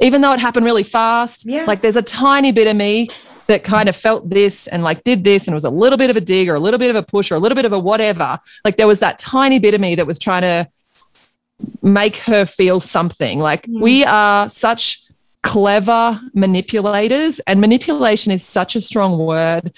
even 0.00 0.20
though 0.20 0.32
it 0.32 0.40
happened 0.40 0.64
really 0.66 0.82
fast. 0.82 1.46
Yeah. 1.46 1.64
Like 1.64 1.82
there's 1.82 1.96
a 1.96 2.02
tiny 2.02 2.52
bit 2.52 2.68
of 2.68 2.76
me 2.76 3.08
that 3.46 3.64
kind 3.64 3.88
of 3.88 3.96
felt 3.96 4.30
this 4.30 4.68
and 4.68 4.82
like 4.82 5.04
did 5.04 5.24
this 5.24 5.46
and 5.46 5.52
it 5.52 5.56
was 5.56 5.64
a 5.64 5.70
little 5.70 5.98
bit 5.98 6.10
of 6.10 6.16
a 6.16 6.20
dig 6.20 6.48
or 6.48 6.54
a 6.54 6.60
little 6.60 6.78
bit 6.78 6.90
of 6.90 6.96
a 6.96 7.02
push 7.02 7.30
or 7.30 7.34
a 7.34 7.38
little 7.38 7.56
bit 7.56 7.64
of 7.64 7.72
a 7.72 7.78
whatever. 7.78 8.38
Like 8.64 8.76
there 8.76 8.86
was 8.86 9.00
that 9.00 9.18
tiny 9.18 9.58
bit 9.58 9.74
of 9.74 9.80
me 9.80 9.94
that 9.94 10.06
was 10.06 10.18
trying 10.18 10.42
to 10.42 10.68
make 11.82 12.16
her 12.18 12.44
feel 12.44 12.80
something. 12.80 13.38
Like 13.38 13.66
mm. 13.66 13.80
we 13.80 14.04
are 14.04 14.48
such 14.48 15.02
clever 15.42 16.20
manipulators 16.34 17.40
and 17.40 17.60
manipulation 17.60 18.32
is 18.32 18.44
such 18.44 18.76
a 18.76 18.80
strong 18.80 19.18
word 19.18 19.72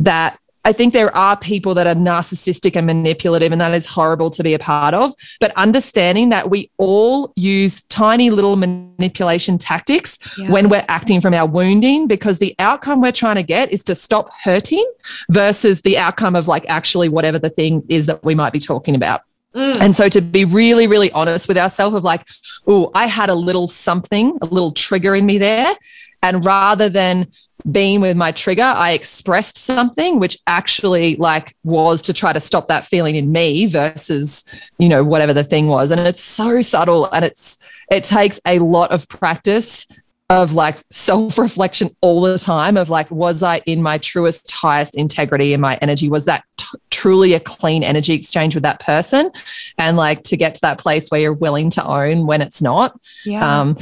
that 0.00 0.38
I 0.68 0.72
think 0.72 0.92
there 0.92 1.16
are 1.16 1.34
people 1.34 1.72
that 1.76 1.86
are 1.86 1.94
narcissistic 1.94 2.76
and 2.76 2.86
manipulative, 2.86 3.52
and 3.52 3.60
that 3.62 3.72
is 3.72 3.86
horrible 3.86 4.28
to 4.28 4.42
be 4.42 4.52
a 4.52 4.58
part 4.58 4.92
of. 4.92 5.14
But 5.40 5.50
understanding 5.56 6.28
that 6.28 6.50
we 6.50 6.70
all 6.76 7.32
use 7.36 7.80
tiny 7.80 8.28
little 8.28 8.54
manipulation 8.54 9.56
tactics 9.56 10.18
yeah. 10.36 10.50
when 10.50 10.68
we're 10.68 10.84
acting 10.88 11.22
from 11.22 11.32
our 11.32 11.48
wounding, 11.48 12.06
because 12.06 12.38
the 12.38 12.54
outcome 12.58 13.00
we're 13.00 13.12
trying 13.12 13.36
to 13.36 13.42
get 13.42 13.72
is 13.72 13.82
to 13.84 13.94
stop 13.94 14.28
hurting 14.44 14.84
versus 15.30 15.80
the 15.80 15.96
outcome 15.96 16.36
of 16.36 16.48
like 16.48 16.68
actually 16.68 17.08
whatever 17.08 17.38
the 17.38 17.48
thing 17.48 17.82
is 17.88 18.04
that 18.04 18.22
we 18.22 18.34
might 18.34 18.52
be 18.52 18.60
talking 18.60 18.94
about. 18.94 19.22
Mm. 19.54 19.80
And 19.80 19.96
so 19.96 20.10
to 20.10 20.20
be 20.20 20.44
really, 20.44 20.86
really 20.86 21.10
honest 21.12 21.48
with 21.48 21.56
ourselves 21.56 21.96
of 21.96 22.04
like, 22.04 22.26
oh, 22.66 22.90
I 22.94 23.06
had 23.06 23.30
a 23.30 23.34
little 23.34 23.68
something, 23.68 24.36
a 24.42 24.44
little 24.44 24.72
trigger 24.72 25.16
in 25.16 25.24
me 25.24 25.38
there. 25.38 25.74
And 26.22 26.44
rather 26.44 26.90
than 26.90 27.28
being 27.70 28.00
with 28.00 28.16
my 28.16 28.32
trigger, 28.32 28.62
I 28.62 28.92
expressed 28.92 29.58
something 29.58 30.18
which 30.18 30.38
actually 30.46 31.16
like 31.16 31.54
was 31.64 32.02
to 32.02 32.12
try 32.12 32.32
to 32.32 32.40
stop 32.40 32.68
that 32.68 32.86
feeling 32.86 33.16
in 33.16 33.32
me 33.32 33.66
versus, 33.66 34.44
you 34.78 34.88
know, 34.88 35.04
whatever 35.04 35.32
the 35.32 35.44
thing 35.44 35.66
was. 35.66 35.90
And 35.90 36.00
it's 36.00 36.22
so 36.22 36.60
subtle 36.60 37.10
and 37.12 37.24
it's 37.24 37.58
it 37.90 38.04
takes 38.04 38.40
a 38.46 38.58
lot 38.60 38.90
of 38.90 39.08
practice 39.08 39.86
of 40.30 40.52
like 40.52 40.76
self-reflection 40.90 41.96
all 42.02 42.20
the 42.20 42.38
time 42.38 42.76
of 42.76 42.90
like 42.90 43.10
was 43.10 43.42
I 43.42 43.58
in 43.64 43.82
my 43.82 43.96
truest 43.96 44.50
highest 44.50 44.94
integrity 44.94 45.54
in 45.54 45.60
my 45.60 45.78
energy 45.80 46.10
was 46.10 46.26
that 46.26 46.44
t- 46.58 46.78
truly 46.90 47.32
a 47.32 47.40
clean 47.40 47.82
energy 47.82 48.12
exchange 48.12 48.54
with 48.54 48.62
that 48.64 48.78
person 48.78 49.30
and 49.78 49.96
like 49.96 50.24
to 50.24 50.36
get 50.36 50.52
to 50.54 50.60
that 50.60 50.78
place 50.78 51.08
where 51.08 51.18
you're 51.18 51.32
willing 51.32 51.70
to 51.70 51.84
own 51.84 52.26
when 52.26 52.42
it's 52.42 52.60
not 52.60 53.00
yeah. 53.24 53.60
um 53.60 53.74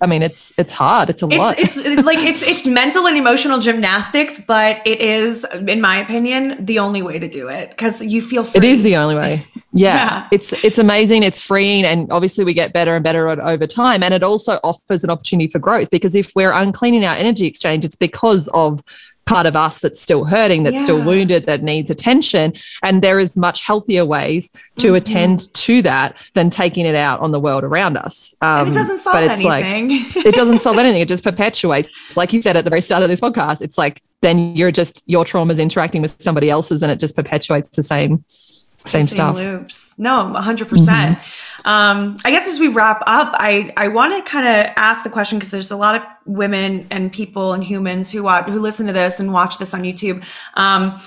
I 0.00 0.06
mean, 0.06 0.22
it's 0.22 0.52
it's 0.56 0.72
hard. 0.72 1.10
It's 1.10 1.22
a 1.22 1.26
it's, 1.26 1.36
lot. 1.36 1.58
It's, 1.58 1.76
it's 1.76 2.04
like 2.04 2.18
it's 2.18 2.42
it's 2.42 2.66
mental 2.80 3.06
and 3.06 3.16
emotional 3.16 3.58
gymnastics, 3.58 4.38
but 4.38 4.80
it 4.86 5.00
is, 5.00 5.44
in 5.66 5.80
my 5.80 5.98
opinion, 5.98 6.64
the 6.64 6.78
only 6.78 7.02
way 7.02 7.18
to 7.18 7.28
do 7.28 7.48
it 7.48 7.70
because 7.70 8.02
you 8.02 8.22
feel. 8.22 8.44
Free. 8.44 8.58
It 8.58 8.64
is 8.64 8.82
the 8.82 8.96
only 8.96 9.14
way. 9.14 9.46
Yeah. 9.74 9.94
yeah, 9.94 10.28
it's 10.32 10.54
it's 10.64 10.78
amazing. 10.78 11.24
It's 11.24 11.42
freeing, 11.42 11.84
and 11.84 12.10
obviously 12.10 12.42
we 12.42 12.54
get 12.54 12.72
better 12.72 12.94
and 12.96 13.04
better 13.04 13.28
over 13.28 13.66
time. 13.66 14.02
And 14.02 14.14
it 14.14 14.22
also 14.22 14.58
offers 14.64 15.04
an 15.04 15.10
opportunity 15.10 15.46
for 15.46 15.58
growth 15.58 15.90
because 15.90 16.14
if 16.14 16.32
we're 16.34 16.52
uncleaning 16.52 17.04
our 17.04 17.14
energy 17.14 17.44
exchange, 17.44 17.84
it's 17.84 17.94
because 17.94 18.48
of 18.54 18.82
part 19.28 19.46
of 19.46 19.54
us 19.54 19.80
that's 19.80 20.00
still 20.00 20.24
hurting, 20.24 20.62
that's 20.62 20.76
yeah. 20.76 20.82
still 20.82 21.04
wounded, 21.04 21.44
that 21.44 21.62
needs 21.62 21.90
attention. 21.90 22.54
And 22.82 23.02
there 23.02 23.20
is 23.20 23.36
much 23.36 23.62
healthier 23.62 24.04
ways 24.04 24.50
to 24.78 24.88
mm-hmm. 24.88 24.96
attend 24.96 25.52
to 25.54 25.82
that 25.82 26.16
than 26.34 26.48
taking 26.48 26.86
it 26.86 26.94
out 26.94 27.20
on 27.20 27.30
the 27.30 27.38
world 27.38 27.62
around 27.62 27.98
us. 27.98 28.34
Um, 28.40 28.68
it 28.68 28.74
doesn't 28.74 28.98
solve 28.98 29.14
but 29.14 29.24
it's 29.24 29.44
anything. 29.44 29.88
Like, 29.88 30.16
it 30.26 30.34
doesn't 30.34 30.60
solve 30.60 30.78
anything. 30.78 31.02
It 31.02 31.08
just 31.08 31.22
perpetuates. 31.24 32.16
Like 32.16 32.32
you 32.32 32.40
said 32.40 32.56
at 32.56 32.64
the 32.64 32.70
very 32.70 32.80
start 32.80 33.02
of 33.02 33.08
this 33.08 33.20
podcast, 33.20 33.60
it's 33.60 33.76
like 33.76 34.02
then 34.22 34.56
you're 34.56 34.72
just 34.72 35.02
your 35.06 35.24
trauma 35.24 35.52
is 35.52 35.58
interacting 35.58 36.02
with 36.02 36.20
somebody 36.20 36.50
else's, 36.50 36.82
and 36.82 36.90
it 36.90 36.98
just 36.98 37.14
perpetuates 37.14 37.68
the 37.76 37.82
same 37.82 38.24
same, 38.84 39.02
same 39.02 39.06
stuff. 39.06 39.36
Loops. 39.36 39.98
No, 39.98 40.32
100%. 40.36 40.68
percent 40.68 41.18
mm-hmm. 41.18 41.68
Um, 41.68 42.16
I 42.24 42.30
guess 42.30 42.48
as 42.48 42.60
we 42.60 42.68
wrap 42.68 43.02
up, 43.06 43.34
I, 43.34 43.72
I 43.76 43.88
want 43.88 44.14
to 44.14 44.30
kind 44.30 44.46
of 44.46 44.72
ask 44.76 45.04
the 45.04 45.10
question 45.10 45.38
because 45.38 45.50
there's 45.50 45.70
a 45.70 45.76
lot 45.76 45.96
of 45.96 46.02
women 46.24 46.86
and 46.90 47.12
people 47.12 47.52
and 47.52 47.62
humans 47.62 48.10
who 48.10 48.22
watch, 48.22 48.46
who 48.46 48.58
listen 48.58 48.86
to 48.86 48.92
this 48.92 49.20
and 49.20 49.32
watch 49.32 49.58
this 49.58 49.74
on 49.74 49.82
YouTube. 49.82 50.24
Um, 50.54 50.98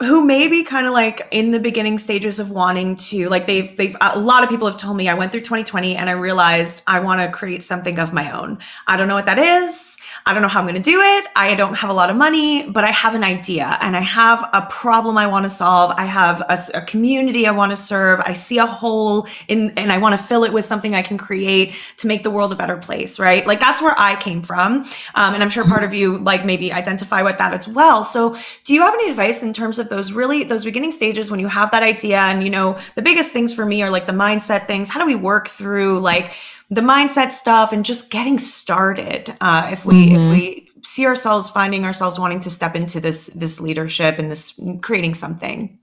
who 0.00 0.24
may 0.24 0.48
be 0.48 0.64
kind 0.64 0.86
of 0.86 0.92
like 0.92 1.28
in 1.30 1.52
the 1.52 1.60
beginning 1.60 1.98
stages 1.98 2.40
of 2.40 2.50
wanting 2.50 2.96
to 2.96 3.28
like 3.28 3.46
they've 3.46 3.76
they've 3.76 3.96
a 4.00 4.18
lot 4.18 4.42
of 4.42 4.48
people 4.48 4.66
have 4.66 4.76
told 4.76 4.96
me 4.96 5.08
I 5.08 5.14
went 5.14 5.30
through 5.30 5.42
2020 5.42 5.94
and 5.96 6.10
I 6.10 6.14
realized 6.14 6.82
I 6.88 6.98
want 6.98 7.20
to 7.20 7.30
create 7.30 7.62
something 7.62 8.00
of 8.00 8.12
my 8.12 8.32
own. 8.32 8.58
I 8.88 8.96
don't 8.96 9.06
know 9.06 9.14
what 9.14 9.26
that 9.26 9.38
is. 9.38 9.98
I 10.24 10.32
don't 10.32 10.42
know 10.42 10.48
how 10.48 10.60
I'm 10.60 10.66
going 10.66 10.76
to 10.76 10.82
do 10.82 11.00
it. 11.00 11.24
I 11.34 11.54
don't 11.54 11.74
have 11.74 11.90
a 11.90 11.92
lot 11.92 12.08
of 12.08 12.16
money, 12.16 12.68
but 12.70 12.84
I 12.84 12.90
have 12.90 13.14
an 13.14 13.24
idea 13.24 13.76
and 13.80 13.96
I 13.96 14.00
have 14.00 14.48
a 14.52 14.62
problem 14.70 15.18
I 15.18 15.26
want 15.26 15.44
to 15.44 15.50
solve. 15.50 15.92
I 15.96 16.04
have 16.04 16.40
a, 16.42 16.58
a 16.74 16.82
community 16.82 17.46
I 17.46 17.50
want 17.50 17.70
to 17.70 17.76
serve. 17.76 18.20
I 18.20 18.32
see 18.32 18.58
a 18.58 18.66
hole 18.66 19.26
in, 19.48 19.70
and 19.76 19.90
I 19.90 19.98
want 19.98 20.18
to 20.18 20.22
fill 20.22 20.44
it 20.44 20.52
with 20.52 20.64
something 20.64 20.94
I 20.94 21.02
can 21.02 21.18
create 21.18 21.74
to 21.96 22.06
make 22.06 22.22
the 22.22 22.30
world 22.30 22.52
a 22.52 22.54
better 22.54 22.76
place, 22.76 23.18
right? 23.18 23.46
Like 23.46 23.58
that's 23.58 23.82
where 23.82 23.94
I 23.98 24.16
came 24.16 24.42
from. 24.42 24.84
Um, 25.14 25.34
and 25.34 25.42
I'm 25.42 25.50
sure 25.50 25.64
part 25.64 25.82
of 25.82 25.92
you 25.92 26.18
like 26.18 26.44
maybe 26.44 26.72
identify 26.72 27.22
with 27.22 27.38
that 27.38 27.52
as 27.52 27.66
well. 27.66 28.04
So 28.04 28.36
do 28.64 28.74
you 28.74 28.82
have 28.82 28.94
any 28.94 29.10
advice 29.10 29.42
in 29.42 29.52
terms 29.52 29.78
of 29.78 29.88
those 29.88 30.12
really, 30.12 30.44
those 30.44 30.64
beginning 30.64 30.92
stages 30.92 31.30
when 31.30 31.40
you 31.40 31.48
have 31.48 31.70
that 31.72 31.82
idea? 31.82 32.18
And, 32.18 32.44
you 32.44 32.50
know, 32.50 32.78
the 32.94 33.02
biggest 33.02 33.32
things 33.32 33.52
for 33.52 33.66
me 33.66 33.82
are 33.82 33.90
like 33.90 34.06
the 34.06 34.12
mindset 34.12 34.66
things. 34.66 34.88
How 34.88 35.00
do 35.00 35.06
we 35.06 35.16
work 35.16 35.48
through 35.48 35.98
like, 35.98 36.32
the 36.72 36.80
mindset 36.80 37.30
stuff 37.30 37.70
and 37.72 37.84
just 37.84 38.10
getting 38.10 38.38
started 38.38 39.36
uh, 39.42 39.68
if 39.70 39.84
we 39.84 40.06
mm-hmm. 40.06 40.16
if 40.16 40.30
we 40.30 40.70
see 40.82 41.06
ourselves 41.06 41.50
finding 41.50 41.84
ourselves 41.84 42.18
wanting 42.18 42.40
to 42.40 42.50
step 42.50 42.74
into 42.74 42.98
this 42.98 43.26
this 43.28 43.60
leadership 43.60 44.18
and 44.18 44.30
this 44.30 44.54
creating 44.80 45.14
something 45.14 45.78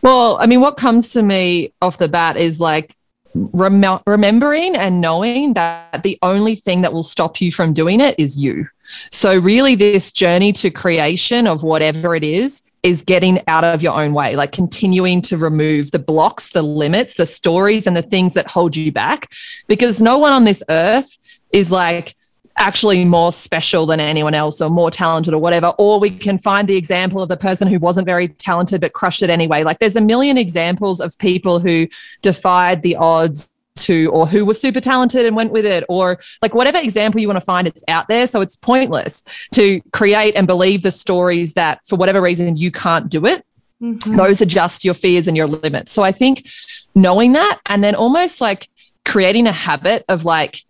well 0.00 0.38
i 0.40 0.46
mean 0.46 0.60
what 0.60 0.78
comes 0.78 1.12
to 1.12 1.22
me 1.22 1.70
off 1.82 1.98
the 1.98 2.08
bat 2.08 2.38
is 2.38 2.60
like 2.60 2.96
rem- 3.34 4.00
remembering 4.06 4.74
and 4.74 5.02
knowing 5.02 5.52
that 5.52 6.02
the 6.02 6.18
only 6.22 6.54
thing 6.54 6.80
that 6.80 6.92
will 6.92 7.02
stop 7.02 7.40
you 7.40 7.52
from 7.52 7.74
doing 7.74 8.00
it 8.00 8.14
is 8.18 8.38
you 8.38 8.66
so 9.10 9.38
really 9.38 9.74
this 9.74 10.10
journey 10.10 10.50
to 10.50 10.70
creation 10.70 11.46
of 11.46 11.62
whatever 11.62 12.14
it 12.14 12.24
is 12.24 12.72
is 12.84 13.00
getting 13.00 13.40
out 13.48 13.64
of 13.64 13.82
your 13.82 13.94
own 13.94 14.12
way, 14.12 14.36
like 14.36 14.52
continuing 14.52 15.22
to 15.22 15.38
remove 15.38 15.90
the 15.90 15.98
blocks, 15.98 16.50
the 16.50 16.62
limits, 16.62 17.14
the 17.14 17.26
stories, 17.26 17.86
and 17.86 17.96
the 17.96 18.02
things 18.02 18.34
that 18.34 18.46
hold 18.46 18.76
you 18.76 18.92
back. 18.92 19.32
Because 19.66 20.02
no 20.02 20.18
one 20.18 20.32
on 20.32 20.44
this 20.44 20.62
earth 20.68 21.18
is 21.50 21.72
like, 21.72 22.14
actually 22.56 23.04
more 23.04 23.32
special 23.32 23.84
than 23.84 23.98
anyone 23.98 24.32
else 24.32 24.60
or 24.60 24.70
more 24.70 24.88
talented 24.88 25.34
or 25.34 25.40
whatever 25.40 25.72
or 25.76 25.98
we 25.98 26.08
can 26.08 26.38
find 26.38 26.68
the 26.68 26.76
example 26.76 27.20
of 27.20 27.28
the 27.28 27.36
person 27.36 27.66
who 27.66 27.80
wasn't 27.80 28.06
very 28.06 28.28
talented 28.28 28.80
but 28.80 28.92
crushed 28.92 29.24
it 29.24 29.30
anyway 29.30 29.64
like 29.64 29.80
there's 29.80 29.96
a 29.96 30.00
million 30.00 30.38
examples 30.38 31.00
of 31.00 31.18
people 31.18 31.58
who 31.58 31.88
defied 32.22 32.80
the 32.82 32.94
odds 32.94 33.50
to 33.76 34.10
or 34.12 34.26
who 34.26 34.44
was 34.44 34.60
super 34.60 34.80
talented 34.80 35.26
and 35.26 35.34
went 35.34 35.52
with 35.52 35.66
it 35.66 35.84
or 35.88 36.18
like 36.42 36.54
whatever 36.54 36.78
example 36.78 37.20
you 37.20 37.28
want 37.28 37.38
to 37.38 37.44
find 37.44 37.66
it's 37.66 37.84
out 37.88 38.06
there 38.08 38.26
so 38.26 38.40
it's 38.40 38.56
pointless 38.56 39.24
to 39.52 39.80
create 39.92 40.34
and 40.36 40.46
believe 40.46 40.82
the 40.82 40.90
stories 40.90 41.54
that 41.54 41.84
for 41.86 41.96
whatever 41.96 42.20
reason 42.20 42.56
you 42.56 42.70
can't 42.70 43.08
do 43.08 43.26
it 43.26 43.44
mm-hmm. 43.82 44.16
those 44.16 44.40
are 44.40 44.46
just 44.46 44.84
your 44.84 44.94
fears 44.94 45.26
and 45.26 45.36
your 45.36 45.46
limits 45.46 45.92
so 45.92 46.02
i 46.02 46.12
think 46.12 46.46
knowing 46.94 47.32
that 47.32 47.60
and 47.66 47.82
then 47.82 47.94
almost 47.94 48.40
like 48.40 48.68
creating 49.04 49.46
a 49.46 49.52
habit 49.52 50.04
of 50.08 50.24
like 50.24 50.60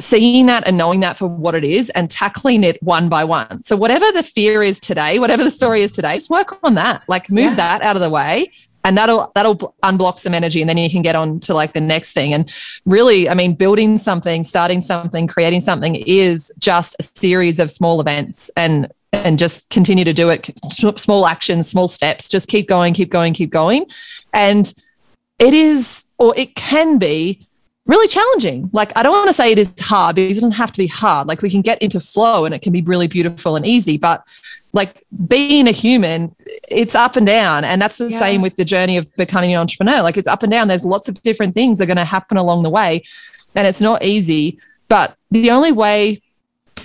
seeing 0.00 0.46
that 0.46 0.66
and 0.66 0.76
knowing 0.76 1.00
that 1.00 1.16
for 1.16 1.28
what 1.28 1.54
it 1.54 1.64
is 1.64 1.88
and 1.90 2.10
tackling 2.10 2.64
it 2.64 2.82
one 2.82 3.08
by 3.08 3.22
one. 3.22 3.62
So 3.62 3.76
whatever 3.76 4.10
the 4.12 4.24
fear 4.24 4.62
is 4.62 4.80
today, 4.80 5.18
whatever 5.18 5.44
the 5.44 5.50
story 5.52 5.82
is 5.82 5.92
today, 5.92 6.14
just 6.14 6.30
work 6.30 6.58
on 6.64 6.74
that. 6.74 7.04
Like 7.06 7.30
move 7.30 7.44
yeah. 7.44 7.54
that 7.54 7.82
out 7.82 7.94
of 7.94 8.02
the 8.02 8.10
way 8.10 8.50
and 8.88 8.96
that'll 8.96 9.30
that'll 9.34 9.56
unblock 9.82 10.18
some 10.18 10.32
energy 10.32 10.62
and 10.62 10.68
then 10.68 10.78
you 10.78 10.88
can 10.88 11.02
get 11.02 11.14
on 11.14 11.38
to 11.38 11.52
like 11.52 11.74
the 11.74 11.80
next 11.80 12.12
thing 12.12 12.32
and 12.32 12.50
really 12.86 13.28
i 13.28 13.34
mean 13.34 13.54
building 13.54 13.98
something 13.98 14.42
starting 14.42 14.80
something 14.80 15.26
creating 15.26 15.60
something 15.60 15.94
is 16.06 16.50
just 16.58 16.96
a 16.98 17.02
series 17.02 17.60
of 17.60 17.70
small 17.70 18.00
events 18.00 18.50
and 18.56 18.90
and 19.12 19.38
just 19.38 19.68
continue 19.68 20.04
to 20.04 20.14
do 20.14 20.30
it 20.30 20.50
small 20.96 21.26
actions 21.26 21.68
small 21.68 21.86
steps 21.86 22.30
just 22.30 22.48
keep 22.48 22.66
going 22.66 22.94
keep 22.94 23.10
going 23.10 23.34
keep 23.34 23.50
going 23.50 23.84
and 24.32 24.72
it 25.38 25.52
is 25.52 26.04
or 26.16 26.34
it 26.36 26.54
can 26.54 26.98
be 26.98 27.46
really 27.88 28.06
challenging. 28.06 28.70
Like, 28.72 28.92
I 28.94 29.02
don't 29.02 29.12
want 29.12 29.28
to 29.28 29.32
say 29.32 29.50
it 29.50 29.58
is 29.58 29.74
hard 29.80 30.16
because 30.16 30.36
it 30.36 30.40
doesn't 30.40 30.52
have 30.52 30.70
to 30.72 30.78
be 30.78 30.86
hard. 30.86 31.26
Like, 31.26 31.42
we 31.42 31.50
can 31.50 31.62
get 31.62 31.80
into 31.82 31.98
flow 31.98 32.44
and 32.44 32.54
it 32.54 32.60
can 32.60 32.72
be 32.72 32.82
really 32.82 33.08
beautiful 33.08 33.56
and 33.56 33.66
easy. 33.66 33.96
But 33.96 34.22
like 34.72 35.04
being 35.26 35.68
a 35.68 35.72
human, 35.72 36.34
it's 36.68 36.94
up 36.94 37.16
and 37.16 37.26
down. 37.26 37.64
And 37.64 37.80
that's 37.80 37.98
the 37.98 38.10
yeah. 38.10 38.18
same 38.18 38.42
with 38.42 38.56
the 38.56 38.64
journey 38.64 38.96
of 38.96 39.14
becoming 39.16 39.52
an 39.52 39.58
entrepreneur. 39.58 40.02
Like, 40.02 40.16
it's 40.16 40.28
up 40.28 40.42
and 40.42 40.52
down. 40.52 40.68
There's 40.68 40.84
lots 40.84 41.08
of 41.08 41.22
different 41.22 41.54
things 41.54 41.78
that 41.78 41.84
are 41.84 41.86
going 41.86 41.96
to 41.96 42.04
happen 42.04 42.36
along 42.36 42.62
the 42.62 42.70
way. 42.70 43.02
And 43.54 43.66
it's 43.66 43.80
not 43.80 44.04
easy. 44.04 44.58
But 44.88 45.16
the 45.30 45.50
only 45.50 45.72
way 45.72 46.22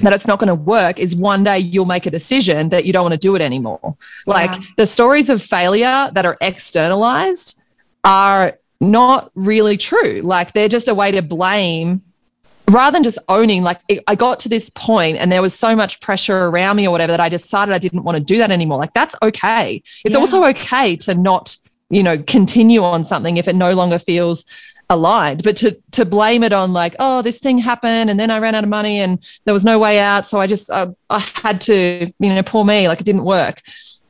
that 0.02 0.14
it's 0.14 0.28
not 0.28 0.40
going 0.40 0.48
to 0.48 0.56
work 0.56 1.00
is 1.00 1.16
one 1.16 1.44
day 1.44 1.60
you'll 1.60 1.86
make 1.86 2.06
a 2.06 2.12
decision 2.12 2.70
that 2.70 2.86
you 2.86 2.94
don't 2.94 3.04
want 3.04 3.14
to 3.14 3.20
do 3.20 3.36
it 3.36 3.42
anymore. 3.42 3.96
Like 4.26 4.54
yeah. 4.54 4.68
the 4.78 4.88
stories 4.88 5.30
of 5.30 5.42
failure 5.42 6.10
that 6.14 6.26
are 6.26 6.38
externalized 6.42 7.62
are 8.04 8.58
not 8.82 9.32
really 9.36 9.78
true. 9.78 10.22
Like 10.24 10.54
they're 10.54 10.68
just 10.68 10.88
a 10.88 10.96
way 10.96 11.12
to 11.12 11.22
blame 11.22 12.02
rather 12.70 12.96
than 12.96 13.04
just 13.04 13.18
owning 13.30 13.64
like 13.64 13.80
i 14.08 14.16
got 14.16 14.40
to 14.40 14.50
this 14.50 14.70
point 14.72 15.18
and 15.18 15.32
there 15.32 15.42
was 15.42 15.54
so 15.54 15.76
much 15.76 16.00
pressure 16.00 16.48
around 16.48 16.78
me 16.78 16.88
or 16.88 16.92
whatever 16.92 17.12
that 17.12 17.20
i 17.20 17.30
decided 17.30 17.74
i 17.74 17.78
didn't 17.78 18.04
want 18.04 18.18
to 18.18 18.24
do 18.24 18.38
that 18.38 18.52
anymore 18.52 18.78
like 18.78 18.94
that's 18.94 19.16
okay 19.22 19.82
it's 20.06 20.16
yeah. 20.16 20.20
also 20.20 20.44
okay 20.44 20.96
to 20.96 21.14
not 21.16 21.58
you 21.90 22.02
know 22.02 22.18
continue 22.18 22.82
on 22.82 23.04
something 23.04 23.38
if 23.38 23.48
it 23.48 23.56
no 23.56 23.74
longer 23.74 24.00
feels 24.00 24.46
aligned 24.90 25.44
but 25.44 25.56
to 25.56 25.78
to 25.92 26.06
blame 26.06 26.44
it 26.44 26.54
on 26.54 26.74
like 26.74 26.96
oh 27.00 27.22
this 27.22 27.40
thing 27.40 27.58
happened 27.58 28.10
and 28.10 28.20
then 28.20 28.30
i 28.30 28.38
ran 28.38 28.56
out 28.56 28.64
of 28.64 28.70
money 28.70 29.00
and 29.00 29.26
there 29.46 29.54
was 29.54 29.66
no 29.66 29.80
way 29.80 30.00
out 30.00 30.28
so 30.28 30.40
i 30.40 30.48
just 30.48 30.70
uh, 30.70 30.88
i 31.10 31.20
had 31.42 31.60
to 31.60 32.12
you 32.20 32.30
know 32.30 32.44
poor 32.44 32.64
me 32.64 32.88
like 32.88 33.00
it 33.00 33.06
didn't 33.06 33.24
work 33.24 33.62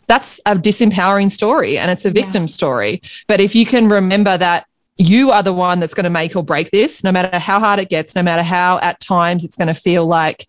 that's 0.08 0.40
a 0.46 0.56
disempowering 0.56 1.32
story 1.32 1.78
and 1.78 1.90
it's 1.90 2.06
a 2.06 2.12
victim 2.12 2.44
yeah. 2.44 2.48
story. 2.48 3.02
But 3.28 3.40
if 3.40 3.56
you 3.56 3.66
can 3.66 3.88
remember 3.88 4.38
that 4.38 4.68
you 4.98 5.32
are 5.32 5.44
the 5.44 5.54
one 5.54 5.80
that's 5.80 5.94
going 5.94 6.04
to 6.04 6.10
make 6.10 6.36
or 6.36 6.44
break 6.44 6.70
this, 6.72 7.04
no 7.04 7.12
matter 7.12 7.40
how 7.40 7.60
hard 7.60 7.80
it 7.80 7.90
gets, 7.90 8.16
no 8.16 8.24
matter 8.24 8.44
how 8.44 8.80
at 8.80 9.00
times 9.00 9.44
it's 9.44 9.56
going 9.56 9.68
to 9.68 9.74
feel 9.74 10.06
like 10.06 10.48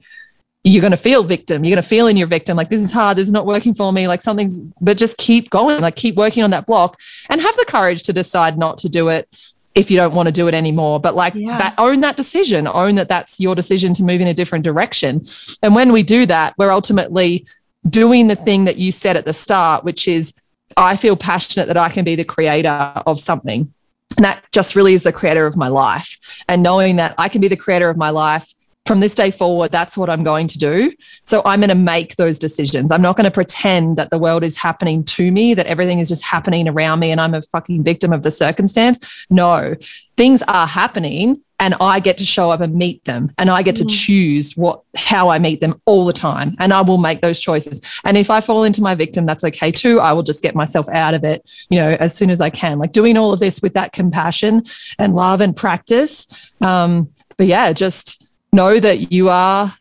you're 0.65 0.81
going 0.81 0.91
to 0.91 0.97
feel 0.97 1.23
victim. 1.23 1.63
You're 1.65 1.77
going 1.77 1.83
to 1.83 1.89
feel 1.89 2.07
in 2.07 2.17
your 2.17 2.27
victim, 2.27 2.57
like 2.57 2.71
this 2.71 2.83
is 2.83 2.91
hard, 2.91 3.19
this 3.19 3.27
is 3.27 3.33
not 3.33 3.47
working 3.47 3.75
for 3.75 3.93
me, 3.93 4.09
like 4.09 4.21
something's, 4.21 4.63
but 4.81 4.97
just 4.97 5.17
keep 5.19 5.51
going, 5.51 5.81
like 5.81 5.97
keep 5.97 6.15
working 6.15 6.43
on 6.43 6.51
that 6.51 6.67
block 6.67 6.99
and 7.29 7.41
have 7.41 7.57
the 7.57 7.67
courage 7.69 8.03
to 8.05 8.13
decide 8.13 8.57
not 8.59 8.79
to 8.79 8.89
do 8.89 9.09
it 9.09 9.29
if 9.75 9.91
you 9.91 9.97
don't 9.97 10.15
want 10.15 10.27
to 10.27 10.33
do 10.33 10.49
it 10.49 10.55
anymore. 10.55 11.01
But 11.01 11.15
like 11.15 11.35
yeah. 11.35 11.59
that, 11.59 11.75
own 11.79 12.01
that 12.01 12.17
decision, 12.17 12.67
own 12.67 12.95
that 12.95 13.09
that's 13.09 13.41
your 13.41 13.55
decision 13.55 13.93
to 13.95 14.03
move 14.03 14.21
in 14.21 14.29
a 14.29 14.35
different 14.35 14.65
direction. 14.65 15.21
And 15.63 15.75
when 15.75 15.93
we 15.93 16.03
do 16.03 16.27
that, 16.27 16.55
we're 16.57 16.71
ultimately 16.71 17.47
doing 17.89 18.29
the 18.29 18.37
thing 18.37 18.65
that 18.65 18.77
you 18.77 18.93
said 18.93 19.17
at 19.17 19.27
the 19.27 19.35
start, 19.35 19.85
which 19.85 20.09
is, 20.09 20.33
I 20.77 20.97
feel 20.97 21.17
passionate 21.17 21.67
that 21.67 21.77
I 21.77 21.89
can 21.89 22.05
be 22.05 22.15
the 22.15 22.25
creator 22.25 22.93
of 23.05 23.19
something. 23.19 23.73
And 24.17 24.25
that 24.25 24.45
just 24.53 24.77
really 24.77 24.95
is 24.95 25.03
the 25.03 25.13
creator 25.13 25.47
of 25.47 25.57
my 25.57 25.69
life. 25.69 26.19
And 26.49 26.63
knowing 26.63 26.97
that 26.97 27.15
I 27.19 27.29
can 27.29 27.41
be 27.41 27.49
the 27.49 27.57
creator 27.57 27.89
of 27.89 27.97
my 27.97 28.11
life 28.11 28.55
from 28.87 29.01
this 29.01 29.15
day 29.15 29.31
forward, 29.31 29.73
that's 29.73 29.97
what 29.97 30.11
I'm 30.11 30.23
going 30.23 30.47
to 30.49 30.59
do. 30.59 30.93
So 31.25 31.41
I'm 31.47 31.61
going 31.61 31.71
to 31.71 31.75
make 31.75 32.17
those 32.17 32.39
decisions. 32.39 32.93
I'm 32.93 33.01
not 33.01 33.17
going 33.17 33.25
to 33.25 33.31
pretend 33.31 33.97
that 33.97 34.11
the 34.11 34.19
world 34.19 34.45
is 34.45 34.57
happening 34.57 35.05
to 35.05 35.33
me, 35.33 35.55
that 35.55 35.67
everything 35.67 36.01
is 36.01 36.09
just 36.09 36.23
happening 36.23 36.69
around 36.69 37.01
me 37.01 37.11
and 37.11 37.21
I'm 37.21 37.35
a 37.35 37.43
fucking 37.43 37.83
victim 37.83 38.13
of 38.13 38.23
the 38.23 38.31
circumstance. 38.31 39.27
No, 39.31 39.75
things 40.17 40.43
are 40.43 40.67
happening 40.67 41.41
and 41.61 41.75
I 41.81 42.01
get 42.01 42.19
to 42.19 42.25
show 42.25 42.51
up 42.51 42.61
and 42.61 42.75
meet 42.75 43.05
them 43.05 43.33
and 43.39 43.49
I 43.49 43.63
get 43.63 43.77
mm. 43.77 43.79
to 43.79 43.85
choose 43.87 44.57
what 44.57 44.83
how 44.97 45.29
I 45.29 45.39
meet 45.39 45.61
them 45.61 45.81
all 45.87 46.05
the 46.05 46.13
time 46.13 46.57
and 46.59 46.73
I 46.73 46.81
will 46.83 46.99
make 46.99 47.21
those 47.21 47.41
choices 47.41 47.81
and 48.05 48.17
if 48.17 48.29
I 48.29 48.41
fall 48.41 48.65
into 48.65 48.83
my 48.83 48.95
victim 48.95 49.25
that's 49.25 49.45
okay 49.45 49.71
too 49.71 50.01
I 50.01 50.13
will 50.13 50.23
just 50.25 50.43
get 50.43 50.55
myself 50.55 50.89
out 50.89 51.15
of 51.15 51.25
it 51.25 51.49
you 51.71 51.79
know 51.79 51.97
as 52.01 52.15
soon 52.15 52.31
as 52.31 52.41
I 52.41 52.51
can 52.51 52.79
like 52.79 52.93
doing 52.93 53.17
all 53.17 53.33
of 53.33 53.41
this 53.41 53.63
with 53.63 53.75
that 53.75 53.93
compassion 53.93 54.65
and 54.99 55.15
love 55.15 55.41
and 55.41 55.57
practice 55.57 56.53
um 56.61 57.09
but 57.37 57.47
yeah 57.47 57.73
just 57.73 58.24
know 58.55 58.79
that 58.79 59.13
you 59.13 59.29
are 59.29 59.75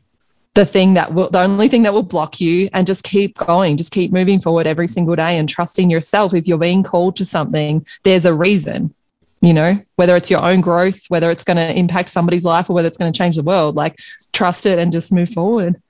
the 0.55 0.65
thing 0.65 0.93
that 0.95 1.13
will 1.13 1.29
the 1.29 1.39
only 1.39 1.67
thing 1.67 1.83
that 1.83 1.93
will 1.93 2.03
block 2.03 2.39
you 2.41 2.69
and 2.73 2.85
just 2.85 3.03
keep 3.03 3.37
going 3.37 3.77
just 3.77 3.91
keep 3.91 4.11
moving 4.11 4.39
forward 4.39 4.67
every 4.67 4.87
single 4.87 5.15
day 5.15 5.37
and 5.37 5.49
trusting 5.49 5.89
yourself 5.89 6.33
if 6.33 6.47
you're 6.47 6.57
being 6.57 6.83
called 6.83 7.15
to 7.15 7.25
something 7.25 7.85
there's 8.03 8.25
a 8.25 8.33
reason 8.33 8.93
you 9.41 9.53
know, 9.53 9.77
whether 9.97 10.15
it's 10.15 10.31
your 10.31 10.41
own 10.41 10.61
growth, 10.61 11.03
whether 11.09 11.29
it's 11.29 11.43
going 11.43 11.57
to 11.57 11.77
impact 11.77 12.07
somebody's 12.07 12.45
life 12.45 12.69
or 12.69 12.73
whether 12.73 12.87
it's 12.87 12.95
going 12.95 13.11
to 13.11 13.17
change 13.17 13.35
the 13.35 13.43
world, 13.43 13.75
like 13.75 13.99
trust 14.31 14.65
it 14.65 14.79
and 14.79 14.89
just 14.89 15.11
move 15.11 15.27
forward. 15.27 15.81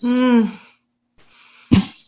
Mm 0.00 0.48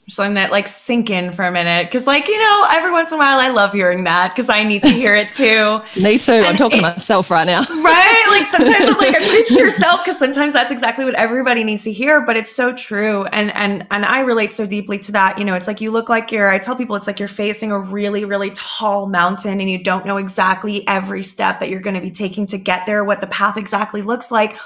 just 0.07 0.21
letting 0.21 0.35
that 0.35 0.53
like 0.53 0.69
sink 0.69 1.11
in 1.11 1.33
for 1.33 1.45
a 1.45 1.51
minute. 1.51 1.91
Cause 1.91 2.07
like, 2.07 2.29
you 2.29 2.39
know, 2.39 2.67
every 2.71 2.93
once 2.93 3.11
in 3.11 3.17
a 3.17 3.19
while 3.19 3.41
I 3.41 3.49
love 3.49 3.73
hearing 3.73 4.05
that 4.05 4.33
because 4.33 4.49
I 4.49 4.63
need 4.63 4.85
to 4.85 4.89
hear 4.89 5.17
it 5.17 5.33
too. 5.33 5.81
Me 6.01 6.17
too. 6.17 6.33
And 6.33 6.47
I'm 6.47 6.57
talking 6.57 6.79
it, 6.79 6.83
to 6.83 6.91
myself 6.91 7.29
right 7.29 7.45
now. 7.45 7.61
right. 7.83 8.27
Like 8.31 8.47
sometimes 8.47 8.87
I'm 8.87 8.99
like, 8.99 9.17
I 9.17 9.29
preach 9.29 9.49
to 9.49 9.59
yourself 9.59 10.05
because 10.05 10.17
sometimes 10.17 10.53
that's 10.53 10.71
exactly 10.71 11.05
what 11.05 11.15
everybody 11.15 11.65
needs 11.65 11.83
to 11.85 11.93
hear, 11.93 12.21
but 12.21 12.37
it's 12.37 12.55
so 12.55 12.73
true. 12.73 13.25
And 13.27 13.53
and 13.57 13.85
and 13.91 14.05
I 14.05 14.21
relate 14.21 14.55
so 14.55 14.65
deeply 14.65 15.01
to 15.01 15.13
that. 15.13 15.41
You 15.41 15.45
know, 15.45 15.55
it's 15.55 15.67
like 15.67 15.81
you 15.81 15.91
look 15.91 16.09
like 16.09 16.31
you're, 16.31 16.51
I 16.51 16.61
tell 16.61 16.77
people 16.77 16.95
it's 16.95 17.09
like 17.09 17.19
you're 17.19 17.27
facing 17.27 17.73
a 17.73 17.79
really, 17.79 18.25
really 18.25 18.53
tall 18.55 19.09
mountain 19.09 19.61
and 19.61 19.69
you 19.69 19.83
don't 19.83 20.07
know 20.07 20.19
exactly 20.19 20.87
every 20.87 21.25
step 21.25 21.59
that 21.59 21.69
you're 21.69 21.81
going 21.81 21.97
to 21.97 22.01
be 22.01 22.13
taking 22.13 22.47
to 22.49 22.59
get 22.59 22.87
there, 22.87 23.03
what 23.03 23.21
the 23.21 23.27
path 23.27 23.57
exactly 23.57 24.03
looks 24.03 24.31
like. 24.31 24.57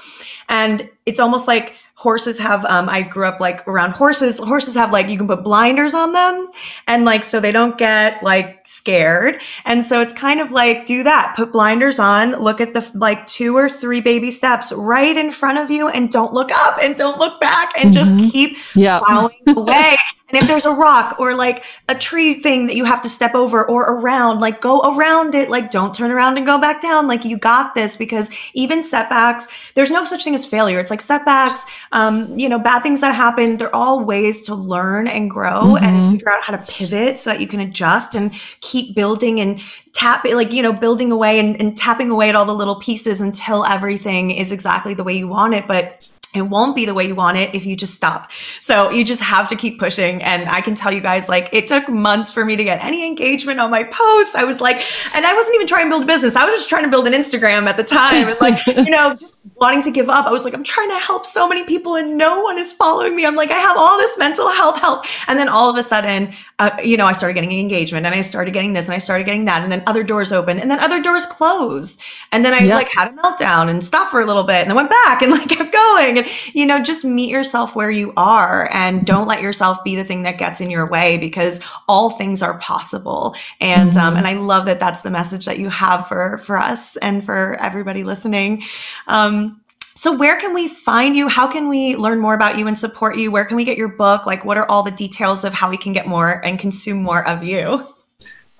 And 0.49 0.87
it's 1.07 1.19
almost 1.19 1.47
like 1.47 1.73
horses 2.01 2.39
have 2.39 2.65
um, 2.65 2.89
i 2.89 3.03
grew 3.03 3.27
up 3.27 3.39
like 3.39 3.67
around 3.67 3.91
horses 3.91 4.39
horses 4.39 4.73
have 4.73 4.91
like 4.91 5.07
you 5.07 5.19
can 5.19 5.27
put 5.27 5.43
blinders 5.43 5.93
on 5.93 6.13
them 6.13 6.49
and 6.87 7.05
like 7.05 7.23
so 7.23 7.39
they 7.39 7.51
don't 7.51 7.77
get 7.77 8.23
like 8.23 8.59
scared 8.65 9.39
and 9.65 9.85
so 9.85 10.01
it's 10.01 10.11
kind 10.11 10.39
of 10.39 10.51
like 10.51 10.87
do 10.87 11.03
that 11.03 11.31
put 11.35 11.51
blinders 11.51 11.99
on 11.99 12.31
look 12.41 12.59
at 12.59 12.73
the 12.73 12.91
like 12.95 13.27
two 13.27 13.55
or 13.55 13.69
three 13.69 14.01
baby 14.01 14.31
steps 14.31 14.71
right 14.71 15.15
in 15.15 15.29
front 15.29 15.59
of 15.59 15.69
you 15.69 15.89
and 15.89 16.11
don't 16.11 16.33
look 16.33 16.49
up 16.51 16.79
and 16.81 16.95
don't 16.95 17.19
look 17.19 17.39
back 17.39 17.71
and 17.77 17.93
mm-hmm. 17.93 18.17
just 18.17 18.33
keep 18.33 18.57
yeah. 18.75 18.97
plowing 18.97 19.37
away 19.55 19.95
and 20.31 20.41
if 20.41 20.47
there's 20.47 20.65
a 20.65 20.73
rock 20.73 21.15
or 21.19 21.35
like 21.35 21.63
a 21.89 21.95
tree 21.95 22.41
thing 22.41 22.67
that 22.67 22.75
you 22.75 22.85
have 22.85 23.01
to 23.01 23.09
step 23.09 23.35
over 23.35 23.67
or 23.67 23.83
around, 23.83 24.39
like 24.39 24.61
go 24.61 24.81
around 24.81 25.35
it. 25.35 25.49
Like 25.49 25.71
don't 25.71 25.93
turn 25.93 26.11
around 26.11 26.37
and 26.37 26.45
go 26.45 26.57
back 26.57 26.81
down. 26.81 27.07
Like 27.07 27.25
you 27.25 27.37
got 27.37 27.75
this 27.75 27.95
because 27.95 28.31
even 28.53 28.81
setbacks, 28.81 29.47
there's 29.75 29.91
no 29.91 30.05
such 30.05 30.23
thing 30.23 30.35
as 30.35 30.45
failure. 30.45 30.79
It's 30.79 30.89
like 30.89 31.01
setbacks, 31.01 31.65
um, 31.91 32.37
you 32.37 32.47
know, 32.47 32.59
bad 32.59 32.81
things 32.81 33.01
that 33.01 33.13
happen. 33.13 33.57
They're 33.57 33.75
all 33.75 34.03
ways 34.03 34.41
to 34.43 34.55
learn 34.55 35.07
and 35.07 35.29
grow 35.29 35.75
mm-hmm. 35.75 35.83
and 35.83 36.11
figure 36.11 36.29
out 36.29 36.43
how 36.43 36.55
to 36.55 36.63
pivot 36.71 37.19
so 37.19 37.29
that 37.29 37.41
you 37.41 37.47
can 37.47 37.59
adjust 37.59 38.15
and 38.15 38.33
keep 38.61 38.95
building 38.95 39.39
and 39.39 39.59
tap 39.93 40.23
like 40.23 40.53
you 40.53 40.61
know 40.61 40.71
building 40.71 41.11
away 41.11 41.39
and, 41.39 41.59
and 41.59 41.75
tapping 41.75 42.09
away 42.09 42.29
at 42.29 42.35
all 42.35 42.45
the 42.45 42.55
little 42.55 42.77
pieces 42.77 43.19
until 43.19 43.65
everything 43.65 44.31
is 44.31 44.51
exactly 44.51 44.93
the 44.93 45.03
way 45.03 45.17
you 45.17 45.27
want 45.27 45.53
it 45.53 45.67
but 45.67 46.01
it 46.33 46.43
won't 46.43 46.75
be 46.75 46.85
the 46.85 46.93
way 46.93 47.05
you 47.05 47.15
want 47.15 47.37
it 47.37 47.53
if 47.53 47.65
you 47.65 47.75
just 47.75 47.93
stop. 47.93 48.31
So 48.61 48.89
you 48.89 49.03
just 49.03 49.21
have 49.21 49.47
to 49.49 49.55
keep 49.55 49.79
pushing. 49.79 50.21
And 50.23 50.47
I 50.49 50.61
can 50.61 50.75
tell 50.75 50.91
you 50.91 51.01
guys, 51.01 51.27
like, 51.27 51.49
it 51.51 51.67
took 51.67 51.89
months 51.89 52.31
for 52.31 52.45
me 52.45 52.55
to 52.55 52.63
get 52.63 52.83
any 52.83 53.05
engagement 53.05 53.59
on 53.59 53.69
my 53.69 53.83
posts. 53.83 54.35
I 54.35 54.43
was 54.43 54.61
like, 54.61 54.77
and 55.15 55.25
I 55.25 55.33
wasn't 55.33 55.55
even 55.55 55.67
trying 55.67 55.85
to 55.85 55.89
build 55.89 56.03
a 56.03 56.05
business. 56.05 56.35
I 56.35 56.45
was 56.45 56.59
just 56.59 56.69
trying 56.69 56.83
to 56.83 56.89
build 56.89 57.07
an 57.07 57.13
Instagram 57.13 57.67
at 57.67 57.77
the 57.77 57.83
time. 57.83 58.29
And 58.29 58.37
like, 58.39 58.65
you 58.67 58.91
know, 58.91 59.17
wanting 59.55 59.81
to 59.81 59.91
give 59.91 60.09
up. 60.09 60.27
I 60.27 60.31
was 60.31 60.43
like, 60.43 60.53
I'm 60.53 60.63
trying 60.63 60.89
to 60.89 60.99
help 60.99 61.25
so 61.25 61.47
many 61.47 61.63
people 61.63 61.95
and 61.95 62.15
no 62.15 62.41
one 62.41 62.59
is 62.59 62.71
following 62.71 63.15
me. 63.15 63.25
I'm 63.25 63.35
like, 63.35 63.49
I 63.49 63.57
have 63.57 63.75
all 63.75 63.97
this 63.97 64.15
mental 64.17 64.47
health 64.49 64.79
help. 64.79 65.05
And 65.27 65.39
then 65.39 65.49
all 65.49 65.69
of 65.69 65.77
a 65.77 65.83
sudden, 65.83 66.33
uh, 66.59 66.77
you 66.83 66.95
know, 66.95 67.07
I 67.07 67.13
started 67.13 67.33
getting 67.33 67.51
engagement 67.51 68.05
and 68.05 68.13
I 68.13 68.21
started 68.21 68.53
getting 68.53 68.73
this 68.73 68.85
and 68.85 68.93
I 68.93 68.99
started 68.99 69.23
getting 69.23 69.45
that. 69.45 69.63
And 69.63 69.71
then 69.71 69.81
other 69.87 70.03
doors 70.03 70.31
open 70.31 70.59
and 70.59 70.69
then 70.69 70.79
other 70.79 71.01
doors 71.01 71.25
close. 71.25 71.97
And 72.31 72.45
then 72.45 72.53
I 72.53 72.59
yep. 72.59 72.75
like 72.75 72.89
had 72.89 73.07
a 73.07 73.17
meltdown 73.17 73.67
and 73.69 73.83
stopped 73.83 74.11
for 74.11 74.21
a 74.21 74.25
little 74.25 74.43
bit 74.43 74.61
and 74.61 74.69
then 74.69 74.75
went 74.75 74.91
back 74.91 75.23
and 75.23 75.31
like 75.31 75.49
kept 75.49 75.73
going. 75.73 76.19
And, 76.19 76.27
you 76.53 76.67
know, 76.67 76.81
just 76.81 77.03
meet 77.03 77.31
yourself 77.31 77.75
where 77.75 77.91
you 77.91 78.13
are 78.17 78.69
and 78.71 79.05
don't 79.07 79.27
let 79.27 79.41
yourself 79.41 79.83
be 79.83 79.95
the 79.95 80.03
thing 80.03 80.21
that 80.21 80.37
gets 80.37 80.61
in 80.61 80.69
your 80.69 80.87
way 80.87 81.17
because 81.17 81.61
all 81.87 82.11
things 82.11 82.43
are 82.43 82.59
possible. 82.59 83.35
And, 83.59 83.91
um, 83.91 83.95
mm-hmm. 83.95 83.99
um, 83.99 84.17
and 84.17 84.27
I 84.27 84.33
love 84.33 84.65
that 84.65 84.79
that's 84.79 85.01
the 85.01 85.09
message 85.11 85.45
that 85.45 85.57
you 85.57 85.69
have 85.69 86.07
for, 86.07 86.37
for 86.39 86.57
us 86.57 86.95
and 86.97 87.25
for 87.25 87.57
everybody 87.59 88.03
listening. 88.03 88.63
Um, 89.07 89.30
Um, 89.31 89.61
so, 89.93 90.15
where 90.15 90.39
can 90.39 90.53
we 90.53 90.67
find 90.67 91.15
you? 91.15 91.27
How 91.27 91.47
can 91.47 91.67
we 91.67 91.95
learn 91.95 92.19
more 92.19 92.33
about 92.33 92.57
you 92.57 92.67
and 92.67 92.77
support 92.77 93.17
you? 93.17 93.31
Where 93.31 93.45
can 93.45 93.57
we 93.57 93.65
get 93.65 93.77
your 93.77 93.89
book? 93.89 94.25
Like, 94.25 94.45
what 94.45 94.57
are 94.57 94.69
all 94.69 94.83
the 94.83 94.91
details 94.91 95.43
of 95.43 95.53
how 95.53 95.69
we 95.69 95.77
can 95.77 95.93
get 95.93 96.07
more 96.07 96.43
and 96.45 96.57
consume 96.57 97.03
more 97.03 97.27
of 97.27 97.43
you? 97.43 97.85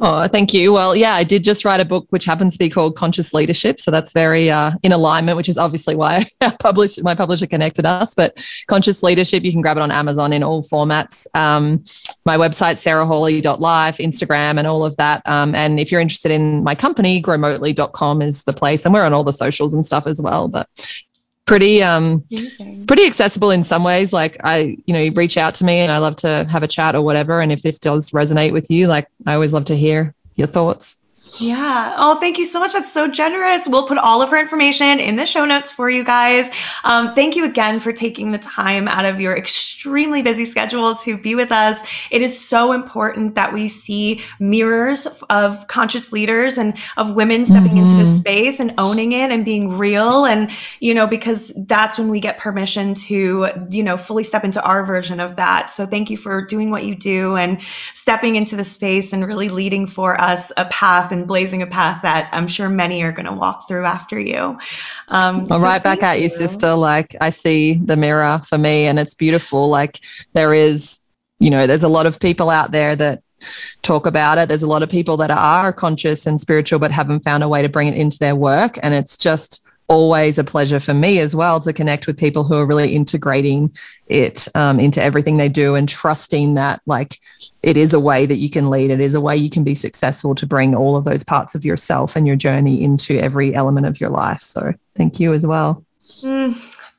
Oh, 0.03 0.27
thank 0.27 0.51
you. 0.51 0.73
Well, 0.73 0.95
yeah, 0.95 1.13
I 1.13 1.23
did 1.23 1.43
just 1.43 1.63
write 1.63 1.79
a 1.79 1.85
book 1.85 2.07
which 2.09 2.25
happens 2.25 2.53
to 2.53 2.59
be 2.59 2.71
called 2.71 2.95
Conscious 2.95 3.35
Leadership. 3.35 3.79
So 3.79 3.91
that's 3.91 4.13
very 4.13 4.49
uh, 4.49 4.71
in 4.81 4.91
alignment, 4.91 5.37
which 5.37 5.47
is 5.47 5.59
obviously 5.59 5.95
why 5.95 6.25
my 6.41 7.13
publisher 7.13 7.45
connected 7.45 7.85
us. 7.85 8.15
But 8.15 8.43
Conscious 8.65 9.03
Leadership, 9.03 9.43
you 9.43 9.51
can 9.51 9.61
grab 9.61 9.77
it 9.77 9.81
on 9.81 9.91
Amazon 9.91 10.33
in 10.33 10.41
all 10.41 10.63
formats. 10.63 11.27
Um, 11.35 11.83
my 12.25 12.35
website, 12.35 12.77
sarahhawley.life, 12.77 13.97
Instagram, 13.97 14.57
and 14.57 14.65
all 14.65 14.83
of 14.83 14.97
that. 14.97 15.21
Um, 15.27 15.53
and 15.53 15.79
if 15.79 15.91
you're 15.91 16.01
interested 16.01 16.31
in 16.31 16.63
my 16.63 16.73
company, 16.73 17.21
growmotely.com 17.21 18.23
is 18.23 18.43
the 18.43 18.53
place. 18.53 18.85
And 18.85 18.95
we're 18.95 19.05
on 19.05 19.13
all 19.13 19.23
the 19.23 19.31
socials 19.31 19.75
and 19.75 19.85
stuff 19.85 20.07
as 20.07 20.19
well. 20.19 20.47
But 20.47 20.67
pretty 21.45 21.83
um 21.83 22.23
Amazing. 22.31 22.87
pretty 22.87 23.05
accessible 23.05 23.51
in 23.51 23.63
some 23.63 23.83
ways. 23.83 24.13
Like 24.13 24.37
i 24.43 24.77
you 24.85 24.93
know 24.93 25.01
you 25.01 25.11
reach 25.13 25.37
out 25.37 25.55
to 25.55 25.65
me 25.65 25.79
and 25.79 25.91
i 25.91 25.97
love 25.97 26.15
to 26.17 26.45
have 26.49 26.63
a 26.63 26.67
chat 26.67 26.95
or 26.95 27.01
whatever. 27.01 27.41
And 27.41 27.51
if 27.51 27.61
this 27.61 27.79
does 27.79 28.11
resonate 28.11 28.53
with 28.53 28.69
you 28.69 28.87
like 28.87 29.07
i 29.25 29.33
always 29.33 29.53
love 29.53 29.65
to 29.65 29.75
hear 29.75 30.13
your 30.35 30.47
thoughts 30.47 31.00
yeah. 31.39 31.95
Oh, 31.97 32.19
thank 32.19 32.37
you 32.37 32.45
so 32.45 32.59
much. 32.59 32.73
That's 32.73 32.91
so 32.91 33.07
generous. 33.07 33.67
We'll 33.67 33.87
put 33.87 33.97
all 33.97 34.21
of 34.21 34.29
her 34.31 34.37
information 34.37 34.99
in 34.99 35.15
the 35.15 35.25
show 35.25 35.45
notes 35.45 35.71
for 35.71 35.89
you 35.89 36.03
guys. 36.03 36.49
Um, 36.83 37.13
thank 37.15 37.35
you 37.35 37.45
again 37.45 37.79
for 37.79 37.93
taking 37.93 38.31
the 38.31 38.37
time 38.37 38.87
out 38.87 39.05
of 39.05 39.21
your 39.21 39.37
extremely 39.37 40.21
busy 40.21 40.45
schedule 40.45 40.93
to 40.95 41.17
be 41.17 41.35
with 41.35 41.51
us. 41.51 41.81
It 42.11 42.21
is 42.21 42.37
so 42.37 42.73
important 42.73 43.35
that 43.35 43.53
we 43.53 43.69
see 43.69 44.21
mirrors 44.39 45.07
of 45.29 45.67
conscious 45.67 46.11
leaders 46.11 46.57
and 46.57 46.77
of 46.97 47.13
women 47.13 47.45
stepping 47.45 47.71
mm-hmm. 47.71 47.77
into 47.77 47.95
the 47.95 48.05
space 48.05 48.59
and 48.59 48.73
owning 48.77 49.13
it 49.13 49.31
and 49.31 49.45
being 49.45 49.77
real. 49.77 50.25
And, 50.25 50.51
you 50.81 50.93
know, 50.93 51.07
because 51.07 51.53
that's 51.55 51.97
when 51.97 52.09
we 52.09 52.19
get 52.19 52.39
permission 52.39 52.93
to, 52.95 53.47
you 53.69 53.83
know, 53.83 53.95
fully 53.95 54.23
step 54.23 54.43
into 54.43 54.61
our 54.63 54.85
version 54.85 55.19
of 55.19 55.37
that. 55.37 55.69
So 55.69 55.85
thank 55.85 56.09
you 56.09 56.17
for 56.17 56.41
doing 56.41 56.71
what 56.71 56.83
you 56.83 56.93
do 56.93 57.37
and 57.37 57.61
stepping 57.93 58.35
into 58.35 58.55
the 58.55 58.65
space 58.65 59.13
and 59.13 59.25
really 59.25 59.49
leading 59.49 59.87
for 59.87 60.19
us 60.19 60.51
a 60.57 60.65
path 60.65 61.11
and 61.11 61.20
and 61.21 61.27
blazing 61.27 61.61
a 61.61 61.67
path 61.67 62.01
that 62.01 62.29
I'm 62.31 62.47
sure 62.47 62.67
many 62.67 63.03
are 63.03 63.11
going 63.11 63.27
to 63.27 63.33
walk 63.33 63.67
through 63.67 63.85
after 63.85 64.19
you. 64.19 64.57
Um, 65.07 65.45
well, 65.45 65.59
so 65.59 65.59
right 65.59 65.81
back 65.81 66.03
at 66.03 66.17
you, 66.17 66.23
you, 66.23 66.29
sister. 66.29 66.73
Like 66.73 67.15
I 67.21 67.29
see 67.29 67.75
the 67.75 67.95
mirror 67.95 68.41
for 68.45 68.57
me, 68.57 68.87
and 68.87 68.99
it's 68.99 69.13
beautiful. 69.13 69.69
Like 69.69 69.99
there 70.33 70.53
is, 70.53 70.99
you 71.39 71.49
know, 71.49 71.67
there's 71.67 71.83
a 71.83 71.89
lot 71.89 72.05
of 72.05 72.19
people 72.19 72.49
out 72.49 72.71
there 72.71 72.95
that 72.95 73.23
talk 73.81 74.05
about 74.05 74.37
it. 74.37 74.49
There's 74.49 74.63
a 74.63 74.67
lot 74.67 74.83
of 74.83 74.89
people 74.89 75.17
that 75.17 75.31
are 75.31 75.71
conscious 75.71 76.25
and 76.27 76.39
spiritual, 76.41 76.79
but 76.79 76.91
haven't 76.91 77.23
found 77.23 77.43
a 77.43 77.49
way 77.49 77.61
to 77.61 77.69
bring 77.69 77.87
it 77.87 77.95
into 77.95 78.17
their 78.19 78.35
work. 78.35 78.77
And 78.83 78.93
it's 78.93 79.17
just 79.17 79.67
always 79.91 80.37
a 80.37 80.43
pleasure 80.43 80.79
for 80.79 80.93
me 80.93 81.19
as 81.19 81.35
well 81.35 81.59
to 81.59 81.73
connect 81.73 82.07
with 82.07 82.17
people 82.17 82.45
who 82.45 82.55
are 82.55 82.65
really 82.65 82.95
integrating 82.95 83.69
it 84.07 84.47
um, 84.55 84.79
into 84.79 85.03
everything 85.03 85.35
they 85.35 85.49
do 85.49 85.75
and 85.75 85.89
trusting 85.89 86.53
that 86.53 86.81
like 86.85 87.17
it 87.61 87.75
is 87.75 87.93
a 87.93 87.99
way 87.99 88.25
that 88.25 88.37
you 88.37 88.49
can 88.49 88.69
lead. 88.69 88.89
It 88.89 89.01
is 89.01 89.15
a 89.15 89.21
way 89.21 89.35
you 89.35 89.49
can 89.49 89.65
be 89.65 89.75
successful 89.75 90.33
to 90.35 90.47
bring 90.47 90.73
all 90.73 90.95
of 90.95 91.03
those 91.03 91.25
parts 91.25 91.55
of 91.55 91.65
yourself 91.65 92.15
and 92.15 92.25
your 92.25 92.37
journey 92.37 92.81
into 92.81 93.19
every 93.19 93.53
element 93.53 93.85
of 93.85 93.99
your 93.99 94.09
life. 94.09 94.39
So 94.39 94.73
thank 94.95 95.19
you 95.19 95.33
as 95.33 95.45
well. 95.45 95.85
Mm, 96.23 96.55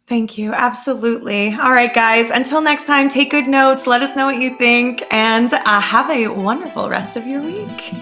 thank 0.06 0.36
you. 0.36 0.52
Absolutely. 0.52 1.54
All 1.54 1.72
right 1.72 1.94
guys 1.94 2.28
until 2.28 2.60
next 2.60 2.84
time 2.84 3.08
take 3.08 3.30
good 3.30 3.48
notes 3.48 3.86
let 3.86 4.02
us 4.02 4.14
know 4.14 4.26
what 4.26 4.36
you 4.36 4.54
think 4.58 5.02
and 5.10 5.50
uh, 5.54 5.80
have 5.80 6.10
a 6.10 6.28
wonderful 6.28 6.90
rest 6.90 7.16
of 7.16 7.26
your 7.26 7.40
week 7.40 7.94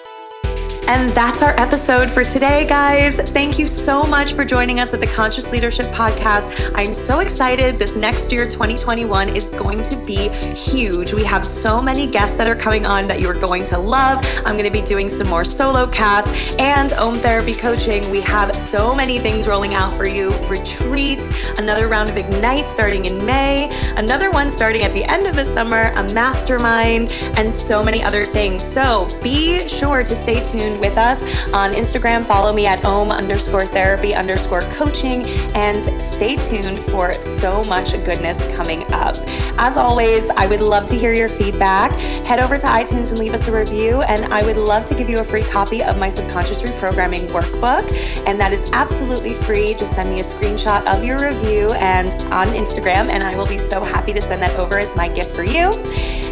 And 0.93 1.13
that's 1.13 1.41
our 1.41 1.57
episode 1.57 2.11
for 2.11 2.25
today, 2.25 2.65
guys. 2.67 3.17
Thank 3.17 3.57
you 3.57 3.65
so 3.65 4.03
much 4.03 4.33
for 4.33 4.43
joining 4.43 4.81
us 4.81 4.93
at 4.93 4.99
the 4.99 5.07
Conscious 5.07 5.49
Leadership 5.49 5.85
Podcast. 5.85 6.69
I'm 6.75 6.93
so 6.93 7.19
excited. 7.19 7.77
This 7.77 7.95
next 7.95 8.29
year, 8.29 8.45
2021, 8.45 9.29
is 9.29 9.51
going 9.51 9.83
to 9.83 9.95
be 10.05 10.27
huge. 10.53 11.13
We 11.13 11.23
have 11.23 11.45
so 11.45 11.81
many 11.81 12.07
guests 12.07 12.37
that 12.37 12.49
are 12.49 12.57
coming 12.57 12.85
on 12.85 13.07
that 13.07 13.21
you 13.21 13.29
are 13.29 13.39
going 13.39 13.63
to 13.65 13.77
love. 13.77 14.19
I'm 14.45 14.57
going 14.57 14.65
to 14.65 14.69
be 14.69 14.81
doing 14.81 15.07
some 15.07 15.29
more 15.29 15.45
solo 15.45 15.87
casts 15.87 16.57
and 16.57 16.91
Om 16.91 17.19
Therapy 17.19 17.53
coaching. 17.53 18.11
We 18.11 18.19
have 18.23 18.53
so 18.53 18.93
many 18.93 19.17
things 19.17 19.47
rolling 19.47 19.73
out 19.73 19.93
for 19.93 20.05
you 20.05 20.31
retreats, 20.49 21.57
another 21.57 21.87
round 21.87 22.09
of 22.09 22.17
Ignite 22.17 22.67
starting 22.67 23.05
in 23.05 23.25
May, 23.25 23.69
another 23.95 24.29
one 24.29 24.51
starting 24.51 24.81
at 24.81 24.93
the 24.93 25.05
end 25.05 25.25
of 25.25 25.37
the 25.37 25.45
summer, 25.45 25.93
a 25.95 26.13
mastermind, 26.13 27.13
and 27.37 27.53
so 27.53 27.81
many 27.81 28.03
other 28.03 28.25
things. 28.25 28.61
So 28.61 29.07
be 29.23 29.69
sure 29.69 30.03
to 30.03 30.15
stay 30.17 30.43
tuned 30.43 30.80
with 30.81 30.97
us 30.97 31.23
on 31.53 31.71
Instagram. 31.71 32.25
Follow 32.25 32.51
me 32.51 32.65
at 32.65 32.83
om 32.83 33.09
underscore 33.11 33.65
therapy 33.65 34.13
underscore 34.13 34.61
coaching 34.63 35.23
and 35.55 35.81
stay 36.01 36.35
tuned 36.35 36.79
for 36.79 37.13
so 37.21 37.63
much 37.65 37.93
goodness 38.03 38.43
coming 38.55 38.83
up. 38.91 39.15
As 39.57 39.77
always, 39.77 40.29
I 40.31 40.47
would 40.47 40.59
love 40.59 40.85
to 40.87 40.95
hear 40.95 41.13
your 41.13 41.29
feedback. 41.29 41.91
Head 42.25 42.39
over 42.39 42.57
to 42.57 42.65
iTunes 42.65 43.11
and 43.11 43.19
leave 43.19 43.33
us 43.33 43.47
a 43.47 43.51
review, 43.51 44.01
and 44.01 44.25
I 44.33 44.43
would 44.43 44.57
love 44.57 44.85
to 44.87 44.95
give 44.95 45.09
you 45.09 45.19
a 45.19 45.23
free 45.23 45.43
copy 45.43 45.83
of 45.83 45.97
my 45.97 46.09
subconscious 46.09 46.63
reprogramming 46.63 47.27
workbook. 47.29 47.87
And 48.25 48.39
that 48.39 48.51
is 48.51 48.69
absolutely 48.73 49.33
free. 49.33 49.75
Just 49.75 49.93
send 49.93 50.09
me 50.09 50.19
a 50.19 50.23
screenshot 50.23 50.85
of 50.91 51.03
your 51.03 51.19
review 51.19 51.69
and 51.73 52.11
on 52.33 52.47
Instagram, 52.47 53.09
and 53.09 53.21
I 53.21 53.35
will 53.35 53.47
be 53.47 53.59
so 53.59 53.83
happy 53.83 54.13
to 54.13 54.21
send 54.21 54.41
that 54.41 54.57
over 54.57 54.79
as 54.79 54.95
my 54.95 55.07
gift 55.07 55.35
for 55.35 55.43
you. 55.43 55.71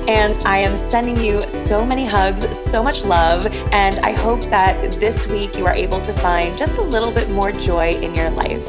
And 0.07 0.35
I 0.45 0.57
am 0.57 0.75
sending 0.75 1.17
you 1.17 1.41
so 1.43 1.85
many 1.85 2.05
hugs, 2.05 2.57
so 2.57 2.81
much 2.81 3.05
love, 3.05 3.45
and 3.71 3.99
I 3.99 4.13
hope 4.39 4.49
that 4.49 4.91
this 4.93 5.27
week 5.27 5.57
you 5.57 5.65
are 5.65 5.73
able 5.73 5.99
to 5.99 6.13
find 6.13 6.57
just 6.57 6.77
a 6.77 6.81
little 6.81 7.11
bit 7.11 7.29
more 7.29 7.51
joy 7.51 7.89
in 7.89 8.15
your 8.15 8.29
life. 8.31 8.65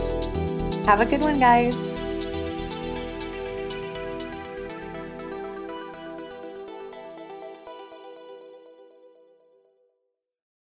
Have 0.85 1.01
a 1.01 1.07
good 1.07 1.21
one, 1.21 1.39
guys. 1.39 2.00